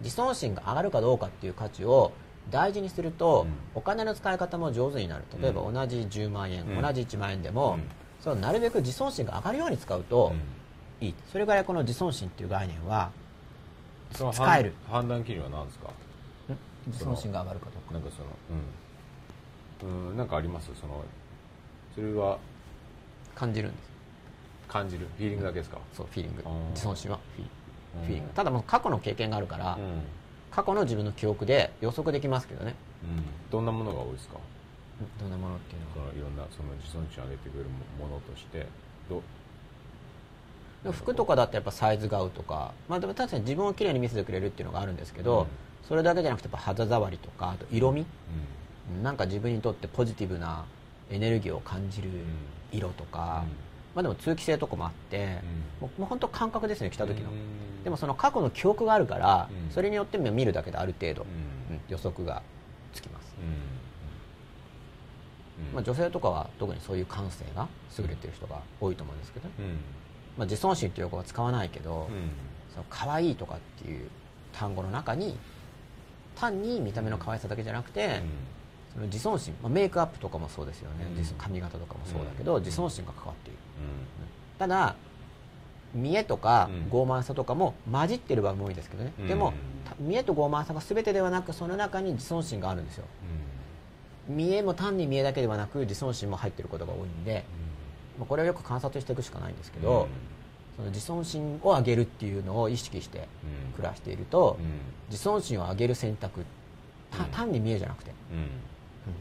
[0.00, 2.12] 自尊心が上がるかどうかっていう価値を
[2.50, 5.24] 大事にすると、うお金の使い方も上手になる。
[5.40, 5.74] 例えばうん。
[5.74, 6.82] 同じ10万円、うん。
[6.82, 7.82] 同じ1万円でも、うん。
[8.20, 10.32] そのなるべく自尊心が上がるように使うと
[11.00, 13.10] いい、それぐらいこの自尊心っていう概念は
[14.12, 14.74] 使える。
[14.88, 15.90] 判判断基準は何ですか？
[16.88, 17.94] 自尊心が上がるかどうか。
[17.94, 18.22] なんかそ
[19.88, 20.70] のうん、うん、なんかあります？
[20.80, 21.04] その
[21.94, 22.38] それは？
[23.34, 23.90] 感じるんです。
[24.68, 25.06] 感じる。
[25.16, 25.78] フィーリングだけですか？
[25.96, 26.42] そうフィーリング。
[26.44, 26.70] うん。
[26.70, 27.61] 自尊心はフィうん
[27.92, 29.78] フィーリングただもう過去の経験があるから、
[30.50, 32.74] 過去の自分の記憶で予測できますけどね。
[33.50, 34.36] どんなものが多いですか？
[35.20, 36.12] どんなものっていうのは。
[36.12, 37.66] いろんなその自尊心を上げてくれる
[37.98, 38.66] ものとして
[40.90, 45.46] 服とかだってやっぱサイズが合うとか、まあ、でも確かに自分をきれいに見せてくれるっていうのがあるんですけど、うん。
[45.88, 50.64] それだけじゃなくてやっぱ肌触りとかあと色味、うなんか自分にとってポジティブな
[51.10, 52.10] エネルギーを感じる
[52.72, 53.44] 色とか、
[53.94, 55.38] まあ、でも通気性とかもあって、
[55.80, 57.30] もうもう本当感覚ですね来た時の、
[57.84, 59.72] でもその過去の記憶があるから、うん。
[59.72, 61.26] それによって見るだけである程度、
[61.88, 62.42] 予測が
[62.92, 63.34] つきます、
[65.58, 65.74] うん。
[65.74, 69.64] まあ、女性とかは特にそういう感性が優れてる人が多いと思うんですけど、うん。
[70.38, 72.30] まあ、自尊心っていう用語は使わないけど、うん。
[72.72, 74.08] その可愛いとかっていう
[74.52, 75.36] 単語の中に
[76.36, 78.22] 単に見た目の可愛さだけじゃなくて、
[78.94, 81.24] その自尊心、まあ、メイクアップとかもそうですよね、うん。
[81.36, 82.62] 髪型とかもそうだけど、うん。
[82.62, 83.61] 自尊心が関わっているう
[84.58, 84.96] ただ
[85.94, 86.98] 見栄とかうん。
[86.98, 89.28] 傲慢さとかも混じってる場合も多いですけどね、うん。
[89.28, 89.52] でも
[89.84, 93.04] た見栄と傲慢さが全てではなくその中に自尊心があるんですよ。
[94.28, 97.44] 見栄も単に見栄だけではなく自尊心も入ってることが多いんで、
[98.18, 100.08] まあ、これをよく観察していくしかないんですけど、
[100.76, 103.28] その自尊心を上げるっていうのを意識して
[103.76, 104.58] 暮らしていると、
[105.10, 106.44] 自尊心を上げる選択
[107.32, 108.12] 単に見栄じゃなくて、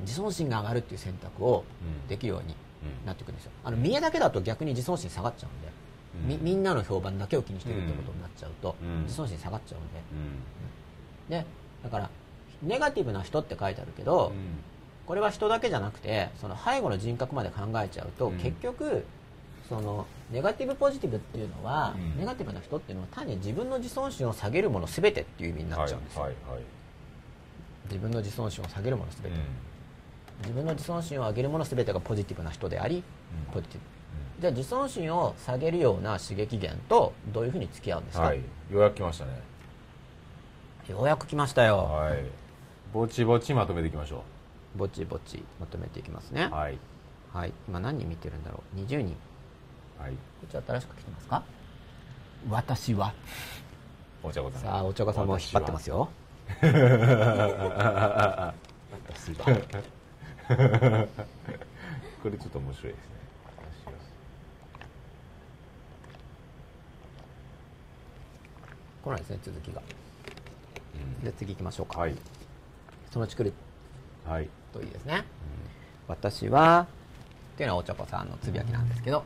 [0.02, 1.66] 自尊心が上がるっていう選択を
[2.04, 2.08] うん。
[2.08, 2.56] できるようにうん
[3.06, 3.52] なっていくんですよ。
[3.64, 9.04] あの見栄だけだと逆に自尊心下がっちゃうんで、みみんなの評判だけを気にしてるってことになっちゃうと、うん。
[9.04, 9.90] 自尊心下がっちゃうんうん。
[11.30, 11.46] でで
[11.84, 12.10] だから
[12.62, 14.32] ネガティブな人って書いてあるけど、
[15.06, 18.38] これは人だけじゃなくてその背後の人格まで考えちゃうと、うん。
[18.38, 19.06] 結局
[19.70, 22.20] そのネガティブポジティブっていうのは、うん。
[22.20, 26.64] ネガティブな人っていうのは単に自分の自尊心を下げるもの全てっていう意味になっちゃうんですよ、はいはいはい。
[27.86, 29.44] 自分の自尊心を下げるもの全て、うん
[30.42, 33.00] 自分の自尊心を上げるもの全てがポジティブな人であり、う
[33.50, 33.54] ん。
[33.54, 33.86] ポジティブ。
[34.42, 38.38] じゃあ自尊心を下げるような刺激源とどういうふうに付き合うんですか、はい。
[38.38, 39.32] ようやく来ましたね。
[40.90, 42.26] ようやく来ましたよ、はい。
[42.92, 44.24] ぼちぼちまとめていきましょ
[44.76, 46.50] ぼちぼちまとめていきますね。
[46.52, 46.78] うはい。
[47.32, 47.54] はい。
[47.68, 49.16] 今何人見てるんだろう？20人
[50.00, 50.12] はい。
[50.12, 51.44] こっち新しく来てますか？
[52.50, 53.14] 私は。
[54.24, 54.62] お茶子さん。
[54.62, 56.10] さあお茶子さんも引っ張ってますよ。
[56.50, 56.64] 私
[59.40, 59.62] は
[62.22, 63.12] これちょっと面白いですね。
[69.04, 69.82] 来ないですね続きが。
[70.96, 71.24] うん。
[71.24, 72.16] じゃあ次行きましょうか、はい。
[73.12, 73.54] そのうち来る。
[74.26, 74.50] はい。
[74.74, 75.24] といいですね。
[76.08, 76.88] 私は
[77.54, 79.24] っていうのはお茶子さんのつぶやきなんですけど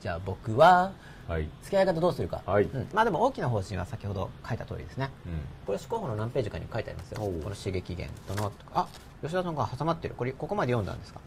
[0.00, 0.92] じゃあ僕は
[1.28, 1.48] はい。
[1.62, 2.64] 付き合い方どうするか、はい。
[2.64, 2.88] うん。
[2.94, 5.10] まあでも大きな方針は先ほど書いた通りですね。
[5.26, 5.32] うん。
[5.66, 7.20] これ思考法の何ページかに書いてありますよ。
[7.20, 8.86] この刺激源とのあ
[9.26, 10.14] 吉田さんが挟まってる。
[10.16, 11.20] これここまで読んだんですか？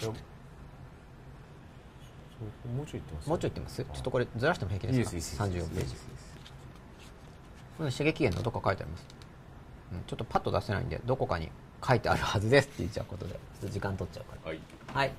[0.00, 0.12] そう
[2.76, 3.82] もうちょい言ってますもうちょい言ってます？
[3.82, 5.46] ちょっとこれずらしても平気ですか？
[5.46, 5.94] いいですいいです34ページ。
[7.78, 9.06] この刺激源のどこか書いてあります、
[9.92, 11.50] うん、ちょっとパッと出せないんでどこかに
[11.86, 14.60] 書いてあるはずですって言っちゃうことでちょっと時間取っちゃうかはい。
[14.88, 15.12] らはい。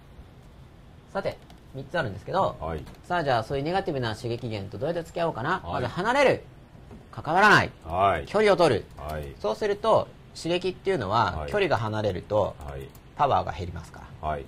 [1.13, 1.37] さて
[1.75, 2.83] 3つあるんですけど、はい。
[3.03, 5.81] さあじゃあそういうネガティブな刺激源とどうやって付き合おうかな、はい。
[5.83, 6.43] まず離れる。
[7.11, 7.71] 関わらない。
[7.83, 8.25] はい。
[8.25, 8.85] 距離を取る。
[8.97, 9.33] はい。
[9.39, 10.07] そうすると
[10.37, 11.51] 刺激っていうのは、はい。
[11.51, 12.81] 距離が離れるとはい。
[13.15, 14.29] パワーが減りますから。
[14.29, 14.45] はい。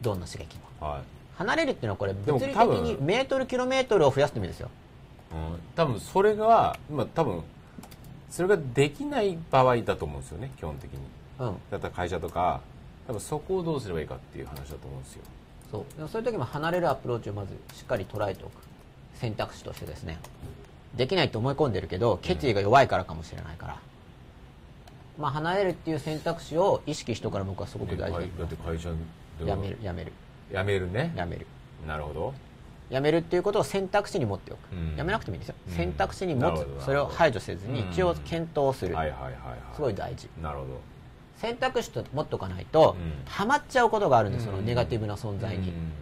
[0.00, 0.88] どんな刺激も。
[0.88, 1.02] はい。
[1.36, 4.70] 離れるっていうのはこれも物理的にメートルキロメートルを増やすって意味ですよ。
[5.32, 5.60] うん。
[5.76, 7.42] 多分それが今多分
[8.30, 11.00] それができない場合だと思うんですよね基本的に。
[11.38, 11.56] うん。
[11.70, 12.60] だったら会社とか
[13.06, 15.22] 多分そこをどうすればいいかっていう話だと思うんですよ。
[15.70, 15.96] そう。
[15.96, 18.52] でもそういう時も離れるアプローチをまずしっかり捉えておく。
[19.14, 20.18] 選択肢としてですね。
[20.96, 23.80] できないと思い込んでるけど決意が弱いからかもしれないから、
[25.18, 28.96] まあ離れるっていう選択肢を意識しとくから僕はすごく大事ねだって会社で
[29.46, 30.12] やめるやめる。
[30.50, 31.12] やめるね。
[31.16, 31.46] やめる。
[31.86, 32.34] なるほど。
[32.90, 34.96] やめるっていうことを選択肢に持っておく、うん。
[34.96, 35.74] やめなくてもいいんですよ、うん。
[35.74, 37.90] 選択肢に持つそれを排除せずにうん。
[37.90, 39.74] 一応検討する、はいはいはいはい。
[39.74, 40.28] すごい大事。
[40.40, 40.80] なるほど。
[41.36, 43.12] 選択肢と持っとかないと、うん。
[43.26, 44.64] ハマっちゃうことがあるんです、そのうん。
[44.66, 45.92] ネガティブな存在に、うん。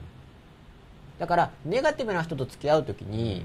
[1.19, 3.43] だからネガティブな人と付き合う時に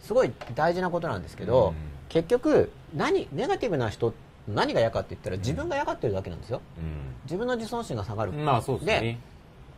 [0.00, 1.74] すごい大事なことなんですけど、うん。
[2.08, 4.12] 結局何ネガティブな人
[4.48, 6.60] 何が嫌かって言ったら自分が嫌がってるだけなんですよ。
[7.24, 9.18] 自分の自尊心が下がる、うんまあそうですね。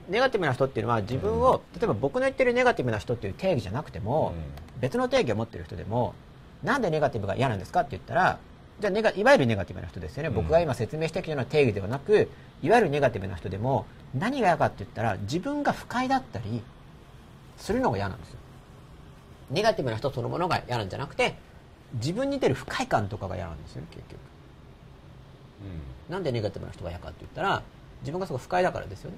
[0.08, 4.34] ネガティブな人っていうのは自分を、例えば僕の言ってるネガティブな人っていう定義じゃなくても、
[4.80, 6.14] 別の定義を持ってる人でも
[6.62, 8.38] なんでネガティブが嫌なんですかって言ったら
[8.80, 10.34] じゃあネガいわゆるネガティブな人ですよね、うん。
[10.34, 12.28] 僕が今説明してきたような定義ではなく
[12.62, 16.62] いわゆるネガティブな人でも何が嫌かって言ったら自分が不快だったり
[17.56, 18.38] するのが嫌なんですよ。
[19.50, 21.36] ネガティブな人そのものが嫌なんじゃなくて
[21.94, 24.18] 自分に出る不快感とかが嫌なんですよね結局
[26.08, 27.62] なんでネガティブな人が嫌かって言ったら
[28.00, 29.16] 自分がすごい不快だからですよね。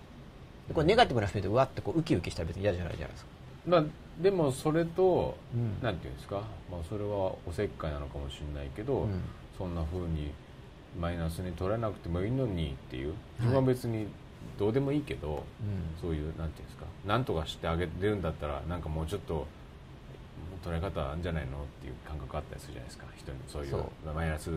[0.68, 3.30] でこれネガティブな人でうわってこうウキウキしたら別に嫌じゃないじゃないですか。
[3.66, 3.84] まあ
[4.20, 5.82] でもそれと、うん。
[5.82, 9.20] なんていうんですか、まあ、それはおせっかいなのかもしれないけど、うん。
[9.58, 10.32] そんな風に
[10.98, 14.06] マイナスに取らなくてもいいのにっていう自分は別に
[14.58, 15.44] どうでもいいけど、
[16.00, 16.86] そういうなんていうんですか？
[17.04, 19.46] なんとかしてあげてるんだったらなんかもうちょっと
[20.64, 21.58] 捉え方あるんじゃないの？
[21.58, 23.06] っていう感覚あったりするじゃないですか。
[23.16, 23.84] 人にそういう。
[24.14, 24.50] マイナス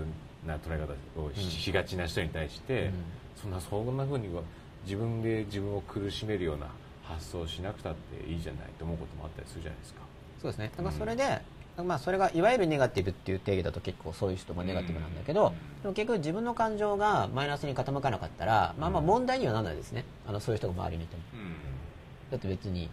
[0.45, 2.93] な捉え方をし,、がちな人に対して、うん。
[3.41, 4.41] そんなそんな風には
[4.85, 6.67] 自分で自分を苦しめるような
[7.03, 10.01] 発想をしなくたっていいじゃないと思うこともあったりするじゃないですか。
[10.41, 10.71] そうですね。
[10.75, 11.41] だからそれで、
[11.83, 20.05] まあ、それがいわゆるネガティブっていう定義だと結構そういう人もネガティブなんだけど、でも結局自分の感情がマイナスに傾かなかったら、まあ、まあ問題にはならないですね。
[20.27, 21.21] あのそういう人が周りにいても。
[22.31, 22.89] だって別に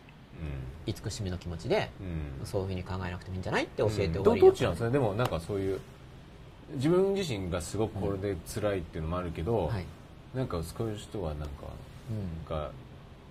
[0.86, 2.47] 慈しみの気持ちでうん。
[2.47, 4.93] そういうふうに考えなくてもいいんじゃないって教えて終どわりどっちなんですかね。
[4.93, 5.81] でもなんかそういう
[6.74, 9.84] 自分自身がすごくこれで辛いっていうのもあるけど、はい。
[10.34, 11.48] なんかそういう人はなんか
[12.10, 12.48] うん。
[12.48, 12.70] が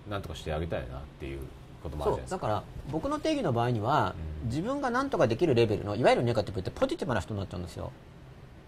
[0.08, 1.40] なんとかしてあげたいなっていう
[1.82, 2.36] こともあるじゃないですか。
[2.36, 4.48] だから僕の定義の場合には、うん。
[4.48, 7.92] 自分が何とかできるレベルのいわゆるネガティブってポジティブな人になっちゃうんですよ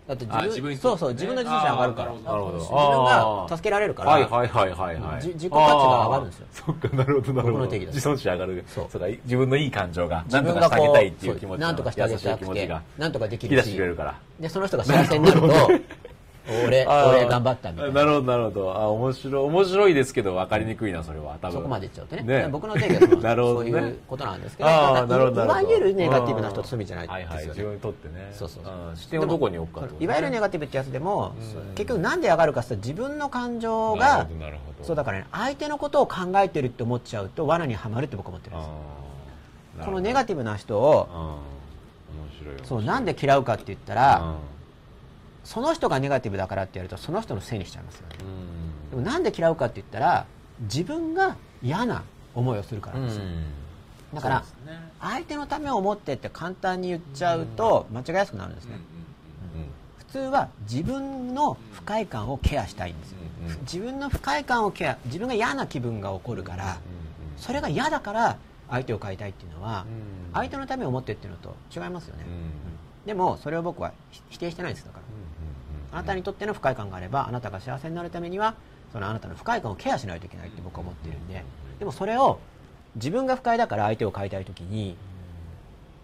[0.08, 2.12] だって自分そうそう自分の自尊心上がるから。
[2.12, 5.22] 自分が助けられるから、はいはいはいはいはい。
[5.22, 6.46] じ自己価値が上がるんですよ。
[6.50, 7.66] そっかなるほどなるほど。
[7.66, 8.64] 自尊心上がる。
[8.66, 8.86] そう。
[8.90, 12.82] そうか自分のいい感情が自分なんとかしてあげたいっていうう気持ちなんとかしてあげたくて気持ちが。
[12.96, 14.18] なんとかでき引き出るししてくれるから。
[14.40, 15.48] でその人が幸せになると
[16.66, 17.94] 俺俺頑張ったみたいな。
[17.94, 18.74] なるほどなるほど。
[18.76, 21.36] あ面白い面白いですけど分かりにくいなそれは。
[21.40, 21.56] 多分。
[21.56, 22.22] そこまでいっちゃうとね。
[22.22, 22.48] ね。
[22.50, 24.68] 僕の定義はそう いうことなんですけど。
[24.68, 28.30] あなるほどいわゆるネガティブな人とそういう意味じゃないはいはいですよね自分にとってね。
[28.32, 28.92] そうそうそう。
[28.92, 28.96] ん。
[28.96, 31.32] 視点をどこに置くかねいわゆるネガティブってやつでも
[31.66, 31.74] うん。
[31.74, 34.26] 結局なんで上がるかって自分の感情が
[34.82, 38.70] そうだからね相手のことを考えてるって思っちゃうと罠にはまるって僕は思ってるんです
[39.84, 41.08] このネガティブな人を
[42.64, 44.34] そうなんで嫌うかって言ったら
[45.48, 48.16] その人がネガティブだからってやるとその人のせいにしちゃいますよね。
[48.20, 48.90] うん。
[48.90, 50.26] でもなんで嫌うかって言ったら
[50.60, 52.02] 自分が嫌な
[52.34, 53.22] 思いをするからうんですよ。
[54.12, 54.46] だからね。
[55.00, 58.78] 相手のためを思ってって簡単に言っちゃうと間違いやすくなるんですね。
[59.96, 63.18] 普通は自分の不快感をケアしたいんですよ。
[63.62, 66.78] 自分の不快感をケア自分が嫌な気分が起こるから
[67.38, 68.36] それが嫌だから
[68.68, 70.34] 相手を変えたいっていうのはうん。
[70.34, 72.26] 相手のためを思ってっていうのと違いますよね。
[73.06, 75.07] でもそれを僕はひ否定してないんですだから
[75.92, 78.54] あなたにとっての不快感があればあなたが幸せになるためには
[78.92, 81.44] そのあなたの不快感をケアしないといけないって僕は思っているんで
[81.78, 82.38] でもそれを
[82.96, 84.96] 自分が不快だから相手を変えたい時に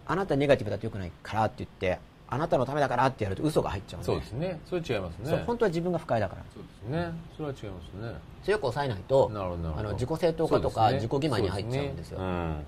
[0.05, 4.05] あなたネガティブだとよくないからって言ってあなたのためだからってやると嘘が入っちゃうんで。
[4.05, 4.59] そうですね。
[4.65, 5.43] それ違いますね。
[5.45, 6.43] 本当は自分が不快だから。
[6.53, 7.11] そうですね。
[7.37, 8.19] それは違いますね。
[8.43, 10.95] 強く抑えないとなるほどあの自己正当化とかね。
[10.95, 12.19] 自己欺瞞に入っちゃうんですよ。
[12.19, 12.25] ね。
[12.25, 12.65] うん。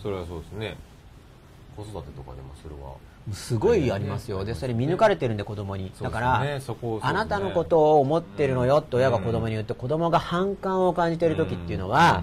[0.00, 0.76] それはそうですね。
[1.76, 2.94] 子育てとかでもそれは
[3.32, 4.44] すごいありますよ。
[4.44, 5.92] でそれ見抜かれてるんで子供に。
[6.00, 6.42] だから
[7.02, 12.22] あなたのことを思ってるのよって親が子供に言って子供が反感を感じてる時っていうのは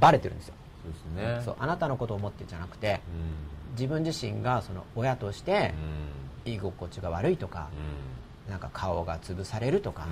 [0.00, 0.54] バレてるんですよ。
[0.82, 1.04] そうです
[1.38, 1.42] ね。
[1.44, 3.00] そうあなたのことを思ってじゃなくて
[3.70, 3.72] うん。
[3.72, 5.74] 自分自身がその親として
[6.44, 6.52] うん。
[6.52, 7.68] 居心地が悪いとか
[8.48, 10.06] なんか顔が潰されるとか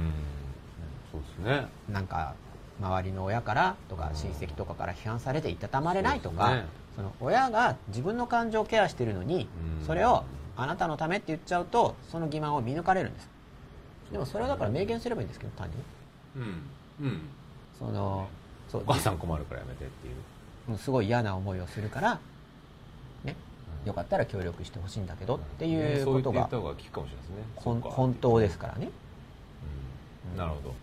[1.10, 1.66] そうですね。
[1.90, 2.34] なんか
[2.78, 6.64] 周りの親からとか親戚とかから批判されていたたまれないとか
[6.96, 9.48] その親が自分の感情をケアしてるのに
[9.80, 9.86] うん。
[9.86, 10.24] それを
[10.56, 13.28] あなたのためって言っちゃうとその欺瞞を見抜かれるんです。
[14.10, 15.74] でもそれはだから明言すればいいんですけど単に
[16.36, 16.42] うん。
[17.06, 17.20] うん。
[17.78, 18.26] その
[18.68, 18.82] そう。
[18.86, 20.14] お母さん困るからやめてっていう。
[20.70, 22.18] うんすごい嫌な思いをするから
[23.24, 23.36] ね。
[23.84, 26.48] よかったら協力してほしいんだけどっていうことが
[27.54, 28.88] 本当ですからね。
[30.32, 30.38] うん。
[30.38, 30.74] なるほど。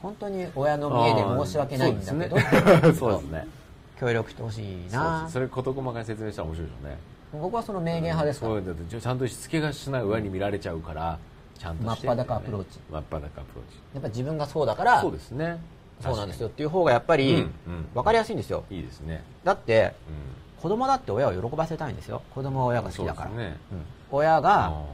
[0.00, 2.94] 本当に親の見えで申し訳ないんだけど。
[2.94, 3.46] そうですね
[3.98, 5.32] 協力してほしいそうなです。
[5.32, 6.98] それ事細かに説明したら面白いでしょうね。
[7.32, 8.46] 僕はその明言派ですか？
[8.46, 11.18] らそうだってちゃんとしつけがしない上に見られちゃうから
[11.58, 12.06] ちゃんとして。
[12.06, 12.78] 真っ裸アプローチ。
[12.90, 13.78] 真っ裸アプローチ。
[13.94, 15.58] やっぱ自分がそうだからそうですね。
[16.00, 17.50] そうなんですよっていう方がやっぱりうんうん。
[17.94, 18.64] 分かりやすいんですよ。
[18.70, 19.24] いいですね。
[19.44, 19.94] だって
[20.58, 22.22] う子供だって親を喜ばせたいんですよ。
[22.34, 23.30] 子供は親が好きだから。
[23.30, 23.56] ね。
[23.72, 23.82] うん。
[24.10, 24.84] 親がんうん。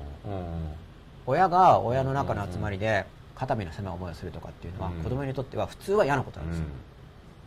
[1.26, 3.05] 親が親の中の集まりで
[3.36, 5.02] 肩身の狭い思いをするとかっていうのは、うん。
[5.02, 6.64] 子供にとっては普通は嫌なことなんですよ、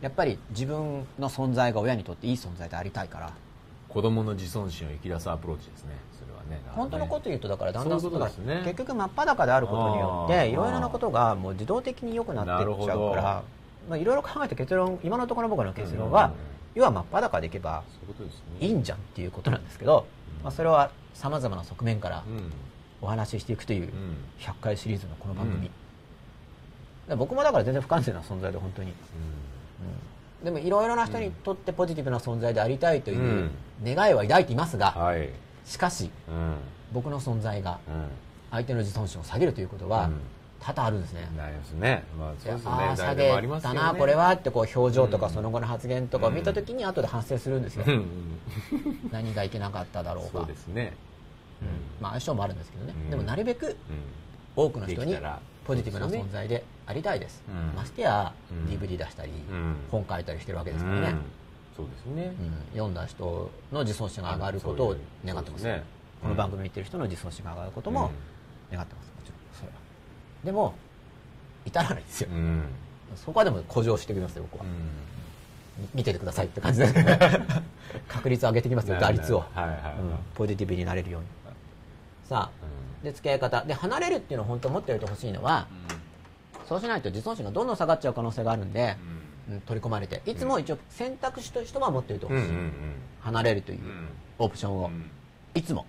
[0.00, 3.32] やっぱり自分の存在が親にとっていい存在でありたいから。
[3.88, 5.96] 子供の自尊心を生き出すアプローチですね。
[6.12, 6.62] それはね。
[6.76, 8.12] 本当のこと言うとだからだんだんそう
[8.46, 8.60] ね。
[8.64, 13.42] 結局真っ裸であることによっていろいろなことがもう自動的に良くなっていっちゃうから
[13.88, 16.32] まあいろいろ考えて結論今のところ僕の結論は、うん
[16.74, 17.82] 要は真っ裸でいけば
[18.60, 20.06] いいいんじゃんっていうことなんですけど、
[20.38, 20.44] うん。
[20.44, 22.52] まあ、それはさまざまな側面からうん。
[23.00, 23.88] お話ししていくといううん。
[24.38, 25.70] 100回シリーズのこの番組、
[27.16, 28.94] 僕もだから全然不完全な存在で本当に、うん
[30.42, 33.50] でもいろいろな人にとってポジティブな存在でありたいといううん。
[33.84, 35.28] 願いは抱いていますが、はい。
[35.64, 36.54] しかしうん。
[36.92, 38.08] 僕の存在がうん。
[38.50, 40.20] 相手の自尊心を下げるということはうん。
[40.60, 42.02] 多々あるんですね、なりますね。
[42.18, 43.30] まあそうですよねああ下げ
[43.60, 45.32] たなこれはってこう表情とかうん。
[45.32, 47.94] その後の発言とかを見た時に後で反省するんですよ、うん。
[47.94, 47.96] う
[49.06, 50.30] ん何がいけなかっただろうか。
[50.38, 50.94] そうですね。
[51.62, 51.68] うん。
[52.02, 53.10] まあ相性もあるんですけどね、うん。
[53.10, 53.74] でもなるべくうん。
[54.56, 55.16] 多くの人に
[55.64, 57.42] ポジティブな存在でありたいです。
[57.48, 57.76] うん。
[57.76, 58.64] ましてやうん。
[58.72, 59.76] DVD 出したり、うん。
[59.90, 61.22] 本書いたりしてるわけですからね、うん。
[61.76, 62.32] そうですね。
[62.40, 62.52] うん。
[62.72, 65.64] 読んだ人の自尊心が上がることを願ってます。
[65.64, 65.82] ね。
[66.22, 68.10] この番組見てる人の自尊心が上がることも
[68.72, 69.12] 願ってます。
[69.16, 69.74] もちろんそれは。
[70.42, 70.74] でも
[71.66, 72.28] 至らないですよ。
[72.32, 72.36] うん。
[72.36, 72.62] うん
[73.16, 74.66] そこはでも誇張してきますよ僕は、
[75.94, 76.94] 見ててくださいって感じです。
[76.94, 77.18] けどね
[78.06, 79.44] 確率を上げてきますよ打率を、
[80.34, 81.26] ポジティブになれるように。
[82.28, 83.64] さあで付き合い方。
[83.64, 85.66] で離れるっていうのを本当持っておいてほしいのは
[86.68, 88.96] そうしないと自尊心がどんどん下がっちゃう可能性があるんで、
[89.50, 89.60] うん。
[89.62, 92.42] 取り込まれていつも一応選択肢としては持っておいてほしい、
[93.20, 94.08] 離れるといううん。
[94.38, 95.10] オプションを、うん。
[95.54, 95.86] いつも。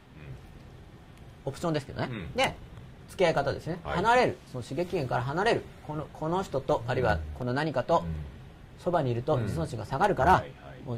[1.44, 2.34] オプションですけどね、うん。
[2.36, 2.56] で
[3.10, 3.96] 付き合い方ですね、はい。
[3.98, 4.38] 離れる。
[4.52, 5.64] その刺激源から離れる。
[5.86, 8.06] このこの人とあるいはこの何かと
[8.82, 9.44] そばにいるとうん。
[9.44, 10.46] 自尊心が下がるから、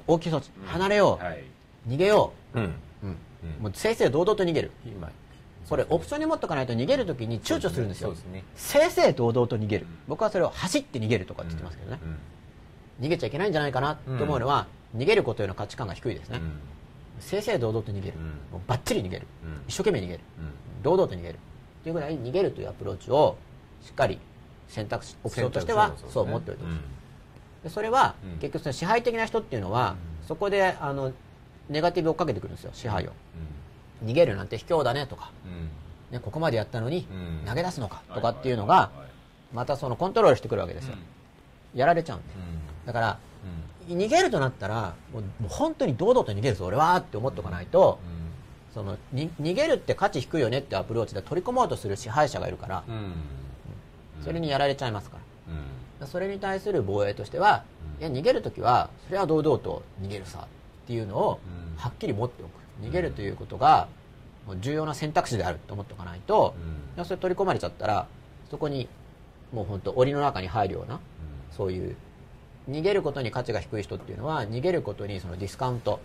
[0.05, 1.43] 大きい措置離れよう、はい。
[1.87, 2.59] 逃げよう。
[2.59, 4.71] もう正々堂々と逃げる。
[4.85, 5.09] 今
[5.71, 8.13] これオプションに持っておかないと逃げるときに躊躇するんですよ。
[8.33, 8.43] ね。
[8.57, 9.99] 正々堂々と逃げる、うん。
[10.09, 11.99] 僕はそれを走って逃げるとかって言ってますけどね、
[12.99, 13.05] うん。
[13.05, 14.67] 逃げちゃいけないんじゃないかなと思うのは、
[14.97, 16.51] 逃げることへの価値観が低いですね、うん。
[17.21, 18.23] 正々堂々と逃げる、うん。
[18.25, 19.61] もうバッチリ逃げる、うん。
[19.65, 20.19] 一生懸命逃げる。
[20.39, 20.83] うん。
[20.83, 21.35] 堂々と逃げる。
[21.35, 21.37] っ
[21.83, 23.37] ていうぐらい逃げるというアプローチを
[23.81, 24.19] しっかり
[24.67, 26.73] 選択肢オプションとしてはそう持っておいてほし
[27.67, 28.39] い、それは、うん。
[28.39, 30.27] 結局その支配的な人っていうのは、うん。
[30.27, 31.13] そこであの
[31.69, 33.11] ネガティブをかけてくるんですよ支配を、
[34.03, 35.69] 逃げるなんて卑怯だねとか、うん。
[36.11, 37.07] ね、ここまでやったのに
[37.43, 37.47] うん。
[37.47, 38.91] 投げ出すのかうんとかっていうのが
[39.53, 40.95] またそのコントロールしてくるわけですよ、
[41.73, 42.25] やられちゃうんで。
[42.35, 42.85] うん。
[42.85, 43.19] だから
[43.89, 43.97] うん。
[43.97, 47.99] 逃げるとなったらもう本当に堂々と逃げるぞ俺はって思っておかないと、
[48.73, 52.83] そのに逃げるって価値低いよねってアプローチで取り込もうとする支配者がいるから、
[54.23, 55.23] それにやられちゃいますから。
[56.01, 56.07] うん。
[56.07, 57.63] それに対する防衛としては、
[57.99, 58.05] うん。
[58.05, 60.47] いや逃げるときはそれは堂々と逃げるさ
[60.83, 61.39] っていうのを
[61.73, 61.77] うん。
[61.77, 63.87] はっきり持っておく逃げるということが
[64.47, 66.55] もう重要な選択肢であると思っておかないと、
[66.97, 67.05] うん。
[67.05, 68.07] それ取り込まれちゃったら
[68.49, 68.87] そこに
[69.53, 70.99] もう本当檻の中に入るような
[71.51, 71.95] そういう
[72.69, 75.99] 逃げることに価値が低い人っていうのは逃げることにそのディスカウント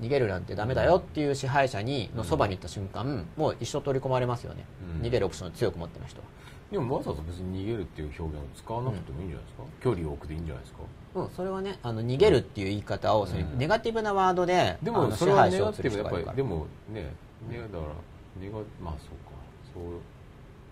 [0.00, 4.64] 逃げるなんてダメだよっていう支配者にのそばに行った瞬間もう一生取り込まれますよね、
[5.00, 5.06] うん。
[5.06, 6.26] 逃げるオプションを強く持ってる人は。
[6.72, 9.62] でもわざわざ別に逃げるっていう表現を使わなくてもいいんじゃないですか？
[9.80, 10.80] 距離を置くでいいんじゃないですか？
[11.14, 13.58] うん、それはねあの逃げるっていう言い方を、うん。
[13.58, 17.02] ネガティブなワードででもそれはネガティブやっぱりでもね
[17.48, 19.34] ねだからネガまあそうか。
[19.72, 19.82] そう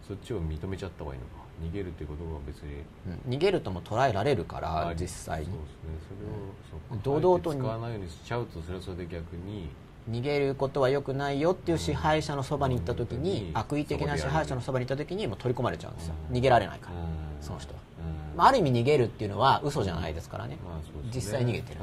[0.07, 1.43] そっちを認めちゃった方がいいのか。
[1.63, 2.83] 逃げるってことが別に。
[3.07, 3.35] うん。
[3.35, 5.47] 逃げるとも捉えられるから実際に。
[5.47, 5.77] そうですね。
[6.09, 7.21] それをそうか。
[7.21, 9.69] 堂々と使わないようにしちゃうとそれはそれで逆に。
[10.11, 16.37] 逃げることは良くないよっていう支配者のそばに行った時に、うん悪意的な支配者のそばに行った時にもう取り込まれちゃうんですよ、うん。
[16.37, 17.07] 逃げられないから、うん。
[17.41, 17.92] その人は、うん
[18.37, 20.83] まあ、ある意味逃げるっていうのは嘘じゃないですからね、まあね。
[21.15, 21.83] 実際逃げてるん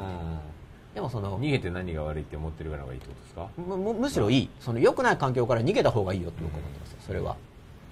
[0.95, 1.01] で。
[1.01, 3.47] もその逃げて何が悪いって思ってるからがいいってことですか？
[3.57, 4.49] むむむしろいい。
[4.59, 7.35] その良くない環境から逃げた方がいいよって僕は思ってますよそれは。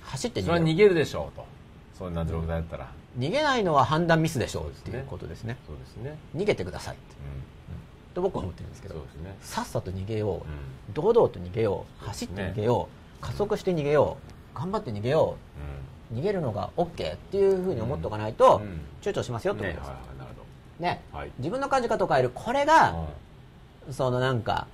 [0.02, 1.45] 走ってそれは逃げる逃げるでしょうと。
[1.98, 2.91] そんな状態だったら。
[3.18, 5.58] 逃げないのは判断ミスでしょうっていうことですね。
[5.66, 6.18] そうですね。
[6.36, 7.16] 逃げてくださいって。
[7.16, 9.02] うと僕は思ってるんですけどね。
[9.41, 10.94] さっさと逃げよう、うん。
[10.94, 12.90] 堂々と逃げよう走って逃げよ
[13.22, 14.18] う、加速して逃げよ
[14.56, 15.62] う頑張って逃げよう
[16.14, 18.82] 逃げるのが OK っていうふうに思っておかないと、うん。
[19.02, 19.92] 躊躇しますよってことです、
[20.80, 21.18] ねど。
[21.18, 21.32] はい。
[21.40, 22.96] 自分の感じ方を変えるこれが、
[23.92, 24.68] そのなんか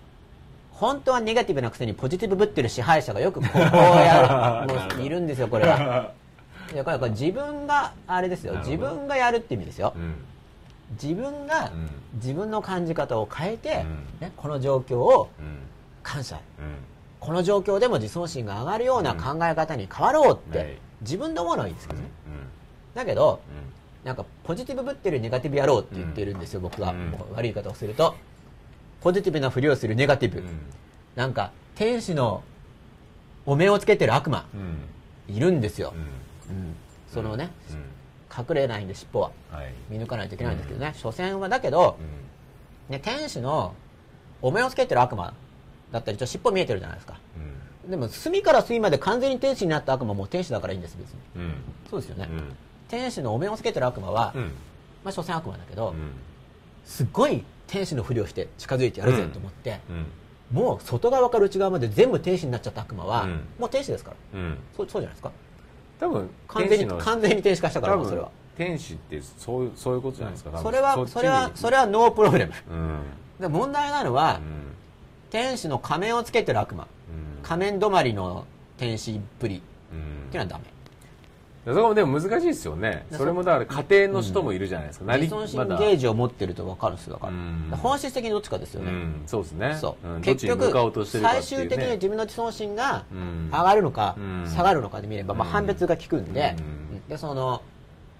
[0.71, 6.11] 本当はネガティブなくせにポジティブぶってる支配者がよくこうやる もういるんですよこれは。
[6.73, 8.55] いやこれこれ自分があれですよ。
[8.59, 10.15] 自分がやるって意味ですよ、うん。
[11.01, 11.89] 自分がうん。
[12.15, 14.27] 自分の感じ方を変えて、うん。
[14.27, 15.59] ね、この状況をうん。
[16.01, 16.35] 感謝。
[16.35, 16.75] うん。
[17.19, 22.33] この状況でも自尊心が上がるような考え方に変わろうって、はい自分で思うのはいいですけどね、うん。
[22.95, 24.05] だけどうん。
[24.05, 26.93] なんかポジティブぶってるネガティブやろうって言ってるんですよ、僕は、
[27.33, 28.15] 悪い言い方をすると。
[29.01, 30.45] ポジティブなふりをするネガティブ、うん。
[31.15, 32.43] なんか天使の
[33.45, 34.45] お面をつけてる悪魔。
[34.53, 34.57] う
[35.31, 35.35] ん。
[35.35, 36.55] いるんですよ、うん。
[36.55, 36.75] うん。
[37.13, 37.77] そのね、うん。
[38.37, 39.31] 隠れないんで尻尾は。
[39.51, 39.73] はい。
[39.89, 41.97] 見抜かないといけないんですけどね、所詮はだけど
[42.89, 42.93] う、ん。
[42.93, 43.73] ね、天使の
[44.41, 45.33] お面をつけてる悪魔
[45.91, 47.19] だったりちょっと尻尾見えてるじゃないですか。
[47.37, 47.52] うん
[47.87, 51.19] でも隅から隅まで完全に天使になった悪魔はもう天使だからいいんです別に。
[51.35, 51.53] うん。
[51.89, 52.55] そうですよね、うん。
[52.87, 54.41] 天使のお面をつけてる悪魔は、うん。
[55.03, 55.95] まあ所詮悪魔だけど、うん。
[56.85, 60.57] すっごい天使のふりをして近づいてやるぜと思って、うん。
[60.57, 63.41] もう外側から内側まで全部天使になっちゃった悪魔は、うん。
[63.59, 64.39] もう天使ですから。
[64.39, 64.57] うん。
[64.77, 65.31] そうそうじゃないですか。
[65.99, 68.29] 多分完全に完全に天使化したからそれは。
[68.57, 70.57] 天使ってそういうそういうことじゃないですか。
[70.57, 72.53] それはそれはそれはノープロブレム。
[72.71, 72.99] うん。
[73.41, 74.73] で問題なのは、うん。
[75.29, 76.83] 天使の仮面をつけてる悪魔。
[76.83, 76.87] うん
[77.43, 78.45] 仮面止まりの
[78.77, 79.61] 天使っぷり。
[79.91, 80.27] うん。
[80.29, 80.73] っていうのはダメ。
[81.65, 83.05] そこもでも難しいですよね。
[83.09, 87.69] そそれもだから家庭の人もいるじゃないですか、なり自尊心ゲージを持ってると分かるんですよだから,、うん。
[87.77, 89.77] 本質的にどっちかですよね、うん、そうですね。
[89.79, 93.49] そう、ん、どっ結局ね、最終的に自分の自尊心がうん。
[93.49, 94.49] 上がるのか、うん。
[94.49, 97.07] 下がるのかで見れば、まあ、うん判別が効くんで,、うん。
[97.07, 97.61] でその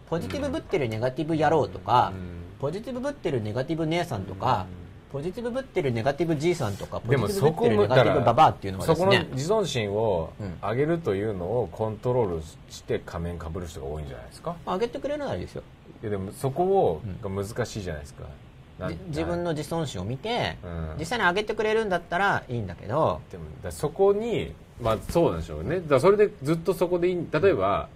[0.10, 2.60] ポジティブぶってるネガティブ野郎とか、うん。
[2.62, 4.68] ポジティブぶってるネガティブ姉さんとか、
[5.14, 14.56] ポジティブぶってるネガティブじいさんとかポでジティブぶってるネガティブババアっていうのはでそこの自尊心をうん上げるというのをコントロールして仮面かぶる人が多いんじゃないですか？
[14.66, 15.62] まあ上げてくれるならいいですよ。
[16.02, 18.24] いやでもそこをが難しいじゃないですか、
[18.80, 20.96] なんじ自分の自尊心を見て、うん。
[20.98, 23.22] 実際に上げてくれるんだったらいいんだけど。
[23.32, 25.80] でもだそこにまあそうなんでしょうね。
[25.80, 27.88] だそれでずっとそこでいい例えば、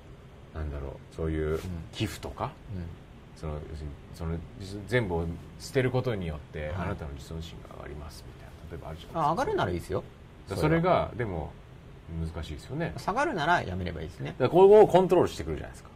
[0.54, 1.60] なんだろうそういう
[1.94, 2.52] 寄付とか、
[3.36, 4.38] その要するにその
[4.88, 5.26] 全部を
[5.60, 9.28] 捨てることによって、あなたの自尊心が上がりますみたいな例えばあるじゃないですか。
[9.30, 10.04] あ上がるならいいですよ。
[10.56, 11.52] それがでも
[12.34, 12.88] 難しいですよね。
[12.88, 14.36] だか下がるならやめればいいですね。
[14.40, 15.90] らここをコントロールしてくるじゃないですか、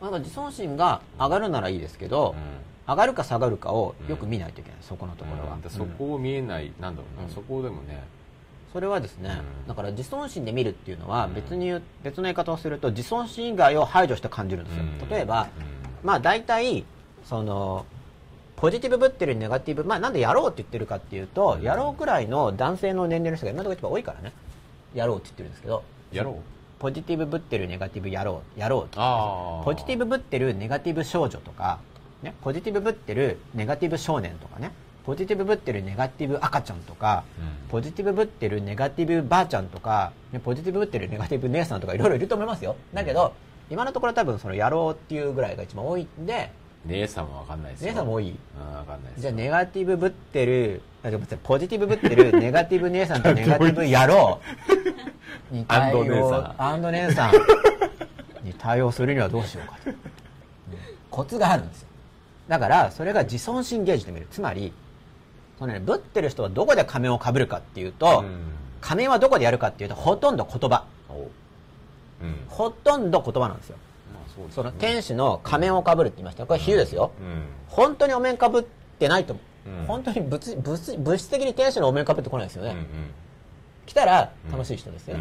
[0.00, 2.34] なんか自尊心が上がるならいいですけど、
[2.86, 5.70] 上がるか下がるかをよく見ないといけない、そこのところは、うん。
[5.70, 7.34] そこを見えない、なんだろうな、うん。
[7.34, 8.02] そこでもね。
[8.72, 9.68] それはですね、うん。
[9.68, 11.34] だから自尊心で見るっていうのはうん。
[11.34, 11.72] 別に
[12.02, 15.08] 別の言い方をすると自尊心以外を排除して感じるんですよ、うん。
[15.08, 15.48] 例えば、
[16.02, 16.84] うまあ大体
[17.24, 17.84] その
[18.60, 21.62] ポジティブぶってるネガティブまあなんでやろうって言ってるかっていうと、うん。
[21.62, 24.32] やろうくらいの男性の年齢の人が今のところ一番多いからね。
[24.94, 25.84] やろうって言ってるんですけど。
[26.12, 26.34] んやろう？
[26.80, 28.96] ポジティブぶってるネガティブやろうやろうって
[29.64, 31.78] ポジティブぶってるネガティブ少女とか、
[32.22, 34.72] ね、ポジティブぶってるネガティブ少年とかね。
[35.06, 37.68] ポジティブぶってるネガティブ赤ちゃんとか、うん。
[37.68, 42.74] ポジティブぶってるネガティブばあちゃんとか、ね、ポジティブぶってるネガティブ姉さんとかいろいろいると思いますよ。
[42.92, 43.34] だけど、
[43.70, 46.50] 今のところ多分そのやろうっていうぐらいが一番多いんで
[46.86, 47.88] 姉さんは分かんないですよ。
[47.90, 48.28] 姉さんも多い？
[48.30, 48.36] うん
[48.72, 51.08] 分かんないですじゃあネガティブぶってるあ
[51.42, 54.40] ポジティブぶってるネガティブ姉さんとネガティブ野郎
[55.50, 57.32] に対応アンド姉さん
[58.44, 59.96] に対応するにはどうしようかと、うん。
[61.10, 61.88] コツがあるんですよ。
[62.48, 64.26] だからそれが自尊心ゲージで見る。
[64.30, 64.72] つまり
[65.58, 68.38] そのねぶってる人はどこで仮面をかぶるかっていうと、うん。
[68.80, 70.84] 仮面はどこでやるかっていうとほとんど言葉。
[71.08, 71.18] おう。
[71.24, 71.28] ん。
[72.48, 73.76] ほとんど言葉なんですよ。
[73.76, 73.87] まあ
[74.50, 74.76] そのね。
[74.78, 76.46] 天使の仮面をかぶるって言いました。
[76.46, 77.42] これ比喩ですよ、うん。
[77.68, 78.62] 本当にお面かぶっ
[78.98, 79.86] てないと思う、うん。
[79.86, 82.86] 本当に物物物質的に天使のお面かぶってこないですよね、うん
[83.86, 85.20] 来たら楽しい人ですよ、う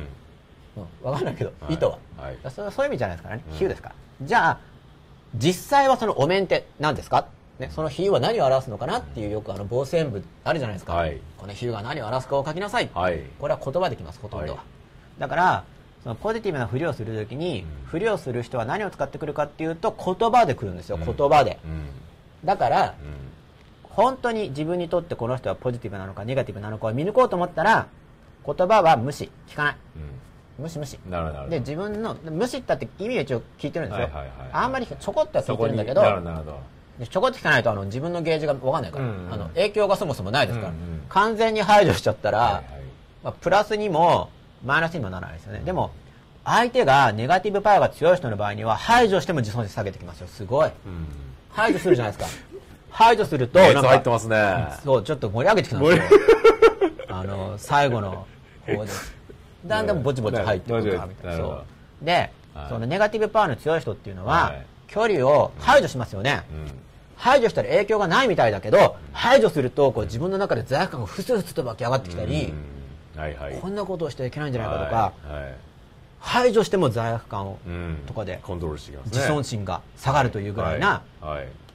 [0.79, 0.83] うん。
[0.83, 1.73] ん分かんないけど、はい。
[1.73, 2.37] 意図は、はい。
[2.49, 3.43] それそういう意味じゃないですからね。
[3.49, 3.57] うん。
[3.57, 3.89] 比喩ですか。
[3.89, 4.59] ら、じゃあ
[5.35, 7.27] 実際はそのお面って何ですか、
[7.59, 11.19] ね、その比喩は何を表すのかなっていうよくあの防線部あるじゃないですか、はい。
[11.37, 13.21] この比喩が何を表すかを書きなさい、はい。
[13.39, 15.19] これは言葉できますほとんどは、はい。
[15.19, 15.63] だから
[16.07, 17.85] そのポジティブなふりをするときに、うん。
[17.85, 21.05] ふりをする人は何を使ってくるかっていうと言葉でくるんですよ、うん。
[21.05, 21.59] 言葉で。
[21.65, 21.85] うん。
[22.45, 22.93] だからうん。
[23.89, 27.87] 本当に自分にとってこの人はポジティブなのかネガティブなのかを見抜こうと思ったら
[28.45, 29.29] 言葉は無視。
[29.49, 29.77] 聞かない。
[30.57, 30.97] 無視無視。
[31.49, 41.01] で自分の無視ったって意味は一応聞いてるんですよ、はいはいはいあんまりちょこっとは聞いてるんだけどちょこっと聞かないとあの自分のゲージが分かんないから、うんうんあの影響がそもそもないですから、うんうん。
[41.09, 42.63] 完全に排除しちゃったら、はいはい。
[43.23, 44.29] まあ、プラスにも
[44.65, 45.61] マイナスにもならないですよね。
[45.63, 45.91] でも
[46.43, 50.27] 相手がネガティブパワーが強い人の場合には排除しても自尊心下げてきますよ。
[50.27, 50.67] すごい。
[50.67, 50.73] うん。
[51.49, 52.57] 排除するじゃないですか。
[52.89, 54.67] 排除すると熱なんか入ってますね。
[54.83, 56.19] そうちょっと盛り上げてきたんですよ
[57.09, 58.25] あの最後の
[58.65, 58.91] 方で。
[59.65, 61.37] だんだんぼちぼち入ってくるかみたいな。
[61.37, 61.63] そ
[62.01, 62.05] う。
[62.05, 62.69] で、はい。
[62.69, 64.65] そのネガティブパワーの強い人っていうのは、はい。
[64.87, 66.71] 距離を排除しますよね、うん。
[67.17, 72.76] 排除したら影響がないみたいだけど排除するとこう自分の中で罪悪感がふつふつと湧き上がってきたり、うん
[73.17, 73.59] はいはい。
[73.59, 75.55] こんなことをしてはいけないんじゃないかとか、はいはい。
[76.19, 77.97] 排除しても罪悪感を、うん。
[78.05, 79.11] とかでコントロールしてきますね。
[79.17, 81.01] 自尊心が下がるというぐらいな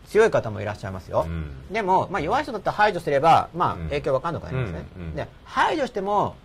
[0.07, 1.73] 強い方もいらっしゃいますよ、うん。
[1.73, 5.15] でも、まあ、弱い人だったら排除すれば、まあうん、影響わかんなくなりますね、うんうん。
[5.15, 6.37] で排除しても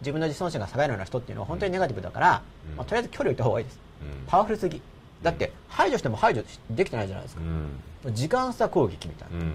[0.00, 2.76] 自分の自尊心が下がるような人っていうのは本当にネガティブだから、うん。
[2.76, 3.80] まあ、とりあえず距離を置いた方がいいです。
[4.02, 4.26] うん。
[4.26, 4.82] パワフルすぎ。
[5.22, 7.42] だって排除しても排除できてないじゃないですか。
[8.04, 8.14] う、ん。
[8.14, 9.52] 時間差攻撃みたいな、うん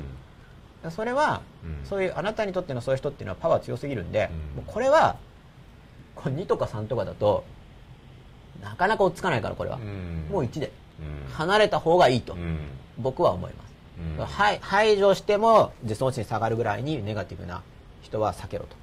[0.92, 1.86] それは、うん。
[1.86, 4.64] そういうあなたにとってのそういう人っていうのはパワー強すぎるんで、うん。
[4.64, 5.18] もうこれは
[6.16, 7.44] これ2とか3とかだと
[8.62, 10.28] なかなか追っつかないからこれは、うん。
[10.32, 11.34] もう1でうん。
[11.34, 12.60] 離れた方がいいとうん。
[12.98, 13.74] 僕は思います、
[14.18, 14.26] うん。
[14.26, 17.62] はい排除しても自尊心下がるぐらいにネガティブな
[18.02, 18.76] 人は避けろと。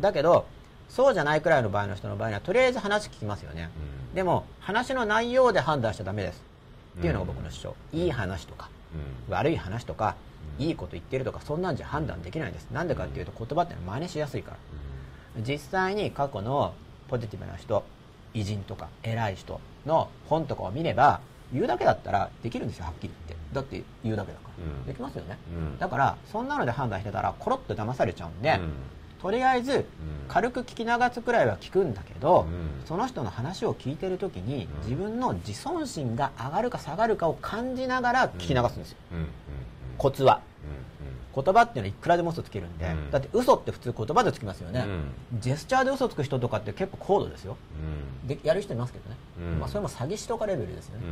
[0.00, 0.46] だけど
[0.88, 3.70] そうじゃないくらいの場合の人の場合にはとりあえず話聞きますよね、
[4.14, 6.42] でも話の内容で判断しちゃダメです。
[6.98, 8.68] っていうのが僕の主張、いい話とか
[9.28, 9.34] うん。
[9.34, 10.14] 悪い話とか、
[10.58, 12.68] いいこと言ってるとかそんなんじゃ判断できないんです。
[12.70, 14.56] なんでかっていうと言葉って真似しやすいから。
[15.42, 16.74] 実際に過去の
[17.08, 17.84] ポジティブな人
[18.34, 21.20] 偉人とか偉い人の本とかを見れば
[21.52, 23.44] 言うだけだったらできるんですよはっきり言って。
[23.52, 24.86] だって言うだけだから、うん。
[24.86, 25.78] できますよね、うん。
[25.78, 28.72] だからそんなので判断してたらコロッと騙されちゃうんで、うん。
[29.20, 29.86] とりあえず
[30.28, 32.86] 軽く聞き流すくらいは聞くんだけど、うん。
[32.86, 34.88] その人の話を聞いてる時にうん。
[34.88, 38.98] 自分の自尊心が上がるか下がるかを感じながら聞き流すんですよ、
[39.98, 40.40] コツは。
[40.62, 40.84] う
[41.34, 43.10] 言葉っていうのはいくらでも嘘つけるんで、うん。
[43.10, 44.84] だって嘘って普通言葉でつきますよね、
[45.32, 45.40] うん。
[45.40, 47.56] ジェスチャーで嘘つく人とかって結構高度ですよ。
[48.24, 48.28] ん。
[48.28, 49.58] でやる人いますけどね、うん。
[49.58, 51.04] まあ、それも詐欺師とかレベルですよね、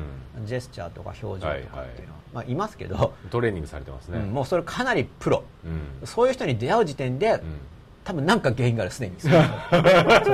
[0.44, 2.08] ジェスチャーとか表情とかっていうのは、はいはい。
[2.34, 4.18] まあ、いますけど、うんトレーニングされてますね。
[4.18, 5.42] うんもうそれかなりプロ。
[5.64, 6.06] うん。
[6.06, 7.40] そういう人に出会う時点で、うん。
[8.04, 9.14] 多分なんか原因があるすでに。
[9.20, 9.34] そこ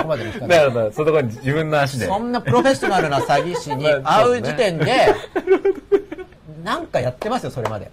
[0.07, 0.65] までな。
[0.65, 0.93] るほど。
[0.93, 2.07] そのところに自分の足で。
[2.07, 5.15] そんなプロフェッショナルな詐欺師に まあ会う時点で、
[6.62, 7.91] なんかやってますよ、それまで。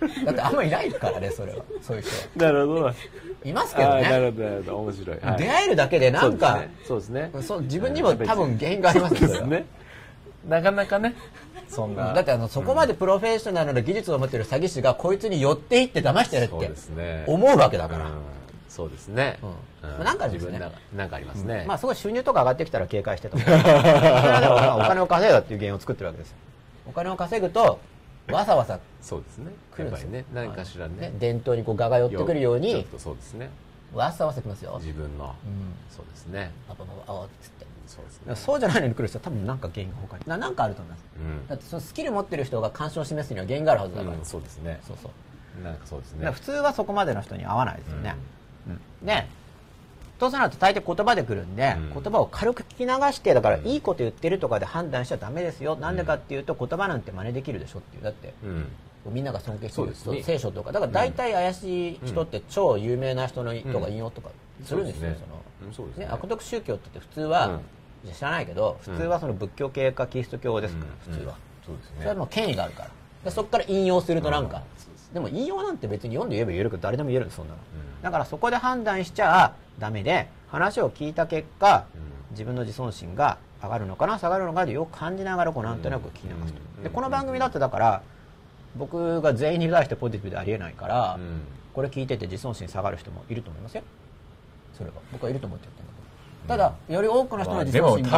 [0.24, 1.58] だってあんまいないからね、それは。
[1.82, 2.10] そういう人
[2.40, 2.52] は。
[2.52, 2.92] なるほど。
[3.44, 4.30] いますけどあーなるね。
[4.30, 4.78] ほどなるほど。
[4.78, 5.18] 面白い。
[5.20, 5.38] はい。
[5.38, 7.30] 出会えるだけでなんか、そうですね。
[7.42, 9.38] そう自分にも多分原因がありますよ、それは。
[9.38, 9.66] そうですね。
[10.48, 11.14] なかなかね。
[11.68, 12.12] そんな。
[12.12, 18.12] だってあのそこまでプロフェッショナルな技術を持ってる詐欺師がこいつに寄っていって騙してやるって思うわけだから、うん。
[18.68, 19.38] そうですね。
[19.42, 20.04] うん。
[20.04, 20.52] なんかありますね。
[20.52, 21.64] 自分なんかありますね。
[21.66, 26.36] まあすごい収入とか上がってきたら警戒してと思うそれはでもまあお金を稼いだっていう原因を作ってるわけですよ。
[26.88, 27.80] お金を稼ぐと
[28.32, 29.52] わざわざそうですね。
[29.74, 30.10] 来るんですよ。
[30.10, 31.12] ね何かしらね。
[31.18, 33.50] 伝統にこう画が寄ってくるようにちょっとそうですね。
[33.94, 34.78] わざわざ来ますよ。
[34.80, 35.24] 自分の。
[35.24, 35.74] うん。
[35.90, 36.50] そうですね。
[36.68, 37.66] パパパパパっつって。
[37.86, 38.34] そうですね。
[38.34, 41.04] そうじゃないのに来る人は多分なんか原因が他にななんかあると思います。
[41.16, 41.46] うん。
[41.46, 44.80] だってそのスキル持ってる人が干渉を示すには原因があるはずだから、うんそうですね。
[44.86, 45.64] そうそう。
[45.64, 46.30] なんかそうですね。
[46.30, 48.16] 普通はそこまでの人に合わないですよね、
[48.68, 49.06] うん。
[49.06, 49.45] でと
[50.18, 52.02] そうなると大抵言葉で来るんで、うん。
[52.02, 53.66] 言葉を軽く聞き流してだからうん。
[53.66, 58.04] いいこと言ってるとかで判断しちゃダメですよ、なんでかっていうと言葉なんて真似できるでしょっていう。
[58.04, 58.68] だってうん。
[59.12, 60.22] みんなが尊敬してるね。
[60.22, 60.72] 聖書とか。
[60.72, 64.30] だから大体怪しい人って超有名な人のとか引用とか
[64.64, 65.14] するんですよ、うん。
[65.14, 65.26] その。
[65.68, 65.72] うん。
[65.72, 66.06] そうですね。
[66.06, 67.60] ね、悪徳宗教って普通は、
[68.12, 71.14] 知らないけど普通はその仏教系かキリスト教ですから、うん。
[71.14, 71.96] 普通は、そうですね。
[71.98, 72.90] それはもう権威があるから。
[73.24, 74.62] でそこから引用するとなんか、うん
[75.16, 78.02] でも引用なんて別に読んで言えば言えるけど誰でも言えるんですそんなの、うん。
[78.02, 86.82] だからそこで判断しちゃダメで話を聞いた結果、うん自分の自尊心が上がるのかな下がるのかでよく感じながらこうなんとなく聞き流すと、うん。
[86.82, 88.02] でこの番組だってだから
[88.76, 91.40] 僕が全員に対してポジティブでありえないから、うん。
[91.72, 93.84] これ聞いてて自尊心下がる人もいると思いますよ。
[94.76, 94.96] それは。
[95.12, 95.95] 僕はいると思って言ってるんだけど
[96.46, 98.10] ただより多くの人の自尊心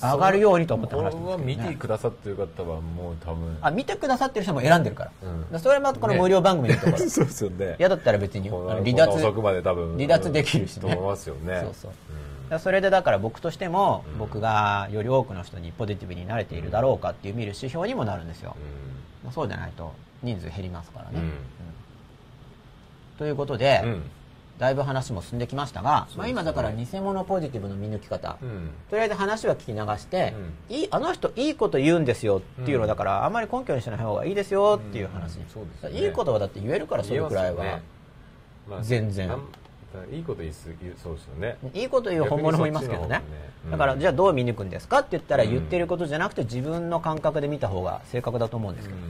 [0.00, 5.10] が上がるようにと思って話してますねてくださってる方はもう多分あ見てくださってる人も選んでるから,、
[5.52, 5.60] うん。
[5.60, 7.76] それはまたこの無料番組のところ、 そうですよね。
[7.78, 10.80] 嫌だったら別に離脱遅くまで多分離脱できるしね。
[10.82, 11.60] と思いますよね。
[11.62, 11.92] そうそう。
[12.50, 12.58] うん。
[12.58, 14.18] それでだから僕としても、うん。
[14.18, 18.56] 僕がより多くの人にポジティブになれているだろうかっていう見る指標にもなるんですよ、
[19.22, 19.92] まあそうじゃないと
[20.22, 21.22] 人数減りますからね、うん。
[21.22, 21.32] うん。
[23.18, 24.10] ということで、うん
[24.58, 28.70] だいぶ話も進んできましたが、まあ、今だから偽物ポジティブの見抜き方、うん。
[28.88, 30.32] とりあえず話は聞き流して、
[30.70, 37.82] ういいあの人いいこと言うんですよっていうのうんだから、あんまり根拠にしない方がいいですよっていう話、ういいことはだって言えるからそれくらいは、ね。
[38.68, 39.36] まあ全然。
[40.10, 41.56] いいこと言いすぎそうですよね。
[41.72, 43.08] いいこと言う本物もいますけどね。
[43.08, 43.22] ね。
[43.66, 43.70] うん。
[43.72, 49.00] だからじゃあどう見抜くんですかって言ったらうん言ってることじゃなくて自分の感覚で見た方が正確だと思うんですけど、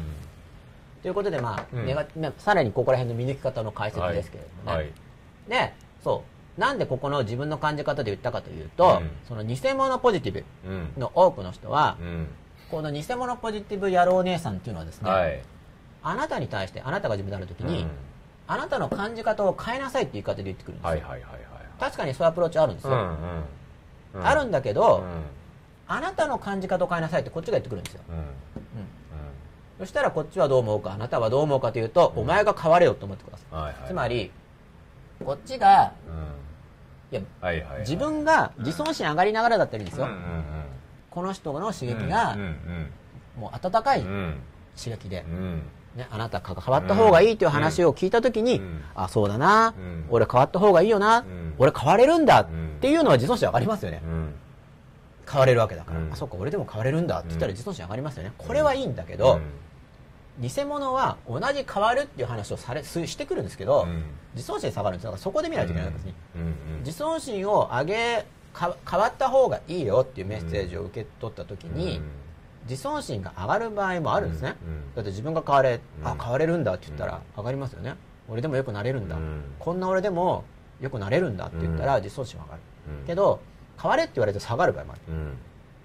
[1.02, 2.34] ということでまあ、うん。
[2.38, 5.03] さらにここら辺の見抜き方の解説ですけれどもね、はい
[5.48, 5.72] で
[6.02, 6.22] そ
[6.56, 6.60] う。
[6.60, 9.10] なんでここの自分の感じ方で言ったかというと、うん。
[9.26, 10.92] その偽物ポジティブうん。
[10.98, 12.26] の多くの人は、うん。
[12.70, 15.40] この偽物ポジティブ野郎姉さんっていうのはですね、はい。
[16.02, 17.90] あなたに対してあなたが自分である時に、うん。
[18.46, 21.40] あなたの感じ方を変えなさいって言い方で言ってくるんですよ、はいはいはいはい
[21.80, 23.08] 確かにそういうアプローチあるんですよ、うんうん
[24.14, 24.26] うん。
[24.26, 25.22] あるんだけど、うん。
[25.88, 28.16] あなたの感じ方を変えなさいってこっちが言ってくるんですよ、うん。
[28.16, 28.24] うん。
[29.80, 33.74] そしたらこっちはどう思うかあなたはどう思うかというと、お前が変われよと思ってください、はいはい。
[33.88, 34.30] つまり
[35.24, 35.92] こっちが
[37.10, 37.18] うん。
[37.18, 37.80] いやはいはいはい。
[37.80, 40.18] 自分が自尊心上がりながらだったらいいんですよ、うんうん
[41.10, 42.90] この人の刺うん激がうんうん。
[43.40, 44.34] もう温かいうん。
[44.76, 45.62] 刺激で、うん。
[45.94, 48.80] ね、あなたが変わった方がいいという話を聞いた時に、うん。
[48.96, 50.04] あそうだな、うん。
[50.10, 51.54] 俺変わった方がいいよな、ん。
[51.56, 52.80] 俺変われるんだっうん。
[52.80, 54.34] ていうのは自尊心上がりますよね、うん。
[55.30, 56.12] 変われるわけだから、うん。
[56.12, 57.54] あそっか俺でも変われるんだって言ったらうん。
[57.54, 58.32] 自尊心上がりますよね。
[58.36, 59.38] これはいいんだけど、
[60.40, 64.04] 偽物は同じ変わるっていう話をされすしてくるんですけど、うん。
[64.34, 66.48] 自尊心下がるんですだからそこで見ないといけないんですね、うんうん
[66.80, 72.04] 自尊心を上げか変わった方がいいよっていうメッセージを受け取った時に、うん。
[72.68, 76.06] 自尊心が上がる場合もあるんですね、うんうんだって自分が変われ、うん。
[76.06, 77.94] あ変われるんだって言ったら上がりますよね。
[78.28, 79.42] 俺でもよくなれるんだ、うん。
[79.58, 80.44] こんな俺でも
[80.80, 82.62] よくなれるんだって言ったら自尊心は上がる、
[83.00, 83.06] うん。
[83.06, 83.40] けど
[83.80, 85.00] 変われって言われて下がる場合もある。
[85.08, 85.32] うん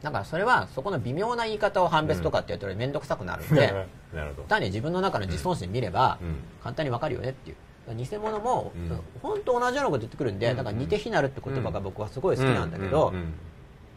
[0.01, 4.47] だからそれはそこの微妙な言い方を判別とかってやると面倒くさくなるんで、なるほど。
[4.47, 6.35] 単に自分の中の自尊心見ればうん。
[6.63, 7.57] 簡単にわかるよねっていう。
[7.95, 8.99] 偽物もうん。
[9.21, 13.15] 本当同じようなこと言ってくるんでだから似て非なるって言葉が僕はすごい好きなんだけどうん。
[13.15, 13.33] うん。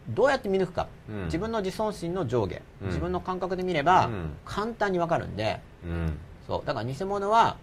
[0.09, 0.87] どうやって見抜くか。
[1.09, 1.25] うん。
[1.25, 2.61] 自分の自尊心の上下。
[2.81, 2.87] うん。
[2.87, 4.31] 自分の感覚で見ればうん。
[4.45, 6.17] 簡単にわかるんでうん。
[6.47, 6.67] そう。
[6.67, 7.55] だから偽物は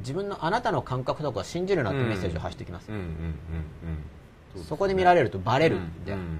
[0.00, 2.90] 自分のあなたの感覚とかを信じるなってメッセージを発してきます。
[2.90, 2.96] うん。
[2.96, 3.02] うん。
[3.02, 4.58] うん。
[4.58, 4.64] うん。
[4.64, 6.12] そこで見られるとバレるんで。
[6.12, 6.38] うん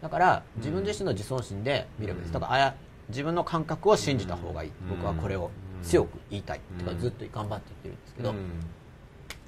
[0.00, 2.32] だから自分自身の自尊心で見ればいいです。
[2.32, 2.74] だからあや
[3.08, 4.70] 自分の感覚を信じた方がいい。
[4.82, 4.88] うん。
[4.90, 5.50] 僕はこれを
[5.82, 6.60] 強く言いたい。
[6.72, 6.78] うん。
[6.78, 8.36] てかずっと頑張って言ってるんですけどうん。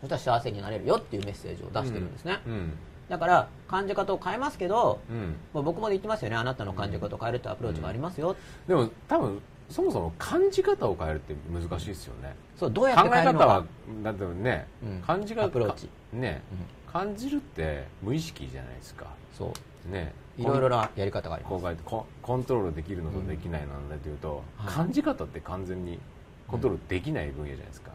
[0.01, 2.39] そしたら幸せになれるよっていうメッセージを出してるんですね。
[2.47, 2.73] うん。
[3.09, 5.37] だから感じ方を変えますけどうん。
[5.53, 6.37] もう僕も言ってますよね。
[6.37, 8.37] あなたの感じ方を変えるってアプローチがありますよ。
[8.67, 12.35] でも多分そもそも感じ方を変えるって難しいですよね。
[12.57, 13.69] そうどうやって考え変えるの方はか
[14.03, 15.03] だってね、うん。
[15.03, 15.91] 感じがアプローチ。
[16.13, 16.43] ね、
[16.91, 19.07] 感じるって無意識じゃないですか。
[19.37, 19.53] そ
[19.89, 19.91] う。
[19.91, 21.77] ねいろいろなやり方があります。
[21.85, 24.73] ココントロールできるのとできないのなんだというと、はい。
[24.73, 25.99] 感じ方って完全に
[26.47, 27.91] コントロールできない分野じゃないですか、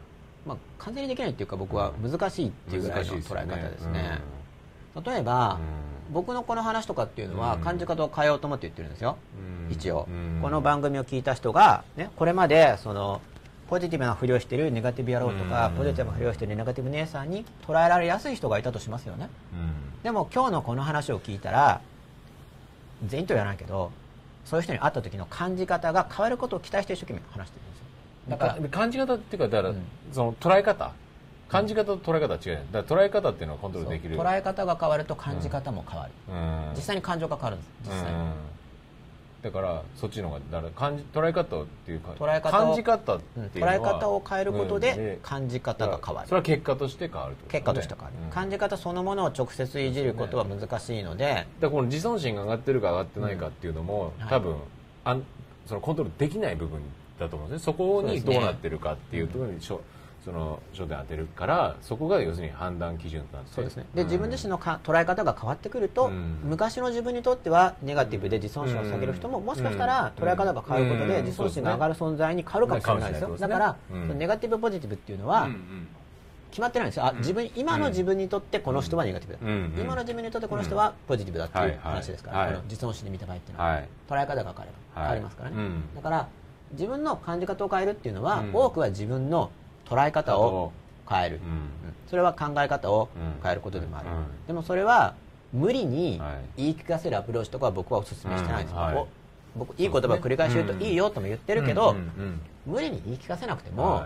[0.46, 4.20] まあ、完全にできないっていうか僕は難しいっていうぐらいの捉え方ですね。
[4.96, 5.04] うん。
[5.04, 6.14] 例えば、うん。
[6.14, 7.62] 僕のこの話とかっていうのはうん。
[7.62, 9.18] 感じ方を変えようと思って言ってるんですよ、
[9.68, 9.74] うん。
[9.74, 10.40] 一応、うん。
[10.42, 13.22] この番組を聞いた人が、ね、これまでその
[13.70, 15.76] ポジティブなふりをしているネガティブ野郎とか、うん。
[15.76, 19.30] ポジティブなふりをしているネガティブ姉さんに捉えられやすい人がいたとしますよね。
[19.54, 20.04] うん。
[20.04, 21.82] でも今日のこの話を聞いたら
[23.06, 23.92] 全員とは言わないけど
[24.46, 27.86] そういう人に会った時の感じ方が変わることを期待して一生懸命話してるんですよ。
[28.30, 29.84] だからか感じ方っていうかだから、うん。
[30.12, 30.92] その捉え方。
[31.50, 34.18] 感じ方と捉え方は違うだから捉え方っていうのはコントロールできる。
[34.18, 36.72] 捉え方が変わると感じ方も変わる、うん。
[36.76, 37.70] 実際に感情が変わるんです。
[37.86, 38.32] 実際に、うん
[39.44, 48.30] だからそっちの方がだから感じ捉え方っていうか捉え方を感じ方ってうんいうのは、捉え方を変えることうんで感じ方が変わる、それは結果として変わると結果として変わる、うん。
[48.30, 51.26] 感じ方そのものを直接いじることは難しいので。
[51.26, 54.30] だからこの自尊心が上がってるか上がってないかっていうのも、はい。
[54.30, 54.56] 多分
[55.04, 55.24] あん
[55.66, 56.80] そのコントロールできない部分
[57.20, 57.66] だと思うんですね。
[57.66, 59.82] そこにどうなってるかっていうところにしょ
[60.24, 63.86] その焦点当てるからそこが要するに判断基準となってそうですね。
[63.94, 64.06] で、ん。
[64.06, 66.40] 自分自身のか捉え方が変わってくると、うん。
[66.44, 71.26] 昔の自分にとってはネガティブで自尊心を下げる人も、もしかしたら捉え方が変わることで、うん。
[71.26, 73.76] 自尊心が上がる存在に変わるかもしれないですよ、うんだから、
[74.16, 75.88] ネガティブポジティブっていうのは、うんうん。
[76.52, 77.06] 決まってないんですよ。
[77.08, 79.74] あ自分今の自分にとってこの人はネガティブだ、うん。
[79.76, 79.82] うん。
[79.82, 81.80] 今の自分にとってこの人はポジティブだっていうはいはい。
[81.80, 82.48] 話ですから、はい。
[82.50, 83.64] この自尊心で見た場合っていうの。
[83.64, 83.90] は、はい。
[84.08, 84.66] 捉え方が変われば。
[84.96, 85.96] 変わりますからね、はいうん。
[85.96, 86.28] だから
[86.74, 88.52] 自分の感じ方を変えるっていうのは、うん。
[88.54, 89.50] 多くは自分の
[89.88, 90.72] 捉え方を
[91.10, 91.44] 変える、うん。
[91.44, 91.70] うん
[92.08, 93.10] それは考え方を
[93.42, 94.46] 変えることでもある、うん。
[94.46, 95.16] でもそれは
[95.52, 96.62] 無理にはい。
[96.62, 98.96] 言い聞かせるアプローチとかは僕はお勧めしてないんですはい。
[98.96, 99.08] お
[99.56, 101.96] 僕いい言葉を繰り返し言うといいよとも言ってるけど、
[102.66, 104.06] 無理に言い聞かせなくても、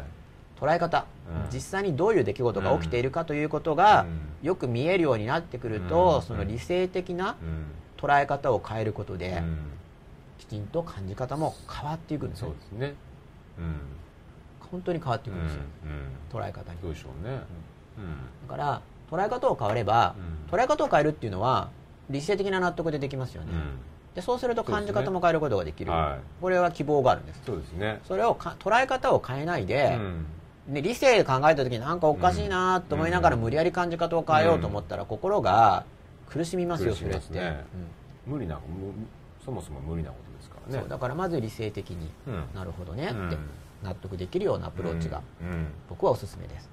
[0.59, 1.53] 捉え方、うん。
[1.53, 4.05] 実際にどういう出来事が起きているかということが、
[4.41, 4.47] うん。
[4.47, 6.21] よく見えるようになってくると、うん。
[6.21, 7.65] その理性的なうん。
[7.97, 9.57] 捉え方を変えることで、うん。
[10.37, 12.95] きちんと感じ方も変わっていくんですよそうですね。
[13.57, 13.75] うん
[14.71, 16.79] 本当に変わっていくんですよ、うん捉え方に。
[16.81, 17.39] どうでしょうね。
[18.47, 20.15] だから捉え方を変われば、
[20.49, 20.59] うん。
[20.59, 21.69] 捉え方を変えるっていうのは
[22.09, 23.79] 理性的な納得でできますよね、うん。
[24.15, 25.91] でそうすると感じ方も変えることができる。
[25.91, 26.41] はい。
[26.41, 27.41] これは希望があるんです。
[27.45, 28.01] そうですね。
[28.07, 29.97] それをか捉え方を変えないで、
[30.67, 30.73] うん。
[30.73, 33.41] で理性で考えた時になんかおかしいなと思いながらうん。
[33.41, 35.85] 無理やり感じ方を変えようと思ったら心が
[36.29, 37.65] 苦しみますよそれって、ね
[38.25, 38.61] 無理なむ
[39.45, 40.75] そもそも無理なことですからね。
[40.75, 42.43] うんそうだからまず理性的に、うん。
[42.53, 43.27] なるほどねうん。
[43.29, 43.37] って
[43.83, 45.21] 納得できるようなアプローチが。
[45.41, 45.47] うん。
[45.49, 45.67] うん。
[45.89, 46.69] 僕はおすすめです。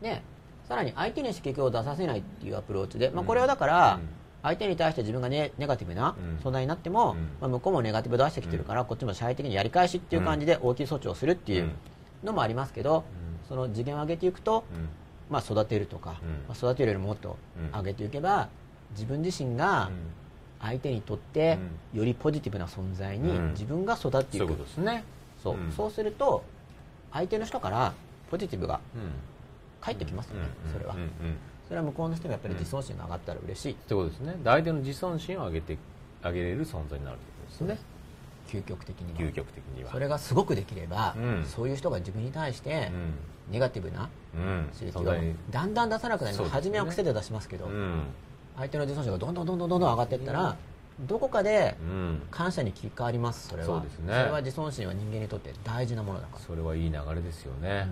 [0.00, 0.22] で
[0.64, 4.08] さらに相手に刺激を出させないっていうアプローチで、まあ、これはだからうん。
[4.42, 6.38] 相手に対して自分がネネガティブなうん。
[6.44, 7.18] 存在になっても、うん。
[7.40, 11.70] まあ、向こうもネガティブ出してきてるから、こっちも支配的にやり返しっていう感じで大きい措置をするっていう
[12.24, 13.04] のもありますけど、
[13.48, 14.88] その次元を上げていくと、うん。
[15.30, 16.28] まあ、育てるとか、うん。
[16.48, 17.36] まあ、育てるよりももっと
[17.72, 18.48] 上げていけば
[18.90, 19.90] 自分自身が
[20.60, 21.58] 相手にとって
[21.94, 23.50] よりポジティブな存在にうん。
[23.50, 25.04] 自分が育っていく、そういうことですね
[25.42, 25.54] そう。
[25.56, 25.72] うん。
[25.72, 26.44] そうすると
[27.12, 27.92] 相手の人から
[28.30, 29.10] ポジティブがうん。
[29.82, 30.94] 返ってきますよね、それは、
[31.66, 34.32] それは向こうの人がやっぱり自尊心が上がったら嬉しい、ってことですね。
[34.34, 35.76] で相手の自尊心を上げて
[36.22, 37.78] 上げれる存在になるってことですね。
[38.46, 39.30] 究極的には。
[39.30, 39.90] 究極的には。
[39.90, 41.44] それがすごくできれば、うん。
[41.44, 42.92] そういう人が自分に対して
[43.48, 43.52] うん。
[43.52, 44.68] ネガティブなうん。
[44.72, 45.04] 刺激を
[45.50, 48.02] だんだん出さなくなります初めは癖で出しますけど、うん。
[48.56, 50.56] 相手の自尊心がどんどんどんどんどんどん上がっていったら
[51.00, 52.22] どこかでうん。
[52.30, 53.66] 感謝に切り替わりますそれは。
[53.66, 54.12] そうですね。
[54.14, 57.88] それは自尊心は人間にとって大事なものだから、それはいい流れですよね。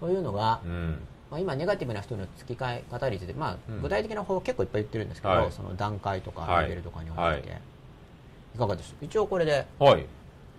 [0.00, 1.00] そういうのがうん。
[1.30, 3.82] まあ、今ネガティブな人の付き替え方について、まあうん。
[3.82, 5.52] 具体的な方法結構いっぱい言ってるんですけど、はい。
[5.52, 6.62] その段階とかはい。
[6.64, 7.40] レベルとかに応じて、はい。
[7.40, 9.04] い、かがでしょう？
[9.04, 10.06] 一応これではい。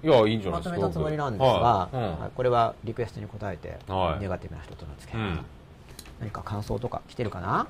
[0.02, 0.88] いやいいんじゃないまとですか。
[0.88, 2.20] めたつもりなんですが、はいうん。
[2.20, 2.32] はい。
[2.36, 4.22] これはリクエストに答えて、はい。
[4.22, 5.45] ネガティブな人との付き合い方、うん。
[6.20, 7.68] 何か感想とか来てるかな？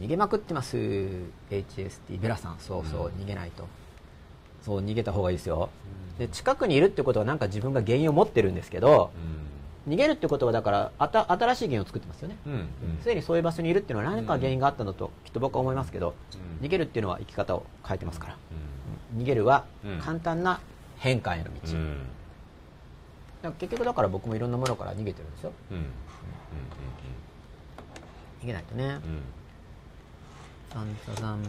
[0.00, 0.76] 逃げまくってます。
[0.76, 2.56] HST ベラさん。
[2.58, 3.66] そうそう、逃げないと。
[4.62, 5.70] そう逃げた方がいいですよ。
[6.18, 9.10] で近くにいるってことはなんか自分が原因を持ってるんですけど
[9.88, 12.36] 逃げるってことはだからあた新しい原因を作ってますよね。
[13.00, 16.14] すでにそういう場所にいるっていうのは何か原因があったんだときっと僕は思いますけど、
[16.60, 16.66] うん。
[16.66, 18.36] 逃げるっていうのは生き方を変えてますから、
[19.16, 19.98] う逃げるはうん。
[19.98, 20.60] 簡単な
[20.98, 21.46] 変化への
[23.42, 25.52] 道、結局だから僕もいろんなものから逃げてるんですよ。
[28.42, 29.00] 逃げないとね
[30.74, 31.44] うんうん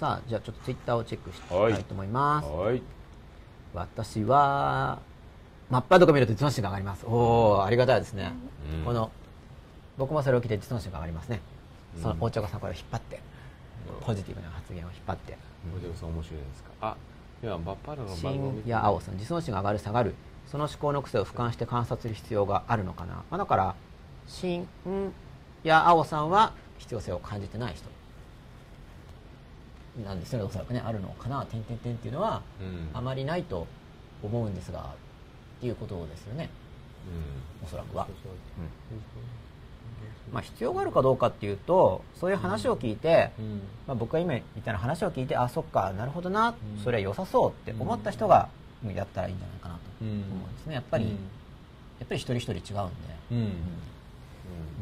[0.00, 2.80] さあじゃあちょっとツイッターをチェックしていきたいと思います、はい。
[3.74, 5.00] 私は
[5.70, 7.04] マップアドが見ると自尊心が上がります。
[7.04, 7.10] お
[7.56, 8.32] おありがたいですね、
[8.78, 8.84] うん。
[8.84, 9.10] この
[9.96, 11.40] 僕もそれを聞いて自尊心が上がりますね、
[11.96, 12.02] うん。
[12.02, 13.20] その大長さんこれを引っ張って
[14.02, 15.36] ポジティブな発言を引っ張って。
[15.76, 16.70] お嬢さん面白いですか？
[16.80, 16.96] あ
[17.42, 20.14] 今バッパールの番新組や青さん自尊心が上がる下がる。
[20.46, 23.74] その思考の癖を俯瞰して観察する必要があるのかな、まあ、だから
[24.26, 24.66] 新
[25.64, 27.88] や青さんは必要性を感じてない人。
[30.04, 30.82] なんですよねおそらくね。
[30.84, 32.90] あるのかな点点点っていうのはうん。
[32.94, 33.66] あまりないと
[34.22, 34.82] 思うんですがっ
[35.60, 36.50] ていうことですよね。
[37.62, 38.04] うおそらくは。
[38.04, 38.08] ん。
[40.32, 43.62] まあ、必要があるかどうかっていうとそういう話を聞いて、うん。
[43.86, 46.54] まあ、僕が今言ったような話を聞いてあそっかなるほどな、ん。
[46.84, 48.48] それは良さそうって思った人が
[48.94, 50.16] やったらいいんじゃないかなとうん思
[50.46, 50.74] うんですね。
[50.74, 51.10] やっぱり、や
[52.04, 52.72] っぱり一人一人違うんで、
[53.32, 53.52] うん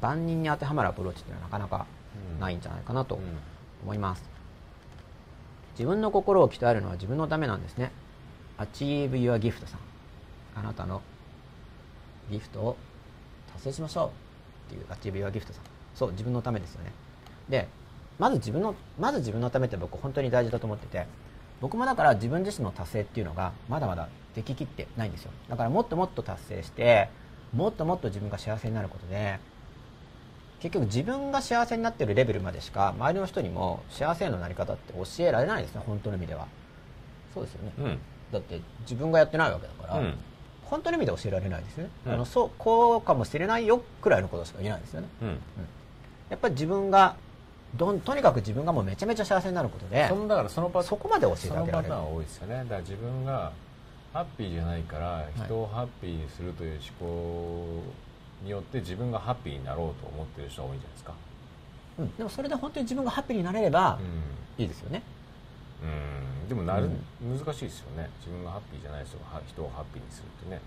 [0.01, 1.87] 万人に当てはまるアプローチっていうのはなかなか
[2.35, 2.41] うん。
[2.41, 3.23] ないんじゃないかなとうん。
[3.85, 4.23] 思います。
[5.79, 7.93] 自分の心を鍛えるのは自分のためなんですね。
[8.59, 9.81] Achieve Your Gift さん。
[10.59, 11.03] あなたの
[12.31, 12.77] ギフトを
[13.53, 14.11] 達成しましょ
[14.71, 14.73] う。
[14.73, 15.65] っていう Achieve Your Gift さん。
[15.95, 16.93] そう自分のためですよね。
[17.49, 17.69] で
[18.19, 21.07] まず自分のまず自分のためって僕本当に大事だと思ってて
[21.61, 25.31] 僕もだから自分自身の達成っていうのがまだまだでききってないんですよ。
[25.49, 27.09] だからもっともっと達成して
[27.55, 29.39] もっともっと自分が幸せになることで
[30.67, 36.49] 結局自分が幸せになってるレベルまでしか周りの人にも幸せへのなり方って教えられないですね本当の意味では。
[37.33, 37.99] そうですよね、うん。
[38.33, 40.15] だって自分がやってないわけだから、うん。
[40.65, 42.13] 本当の意味で教えられないですよね、うん。
[42.15, 45.09] あのそうこうかもしれないよくらいのことしか言えないですよね。
[45.23, 45.29] うん。
[46.31, 47.15] やっぱり自分が
[47.77, 51.95] どんとにかく自分がもうめちゃめちゃ幸せになることでそのだからそのパそこまで教えそてあげられる。
[51.95, 52.57] のパターン多いですよね。
[52.57, 53.53] だから自分が
[54.13, 57.83] ハッピーじゃないから人をハッピーにするという思考
[58.43, 61.15] によって自分がハッピーになろうと思ってる人が多いんじゃないですか。
[61.99, 62.17] うん。
[62.17, 63.99] でもそれで本当に自分がハッピーになれれば
[64.59, 65.03] ういいですよね、
[65.85, 65.89] ん、
[66.43, 66.91] うん、でもなる、
[67.23, 68.09] 難しいですよね。
[68.21, 70.61] 自分がハッピーじゃない人がは人をハッピーにするってね。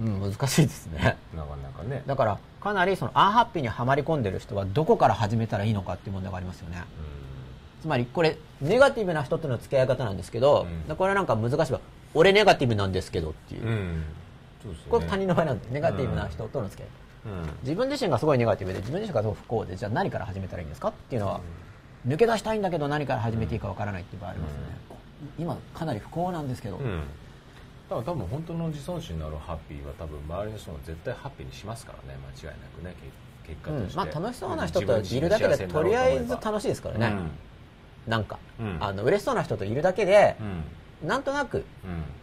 [0.00, 1.16] うん、難しいですね。
[1.34, 2.02] なかなかね。
[2.06, 6.82] だからかなりそのアンハッピーにはまり込んでる人はどこから始めたらいいのかっていう問題がありますよね。
[7.82, 10.96] つまりこれネガティブな人との付き合い方なんですけど、うん。
[10.96, 11.80] これなんか難しいわ。
[12.14, 14.04] 俺ネガティブなんですけどっていう、うん、
[14.70, 14.76] ね。
[14.90, 17.32] これ他人の場合なんでネガティブな人との付き合い、
[17.62, 21.40] 自分自身がすごいネガティブで自分自身がすごい不幸でじゃあ何から始めたらいいんですかっていうのは、
[22.06, 24.66] 抜け出したいんだけど何から始めていいかわからないっていう場合ありますよね、
[25.38, 27.02] 今かなり不幸なんですけど、うん、うん
[27.88, 32.18] 多分多分本当の自尊心のあるハッピーは多分周りの人も絶対ハッピーにしますからね。
[32.42, 32.94] 間違いなくね。
[33.44, 33.96] け結果として、うん。
[33.96, 37.16] まあ、楽しそうな人といるだけでとりあえず楽しいですからね、
[38.06, 38.78] なんか、うん。
[38.80, 40.36] あの嬉しそうな人といるだけで
[41.02, 41.08] う、ん。
[41.08, 41.64] なんとなく、うん。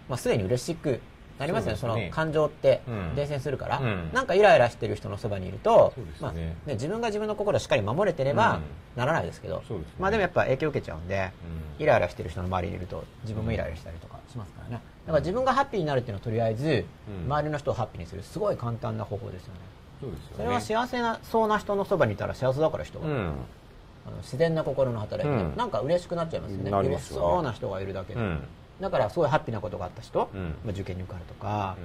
[0.10, 1.02] まあ、すでに嬉しく
[1.40, 1.78] なりますよね。
[1.78, 3.16] その感情ってうん。
[3.16, 4.10] 伝染するから、うん。
[4.14, 8.62] なんかイライラしてる人のそばにいると、まあねね、自分が自分の心をしっかり守れてれば、うん。
[8.98, 9.64] ならないですけど
[9.98, 11.32] まあ、でもやっぱ影響を受けちゃうんで、
[11.78, 11.84] うん。
[11.84, 14.82] イライラしてる人の周りにいると自分もイライラしたりとかしますからね。
[15.06, 17.32] だから自分がハッピーになるっていうのはとりあえず、うん。
[17.32, 18.24] 周りの人をハッピーにする。
[18.24, 19.60] すごい簡単な方法ですよね。
[20.02, 20.34] そうですよね。
[20.38, 23.34] それは幸せなそうな人のそばにいたら幸せだから人は、うん。
[24.08, 25.32] あの自然な心の働き。
[25.32, 25.56] で、うん。
[25.56, 26.90] なんか嬉しくなっちゃいますよね。
[26.90, 27.00] ね。
[27.00, 28.44] そうな人がいるだけで、うん
[28.80, 30.42] だからすごいハッピーなことがあった人、うん。
[30.42, 31.76] まあ、受験に受かるとか、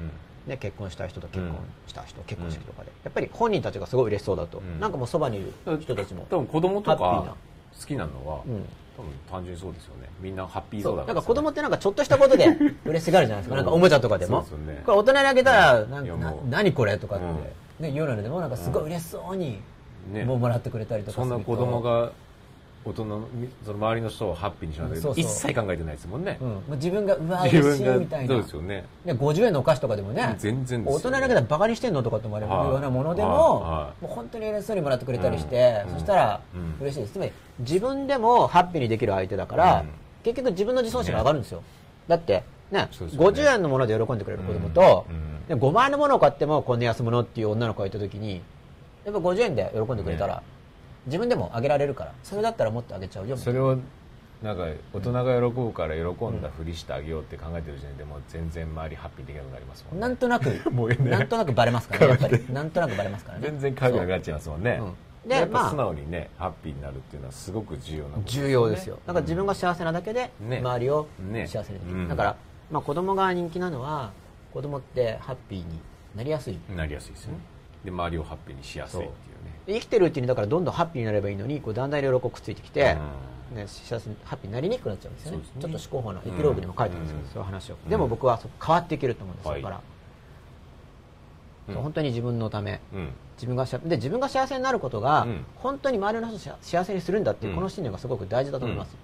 [0.47, 0.51] うん。
[0.51, 1.57] ね、結婚した人と結婚
[1.87, 2.93] した人、結婚式とかで。
[3.03, 4.81] やっぱり本人たちがすごい嬉しそうだと、うん。
[4.81, 7.37] なんかもうそばにいる人たちも多分子供とか
[7.79, 8.65] 好きなのは、うん。
[8.97, 10.09] 多分単純にそうですよね。
[10.21, 10.95] みんなハッピーそそう。
[10.95, 12.47] うだだから子供ってなんかちょっとしたことで
[12.85, 13.57] 嬉しがるじゃないですか。
[13.57, 14.43] なんかおもちゃとかでも。
[14.43, 14.83] ね。
[14.87, 17.29] これ大人にあげたらなんかな何これとかって、う
[17.83, 17.87] ん。
[17.87, 19.61] ね、夜でもなんかすごい嬉しそうに、
[20.13, 20.25] ね。
[20.25, 22.13] もうもらってくれたりとかそんな子供が
[22.85, 25.15] 大人のみその周りの人をハッピーにしないとそうそう。
[25.21, 28.35] 一切考えてないですもんね、うん、自分がうわ自嬉しいみたいな。
[28.35, 28.85] そうですよね。
[29.05, 30.35] ね、50円のお菓子とかでもね。
[30.39, 30.97] 全然ですよね。
[30.97, 32.69] 大人にあげたらバカにしてんのとかって思われるはい。
[32.69, 35.95] ようなものでも、もう本当に嬉しそうにもらってくれたりして、うん。
[35.95, 37.13] そしたらうん嬉しいです。
[37.15, 39.89] つまり自分でもハッピーにできる相手だから、うん。
[40.23, 41.63] 結局自分の自尊心が上がるんですよ、
[42.09, 42.89] だってねね。
[42.91, 45.47] 50円のもので喜んでくれる子供と、うん。
[45.49, 48.43] で5万円のものを買ってもこんな安物っていう女の子がいた時に
[49.05, 50.43] やっぱ50円で喜んでくれたら、
[51.07, 53.79] 自分でもあげられるからそれだったらもっとあげちゃうよそれを
[54.43, 60.01] なんか大人が喜ぶから喜んだふりしてあげようって考えてる時点でもう全然周りハッピーできなくなりますもんね。
[60.03, 60.97] なんとなく、 もうね。
[60.97, 62.53] なんとなくバレますからねやっぱり。
[62.53, 63.49] なんとなくバレますからね。
[63.49, 65.29] 全然可愛くなくなっちゃいますもんね、うん。
[65.29, 65.71] でやっぱまあ。
[65.71, 68.99] 素直にねハッピーになるっていうのはすごく重要なこと重要ですよ。
[69.07, 70.59] だから自分が幸せなだけでね。
[70.59, 71.47] 周りをね。
[71.47, 72.09] 幸せにできる、うん。
[72.09, 72.37] だから、
[72.71, 74.13] まあ、子供が人気なのは
[74.53, 75.81] 子供ってハッピーに
[76.15, 76.59] なりやすい。
[76.77, 77.39] なりやすいですよね。
[77.83, 79.15] で周りをハッピーにしやすいっていう
[79.67, 82.97] 生きてるうちにだからどんどんハッピーになればいいのにこうだんだんいろいろくっついてきて、
[83.55, 85.39] ね、幸せにハッピーになりにくくなっちゃうんですよね。
[85.39, 85.45] ね。
[85.61, 87.29] ちょっと思考法のエピローグにも書いてますけど、うん。
[87.31, 87.87] そういう話を、う。
[87.87, 89.63] んでも僕はそう変わっていけると思うんですよ、はい。
[89.63, 89.81] だか
[91.69, 92.81] ら、本当に自分のため。
[92.93, 93.09] うん。
[93.37, 95.45] 自分がで自分が幸せになることが、うん。
[95.57, 97.57] 本当に周りの人をし幸せにするんだっていううん。
[97.57, 98.97] この信念がすごく大事だと思います、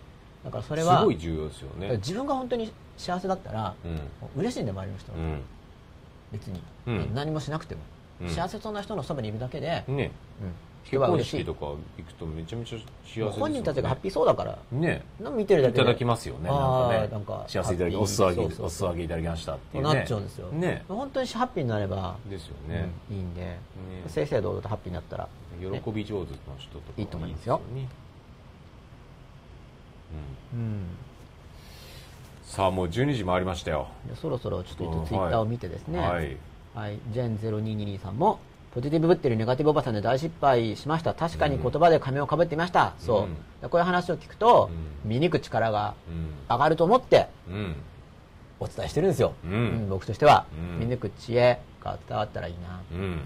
[0.44, 1.96] だからそれはすごい重要ですよね。
[1.96, 4.40] 自分が本当に幸せだったら、うん。
[4.40, 5.42] 嬉しいんで周りの人は、うん。
[6.32, 7.14] 別に、うん。
[7.14, 10.10] 何もしなくても、うん幸せそうな人のそばにいるだけで、ね。
[10.42, 10.52] うん。
[10.84, 14.59] 結婚式とか行くとめちゃめちゃ幸せ本人たちがハッピーそうだから。
[14.72, 15.05] ね。
[15.36, 15.82] 見てるだけで。
[15.82, 16.48] いただきますよね。
[16.48, 17.09] なんかあーね。
[17.09, 19.94] なんか幸せいただきお裾分けお裾分けいただきましたっていうね。
[19.94, 20.84] なっちゃうんですよ、ね。
[20.88, 22.88] 本当にハッピーになれば、ですよね。
[23.10, 23.56] うんいいんで、
[24.09, 25.28] 正々堂々とハッピーになったら。
[25.60, 27.60] 喜び上手の人とかいいと思いますよ。
[30.55, 30.59] うん。
[30.59, 30.86] うん。
[32.44, 33.86] さあもう12時回りましたよ。
[34.09, 36.01] でそろそろちょっとうんツイッターを見てですね、
[36.74, 38.38] はいはい、ジェン0222さんも、
[38.74, 41.12] ポジティブぶってるネガティブおばさんで大失敗しました。
[41.12, 42.94] 確かに言葉で仮面をかぶっていました。
[42.98, 43.22] そう。
[43.22, 44.70] うんでこういう話を聞くと、
[45.05, 47.76] う見に行く力がうん上がると思ってうん
[48.60, 49.34] お伝えしてるんですよ。
[49.44, 52.80] うん僕としては、うん見に行く知恵が伝わったらいいな。
[52.92, 53.20] うん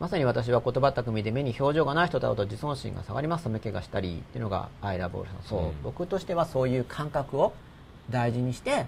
[0.00, 3.44] まさに私は言葉巧みで目に表情がない人だと自尊心が下がります。
[3.44, 5.42] 寒気がしたりっていうのがアイラボールさん。
[5.44, 7.54] そう、うん僕としてはそういう感覚を
[8.10, 8.86] 大事にして、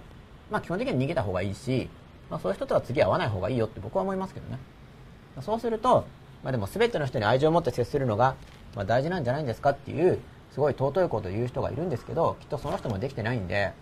[0.50, 1.88] まあ基本的には逃げた方がいいし、
[2.30, 4.58] まあそういう人とは次会わない方がいいよって僕は思いますけどね。
[5.40, 6.06] そうすると、
[6.42, 8.34] まあでも全ての人に愛情を持って接するのが、
[8.74, 10.18] まあ大事なんじゃないんですかっていう、
[10.52, 13.72] すごい尊いことを言う人がいるんですけど、きっとその人もできてないんで、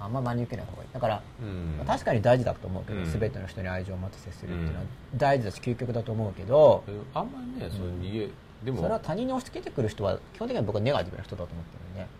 [0.00, 0.88] あんま真に受けない方がいい。
[0.92, 8.28] だから、うんまあ確かに大事だと思うけど、うん全ての人に愛情を持って接するっていうのはうん大事だし究極だと思うけど、あんまりねその逃げ
[8.64, 12.17] でもそれは他人に押し付けてくる人は基本的には僕はネガティブな人だと思ってるんで、うんその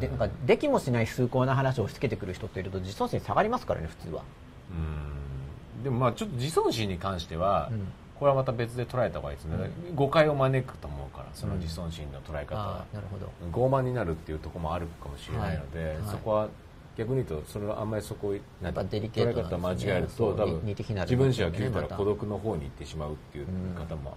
[0.00, 4.22] でなんかできもしない崇高な話を押し付けてくる人っていると自尊心下がりますからね普通は、
[4.70, 5.84] うん。
[5.84, 7.86] でもまあちょっと自尊心に関しては、うん。
[8.18, 9.56] これはまた別で捉えた方がいいですね、
[9.96, 13.32] 誤解を招くと思うからその自尊心の捉え方あは、あなるほど。
[13.50, 15.88] 傲慢になるっていうところもあるかもしれないので、はい。
[15.88, 16.48] はいそこは
[16.96, 24.16] 逆に言うとそれはあんまりそこをやっぱデリケート捉え方間違えると多分自分史が気づいたら孤独の方に行ってしまうっていう方も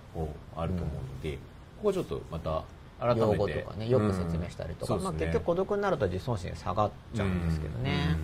[0.57, 1.39] あると思うので、こ
[1.83, 2.63] こはちょっとまた
[3.15, 5.25] 用語とかねよく説明したりとか、まあ、うんそうですね。
[5.27, 8.17] 結局孤独になると自尊心下がっちゃうんですけどね、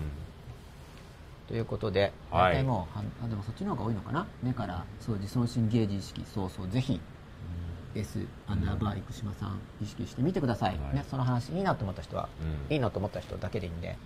[1.48, 2.52] ということで、はい。
[2.54, 4.26] 大体もうはんあでもそっちの方が多いのかな？
[4.42, 7.00] 目からそう自尊心ゲージ意識そうそうぜひ
[7.94, 10.96] S アンダーバー生島さん意識してみてください、はい。
[10.96, 12.28] ね、その話いいなと思った人は、
[12.70, 12.74] うん。
[12.74, 13.96] いいなと思った人だけでいいんで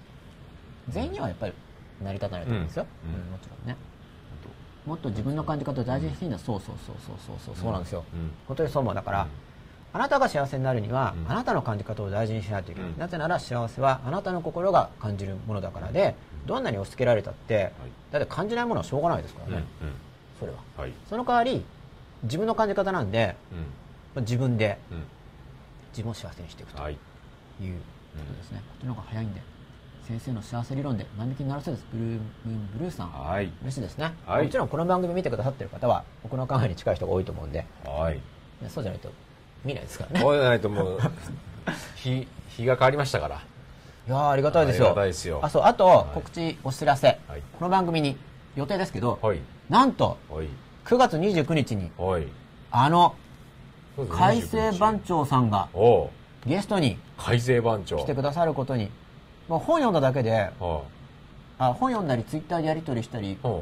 [0.88, 1.52] 全員にはやっぱり
[2.02, 3.14] 成り立たないと思うんですよ、うん。
[3.14, 3.30] うん。
[3.30, 3.76] もちろんね。
[4.86, 8.30] もっと自分の感じ方を大事にしていいんだ、そうそうそうそうそうそうそうなんですよ、うん。
[8.46, 8.94] 本当にそう思う。
[8.94, 9.26] だから、
[9.96, 11.32] あなたが幸せになるには、うん。
[11.32, 12.98] あなたの感じ方を大事にしないといけない、うん。
[12.98, 16.14] なぜなら幸せはあなたの心が感じるものだからで
[16.44, 17.72] どんなに押し付けられたって、
[18.10, 19.64] だって感じないものはしょうがないですからうんね、
[20.38, 20.58] それは。
[20.76, 20.92] はい。
[21.08, 21.64] その代わり
[22.24, 23.36] 自分の感じ方なんで
[24.16, 25.04] 自分でうん。
[25.92, 26.92] 自分を幸せにしていくとはい。
[26.92, 29.40] いうことですね、こっちの方が早いんで
[30.06, 31.86] 先生の幸せ理論で万引きになるそうです。
[31.90, 33.10] ブルームーンブルーさん。
[33.10, 33.50] はい。
[33.62, 34.44] 嬉しいですね、はい。
[34.44, 37.64] もちろんこの番組見てくださってる方は僕の考えに近い人が多いと思うんで。
[37.84, 38.20] はい。
[38.68, 39.10] そうじゃないと
[39.66, 40.22] 見ないですからね。
[40.22, 40.98] こうないともう
[41.96, 43.36] 日日が変わりましたから。
[43.36, 44.86] いやーありがたいですよ。
[44.86, 45.40] ありがたいですよ。
[45.42, 47.42] あそうあと告知お知らせ、はい。
[47.58, 48.16] この番組に
[48.54, 49.40] 予定ですけど、はい。
[49.68, 50.48] なんとはい。
[50.84, 52.26] 9月29日にはい。
[52.70, 53.14] あの
[53.96, 54.26] そうですね。
[54.26, 54.40] 海
[54.70, 55.68] 星番長さんが
[56.46, 57.98] ゲストに海星番長。
[57.98, 58.90] 来てくださることに
[59.48, 60.82] もう本読んだだけでは
[61.58, 63.60] あ本読んだりツイッターでやり取りしたりあは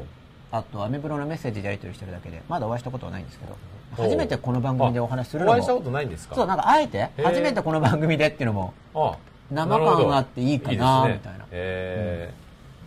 [0.51, 3.55] あとアメブロのメッセージでやり取りしてるだけでまだお会いしたことはないんですけど
[3.95, 5.51] 初めてこの番組でお話しするのも。
[5.53, 6.35] お会いしたことないんですか？
[6.35, 9.17] そうなんかあえて初めてこの番組でっていうのもあ
[9.51, 11.45] 生感があっていいかなみたいな。
[11.51, 12.33] え。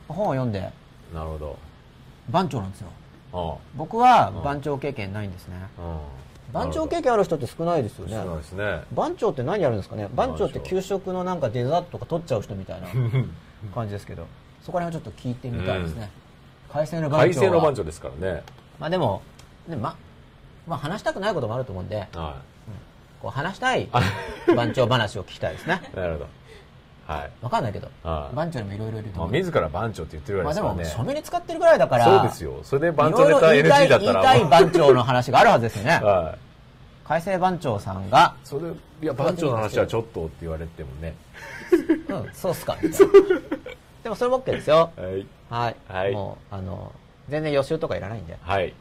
[0.09, 0.71] 本を読んで。
[1.13, 1.57] ーなるほど。
[2.31, 2.89] 番長なんですよ。
[3.33, 5.57] あ僕は番長経験ないんですね。
[5.79, 6.01] あ
[6.53, 8.43] 番長経験ある人って少ないですよね。
[8.43, 8.83] すね。
[8.93, 10.09] 番長って何やるんですかね？
[10.15, 10.47] 番長。
[10.47, 12.89] って給食のなんかデザートとか取っちゃう人みたいな
[13.75, 14.27] 感じですけど。
[14.61, 16.11] そこら辺をちょっと聞いてみたいですね、
[16.71, 18.43] 海星の番長の番長ですからね。
[18.79, 19.23] まあでも
[19.67, 19.97] でま
[20.69, 22.43] まあ話したくないこともあると思うんでは
[23.21, 23.89] こう話したい
[24.55, 25.81] 番長話を聞きたいですね。
[25.93, 26.27] い なるほど。
[27.09, 27.31] はい。
[27.41, 28.37] わかんないけどはい。
[28.37, 32.61] 番長にもいろいろいるとまあ、思う、自ら番長って言ってるぐまあ、らいですからね、でも書面に使ってるぐらいだからそうですよ。
[32.63, 34.35] それで番長ネタ NG だったら。
[34.35, 35.99] 言いたい番長の話があるはずですよね。
[36.05, 36.39] はい。
[37.09, 41.15] 改正番長さんがそれいや番長の話はちょっとって言われてもね。
[42.09, 42.77] うん そうっすか。
[42.83, 43.13] みたいな
[44.05, 44.93] でもそれも OK ですよ。
[44.95, 45.27] はい。
[45.49, 46.13] はい、はい。
[46.13, 46.93] もうあの
[47.31, 48.37] 全然予習とかいらないんで。
[48.43, 48.75] はい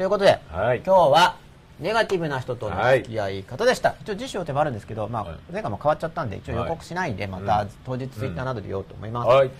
[0.00, 0.78] ということではい。
[0.78, 1.36] 今日は
[1.78, 5.36] ネガティブな人との付き合い方でした、一応次週手もあるんですけど、まあはい。
[5.52, 7.70] 前回も変わっちゃったんで一応予告しないでまたうん。
[7.84, 9.50] 当日ツイッターなどで言おうと思います、はい。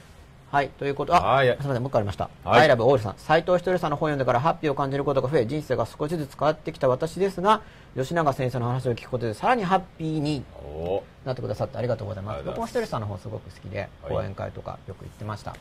[0.51, 1.47] はい、ということ、あ、はい。
[1.47, 2.31] すみません、もう一個ありました。
[2.43, 2.61] はい。
[2.63, 7.61] アイラブオールさん、斉藤ひとりさんの本を読んでからハッピーを感じることが増え、人生が少しずつ変わってきた私ですが、
[7.95, 11.03] 吉永先生の話を聞くことで、さらにハッピーにお。
[11.27, 12.45] なってくださってありがとうございます。
[12.45, 13.89] 僕もひとりさんの本すごく好きで、はい。
[14.15, 15.55] 講演会とかよく行ってました。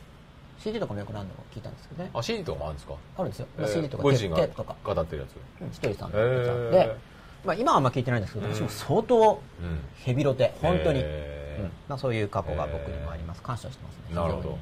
[0.62, 2.10] CD とかもよく何度も聞いたんですけどね。
[2.14, 2.94] あ CD とかもあるんですか？
[3.16, 3.46] あるんですよ。
[3.58, 4.76] えー CD とかご自身がテープとか。
[4.84, 5.36] 語ってるやつ？
[5.62, 6.96] うんひとりさんのへやつーで、
[7.44, 8.54] まあ今はあんま聞いてないんですけど、うん。
[8.54, 9.80] 私も相当うん。
[9.96, 11.02] ヘビロテ、本当に。
[11.02, 11.70] うん。
[11.88, 13.42] まあそういう過去が僕にもあります。
[13.42, 14.14] 感謝してますね。
[14.14, 14.58] なるほど。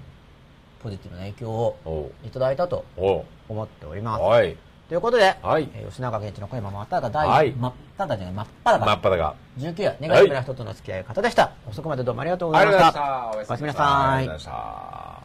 [0.83, 4.23] ポジティブな影響をおいただいたとお思っております。
[4.23, 4.57] はい。
[4.89, 5.69] ということで、はい。
[5.75, 12.87] えー吉永健一の声もまっただ第、はっ只じゃない真っ裸真っ裸19夜ネガティブな人との付き合い方でした、遅くまでどうもありがとうございました。
[12.87, 13.83] ありがとうございました。
[14.15, 15.18] おやすみなさい